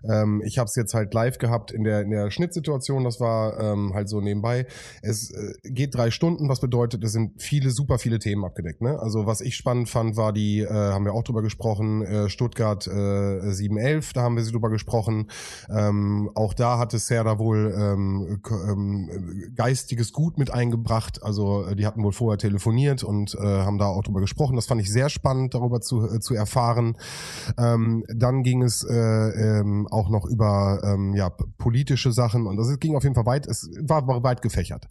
[0.08, 3.60] Ähm, ich habe es jetzt halt live gehabt in der in der Schnittsituation, das war
[3.60, 4.66] ähm, halt so nebenbei.
[5.02, 8.80] Es äh, geht drei Stunden, was bedeutet, es sind viele, super viele Themen abgedeckt.
[8.80, 8.98] Ne?
[8.98, 12.85] Also was ich spannend fand, war die, äh, haben wir auch drüber gesprochen, äh, Stuttgart
[12.86, 15.28] äh, 711, da haben wir sie drüber gesprochen.
[15.70, 21.22] Ähm, auch da hatte Serda wohl ähm, ähm, geistiges Gut mit eingebracht.
[21.22, 24.56] Also äh, die hatten wohl vorher telefoniert und äh, haben da auch drüber gesprochen.
[24.56, 26.96] Das fand ich sehr spannend, darüber zu, äh, zu erfahren.
[27.58, 32.78] Ähm, dann ging es äh, ähm, auch noch über ähm, ja, politische Sachen und das
[32.78, 34.88] ging auf jeden Fall weit, es war, war weit gefächert.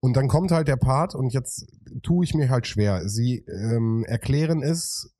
[0.00, 1.66] Und dann kommt halt der Part und jetzt
[2.02, 3.08] tue ich mir halt schwer.
[3.08, 5.15] Sie ähm, erklären es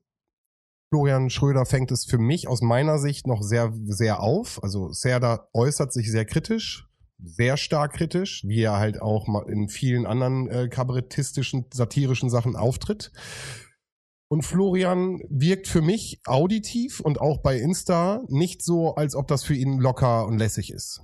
[0.89, 4.63] Florian Schröder fängt es für mich aus meiner Sicht noch sehr, sehr auf.
[4.63, 10.05] Also Serda äußert sich sehr kritisch, sehr stark kritisch, wie er halt auch in vielen
[10.05, 13.11] anderen äh, kabarettistischen, satirischen Sachen auftritt.
[14.29, 19.43] Und Florian wirkt für mich auditiv und auch bei Insta nicht so, als ob das
[19.43, 21.01] für ihn locker und lässig ist.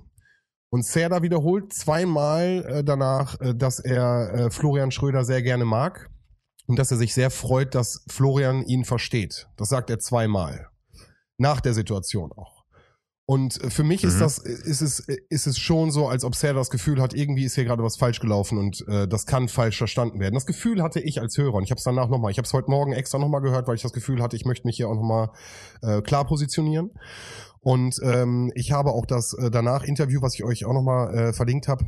[0.70, 6.10] Und Serda wiederholt zweimal äh, danach, äh, dass er äh, Florian Schröder sehr gerne mag
[6.66, 9.48] und dass er sich sehr freut, dass Florian ihn versteht.
[9.56, 10.68] Das sagt er zweimal.
[11.36, 12.64] Nach der Situation auch.
[13.26, 14.10] Und äh, für mich mhm.
[14.10, 17.44] ist das, ist es, ist es schon so, als ob Sarah das Gefühl hat, irgendwie
[17.44, 20.34] ist hier gerade was falsch gelaufen und äh, das kann falsch verstanden werden.
[20.34, 22.52] Das Gefühl hatte ich als Hörer und ich habe es danach nochmal, ich habe es
[22.52, 24.94] heute Morgen extra nochmal gehört, weil ich das Gefühl hatte, ich möchte mich hier auch
[24.94, 25.30] nochmal
[25.82, 26.90] äh, klar positionieren.
[27.60, 31.32] Und ähm, ich habe auch das äh, danach Interview, was ich euch auch nochmal äh,
[31.32, 31.86] verlinkt habe,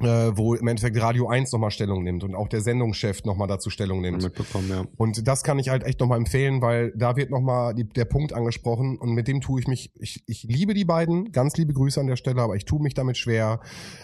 [0.00, 3.70] äh, wo im Endeffekt Radio 1 nochmal Stellung nimmt und auch der Sendungschef nochmal dazu
[3.70, 4.22] Stellung nimmt.
[4.22, 4.84] Ja.
[4.96, 8.96] Und das kann ich halt echt nochmal empfehlen, weil da wird nochmal der Punkt angesprochen
[8.98, 12.06] und mit dem tue ich mich, ich, ich liebe die beiden, ganz liebe Grüße an
[12.06, 13.60] der Stelle, aber ich tue mich damit schwer.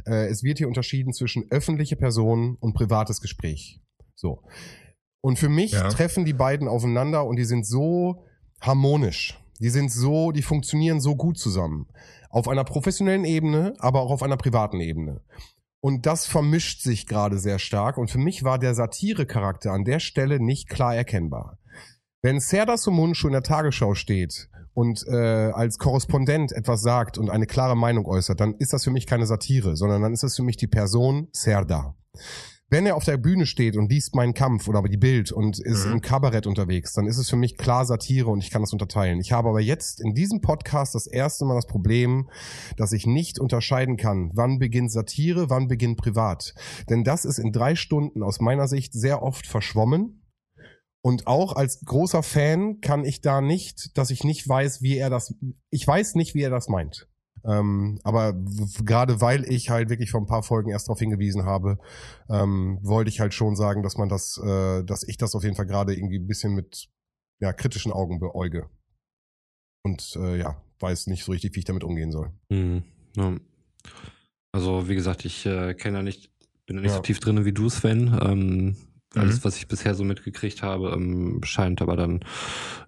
[0.07, 3.81] Äh, es wird hier unterschieden zwischen öffentliche Person und privates Gespräch.
[4.15, 4.43] So.
[5.23, 5.89] Und für mich ja.
[5.89, 8.25] treffen die beiden aufeinander und die sind so
[8.61, 9.43] harmonisch.
[9.61, 11.87] Die sind so, die funktionieren so gut zusammen.
[12.29, 15.23] Auf einer professionellen Ebene, aber auch auf einer privaten Ebene.
[15.87, 17.97] Und das vermischt sich gerade sehr stark.
[17.97, 21.61] Und für mich war der Satire-Charakter an der Stelle nicht klar erkennbar.
[22.23, 27.47] Wenn Serdar schon in der Tagesschau steht und äh, als Korrespondent etwas sagt und eine
[27.47, 30.43] klare Meinung äußert, dann ist das für mich keine Satire, sondern dann ist das für
[30.43, 31.97] mich die Person Serdar.
[32.69, 35.61] Wenn er auf der Bühne steht und liest meinen Kampf oder aber die Bild und
[35.61, 35.93] ist mhm.
[35.93, 39.21] im Kabarett unterwegs, dann ist es für mich klar Satire und ich kann das unterteilen.
[39.21, 42.29] Ich habe aber jetzt in diesem Podcast das erste Mal das Problem,
[42.77, 46.55] dass ich nicht unterscheiden kann, wann beginnt Satire, wann beginnt privat.
[46.91, 50.25] Denn das ist in drei Stunden aus meiner Sicht sehr oft verschwommen.
[51.03, 55.09] Und auch als großer Fan kann ich da nicht, dass ich nicht weiß, wie er
[55.09, 55.37] das,
[55.71, 57.07] ich weiß nicht, wie er das meint.
[57.47, 58.35] Ähm, aber
[58.85, 61.79] gerade weil ich halt wirklich vor ein paar Folgen erst darauf hingewiesen habe,
[62.29, 65.57] ähm, wollte ich halt schon sagen, dass man das, äh, dass ich das auf jeden
[65.57, 66.89] Fall gerade irgendwie ein bisschen mit
[67.41, 68.69] ja, kritischen Augen beäuge.
[69.85, 72.33] Und äh, ja, weiß nicht so richtig, wie ich damit umgehen soll.
[72.49, 72.83] Mhm.
[73.17, 73.37] Ja.
[74.53, 76.31] Also, wie gesagt, ich äh, kenne da nicht,
[76.67, 76.97] bin da nicht ja.
[76.97, 78.19] so tief drin wie du, Sven.
[78.23, 78.77] Ähm,
[79.15, 79.45] alles, mhm.
[79.45, 82.21] was ich bisher so mitgekriegt habe, ähm, scheint aber dann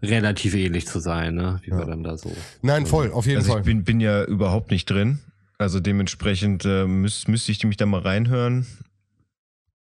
[0.03, 1.61] relativ ähnlich zu sein, ne?
[1.63, 1.79] wie ja.
[1.79, 2.35] wir dann da so.
[2.63, 3.61] Nein, voll, auf jeden also Fall.
[3.61, 5.21] Ich bin, bin ja überhaupt nicht drin.
[5.59, 8.67] Also dementsprechend äh, müß, müsste ich mich da mal reinhören,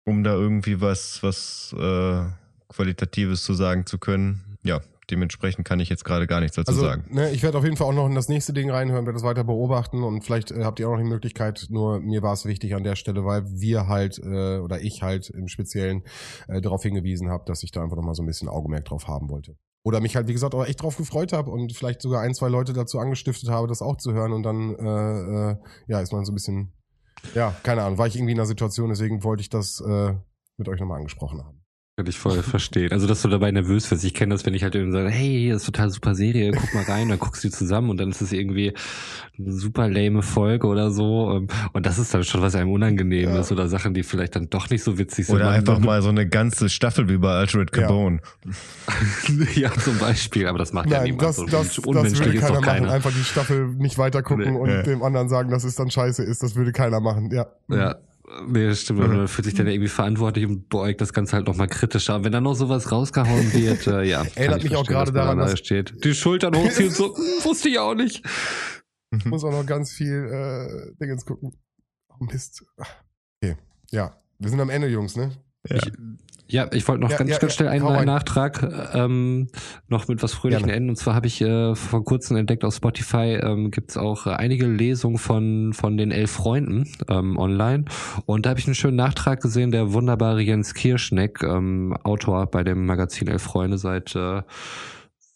[0.06, 2.24] um da irgendwie was, was äh,
[2.70, 4.58] Qualitatives zu sagen zu können.
[4.64, 7.06] Ja, Dementsprechend kann ich jetzt gerade gar nichts dazu also, sagen.
[7.10, 9.24] Ne, ich werde auf jeden Fall auch noch in das nächste Ding reinhören, werde das
[9.24, 12.46] weiter beobachten und vielleicht äh, habt ihr auch noch die Möglichkeit, nur mir war es
[12.46, 16.04] wichtig an der Stelle, weil wir halt äh, oder ich halt im Speziellen
[16.48, 19.30] äh, darauf hingewiesen habe, dass ich da einfach nochmal so ein bisschen Augenmerk drauf haben
[19.30, 19.56] wollte.
[19.84, 22.50] Oder mich halt, wie gesagt, auch echt drauf gefreut habe und vielleicht sogar ein, zwei
[22.50, 25.56] Leute dazu angestiftet habe, das auch zu hören und dann äh, äh,
[25.88, 26.74] ja, ist man so ein bisschen,
[27.34, 30.16] ja, keine Ahnung, war ich irgendwie in einer Situation, deswegen wollte ich das äh,
[30.58, 31.59] mit euch nochmal angesprochen haben.
[32.00, 32.94] Kann ich voll verstehen.
[32.94, 34.06] Also, dass du dabei nervös wirst.
[34.06, 36.74] Ich kenne das, wenn ich halt irgendwie sage, hey, das ist total super Serie, guck
[36.74, 38.72] mal rein, dann guckst du zusammen und dann ist es irgendwie
[39.38, 41.30] eine super lame Folge oder so.
[41.36, 43.40] Ähm, und das ist dann schon was einem unangenehm ja.
[43.42, 45.36] ist oder Sachen, die vielleicht dann doch nicht so witzig sind.
[45.36, 48.22] Oder einfach mal so eine ganze Staffel wie bei Altered Carbone.
[49.28, 49.70] Ja.
[49.70, 50.48] ja, zum Beispiel.
[50.48, 51.24] Aber das macht Nein, ja niemand.
[51.24, 51.86] Das, so das, das
[52.18, 52.86] würde keiner machen.
[52.86, 54.58] Einfach die Staffel nicht weiter gucken nee.
[54.58, 54.84] und ja.
[54.84, 56.44] dem anderen sagen, dass es dann scheiße ist.
[56.44, 57.30] Das würde keiner machen.
[57.34, 57.48] Ja.
[57.68, 57.98] Ja.
[58.48, 59.00] Nee, stimmt.
[59.00, 59.08] Mhm.
[59.08, 62.24] Man fühlt sich dann irgendwie verantwortlich und beäugt das Ganze halt nochmal kritischer.
[62.24, 64.24] Wenn dann noch sowas rausgehauen wird, äh, ja.
[64.36, 66.04] Erinnert mich auch gerade daran, dass steht.
[66.04, 68.24] Die Schultern hochziehen so, hm, wusste ich auch nicht.
[69.12, 71.56] Ich muss auch noch ganz viel äh, Dingens gucken.
[72.10, 72.64] Oh Mist.
[73.42, 73.56] Okay,
[73.92, 74.16] ja.
[74.38, 75.32] Wir sind am Ende, Jungs, ne?
[75.68, 75.78] Ja.
[75.78, 75.92] Ich,
[76.50, 79.48] ja, ich wollte noch ja, ganz, ja, ganz schnell einen, einen Nachtrag ähm,
[79.88, 80.78] noch mit was Fröhlichen Gerne.
[80.78, 80.90] enden.
[80.90, 84.32] Und zwar habe ich äh, vor kurzem entdeckt auf Spotify ähm, gibt es auch äh,
[84.32, 87.86] einige Lesungen von von den elf Freunden ähm, online.
[88.26, 89.72] Und da habe ich einen schönen Nachtrag gesehen.
[89.72, 94.42] Der wunderbare Jens Kirschneck, ähm, Autor bei dem Magazin Elf Freunde seit äh,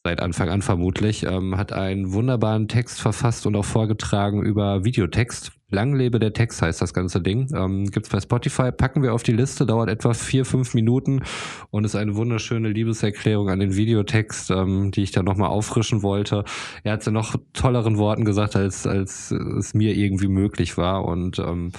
[0.03, 5.53] seit Anfang an vermutlich, ähm, hat einen wunderbaren Text verfasst und auch vorgetragen über Videotext.
[5.73, 7.49] Lang lebe der Text heißt das ganze Ding.
[7.55, 11.23] Ähm, gibt's bei Spotify, packen wir auf die Liste, dauert etwa vier, fünf Minuten
[11.71, 16.45] und ist eine wunderschöne Liebeserklärung an den Videotext, ähm, die ich dann nochmal auffrischen wollte.
[16.83, 21.05] Er hat es in noch tolleren Worten gesagt, als, als es mir irgendwie möglich war.
[21.05, 21.71] Und ähm,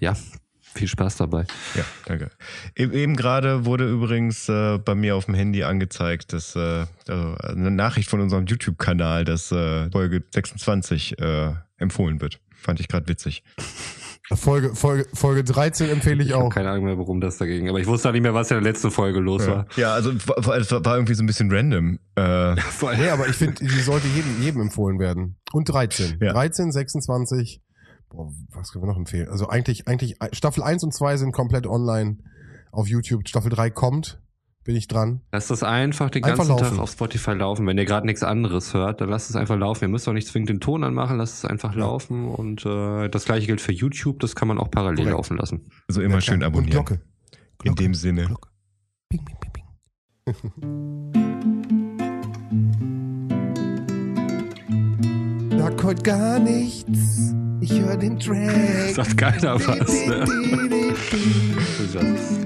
[0.00, 0.14] ja,
[0.74, 1.46] viel Spaß dabei.
[1.74, 2.30] Ja, danke.
[2.76, 7.34] E eben gerade wurde übrigens äh, bei mir auf dem Handy angezeigt, dass äh, also
[7.42, 12.40] eine Nachricht von unserem YouTube-Kanal, dass äh, Folge 26 äh, empfohlen wird.
[12.60, 13.42] Fand ich gerade witzig.
[14.36, 16.50] Folge, Folge, Folge 13 empfehle ich, ich auch.
[16.50, 17.68] Keine Ahnung mehr, warum das dagegen.
[17.68, 19.52] Aber ich wusste auch nicht mehr, was in der letzten Folge los ja.
[19.52, 19.66] war.
[19.76, 21.98] Ja, also es war irgendwie so ein bisschen random.
[22.14, 22.54] Äh.
[22.96, 25.36] nee, aber ich finde, die sollte jedem, jedem empfohlen werden.
[25.52, 26.18] Und 13.
[26.20, 26.32] Ja.
[26.32, 27.60] 13, 26.
[28.08, 29.28] Boah, was können wir noch empfehlen?
[29.28, 32.18] Also eigentlich, eigentlich, Staffel 1 und 2 sind komplett online
[32.70, 33.28] auf YouTube.
[33.28, 34.20] Staffel 3 kommt
[34.64, 35.22] bin ich dran.
[35.32, 37.66] Lasst das einfach den ganzen einfach Tag auf Spotify laufen.
[37.66, 39.84] Wenn ihr gerade nichts anderes hört, dann lasst es einfach laufen.
[39.84, 41.80] Ihr müsst auch nicht zwingend den Ton anmachen, lasst es einfach ja.
[41.80, 42.28] laufen.
[42.28, 45.16] Und äh, das gleiche gilt für YouTube, das kann man auch parallel Correct.
[45.16, 45.66] laufen lassen.
[45.88, 46.78] Also immer ja, schön abonnieren.
[46.78, 47.02] Und Glocke.
[47.58, 47.82] Glocke.
[47.82, 48.26] In dem Sinne.
[48.26, 48.48] Glocke.
[49.08, 49.64] Bing, bing, bing, bing.
[55.58, 57.34] Sag heute gar nichts.
[57.60, 58.94] Ich höre den Track.
[58.94, 60.06] Sagt keiner was.
[60.06, 60.24] Ne?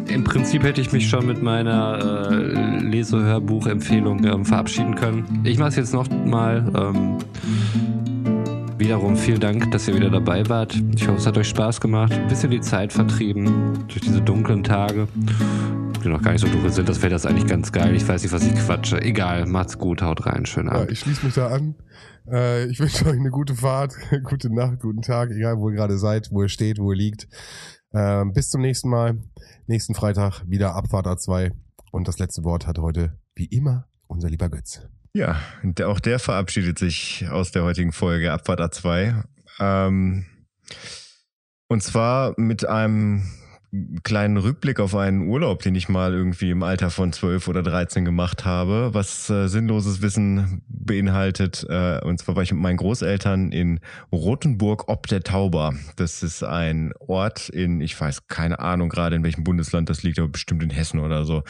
[0.09, 5.43] Im Prinzip hätte ich mich schon mit meiner äh, Lesehörbuch-Empfehlung ähm, verabschieden können.
[5.45, 6.65] Ich mache es jetzt noch mal.
[6.77, 7.19] Ähm,
[8.79, 10.75] wiederum vielen Dank, dass ihr wieder dabei wart.
[10.95, 12.12] Ich hoffe, es hat euch Spaß gemacht.
[12.12, 15.07] Ein bisschen die Zeit vertrieben durch diese dunklen Tage,
[16.05, 16.88] die noch gar nicht so dunkel sind.
[16.88, 17.94] Das wäre das eigentlich ganz geil.
[17.94, 19.00] Ich weiß nicht, was ich quatsche.
[19.00, 20.86] Egal, macht's gut, haut rein, schönen Abend.
[20.86, 21.74] Ja, ich schließe mich da an.
[22.30, 23.94] Äh, ich wünsche euch eine gute Fahrt,
[24.24, 27.28] gute Nacht, guten Tag, egal wo ihr gerade seid, wo ihr steht, wo ihr liegt.
[27.92, 29.18] Äh, bis zum nächsten Mal.
[29.66, 31.52] Nächsten Freitag wieder Abfahrt A2.
[31.90, 34.82] Und das letzte Wort hat heute, wie immer, unser lieber Götz.
[35.14, 35.36] Ja,
[35.84, 39.22] auch der verabschiedet sich aus der heutigen Folge Abfahrt A2.
[39.61, 40.26] Ähm,
[41.68, 43.22] und zwar mit einem
[44.03, 48.05] kleinen Rückblick auf einen Urlaub, den ich mal irgendwie im Alter von 12 oder 13
[48.05, 51.66] gemacht habe, was äh, sinnloses Wissen beinhaltet.
[51.68, 53.81] Äh, und zwar war ich mit meinen Großeltern in
[54.12, 55.75] Rothenburg ob der Tauber.
[55.97, 60.18] Das ist ein Ort in, ich weiß keine Ahnung gerade in welchem Bundesland das liegt,
[60.18, 61.43] aber bestimmt in Hessen oder so.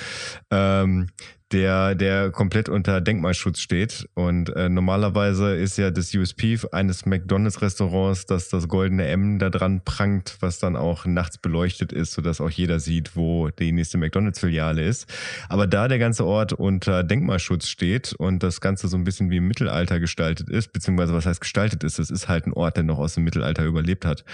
[0.50, 1.08] Ähm,
[1.54, 4.08] der, der komplett unter Denkmalschutz steht.
[4.14, 9.80] Und äh, normalerweise ist ja das USP eines McDonalds-Restaurants, dass das goldene M da dran
[9.84, 14.82] prangt, was dann auch nachts beleuchtet ist, sodass auch jeder sieht, wo die nächste McDonalds-Filiale
[14.82, 15.06] ist.
[15.48, 19.36] Aber da der ganze Ort unter Denkmalschutz steht und das Ganze so ein bisschen wie
[19.36, 22.84] im Mittelalter gestaltet ist, beziehungsweise was heißt gestaltet ist, es ist halt ein Ort, der
[22.84, 24.24] noch aus dem Mittelalter überlebt hat,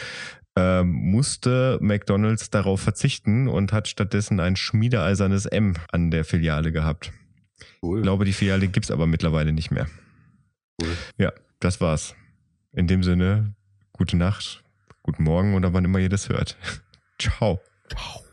[0.56, 7.12] ähm, musste McDonald's darauf verzichten und hat stattdessen ein schmiedeeisernes M an der Filiale gehabt.
[7.82, 7.98] Cool.
[7.98, 9.86] Ich glaube, die Filiale gibt's aber mittlerweile nicht mehr.
[10.80, 10.96] Cool.
[11.18, 12.14] Ja, das war's.
[12.72, 13.54] In dem Sinne,
[13.92, 14.62] gute Nacht,
[15.02, 16.56] guten Morgen oder wann immer ihr das hört.
[17.18, 17.60] Ciao.
[17.88, 18.29] Ciao.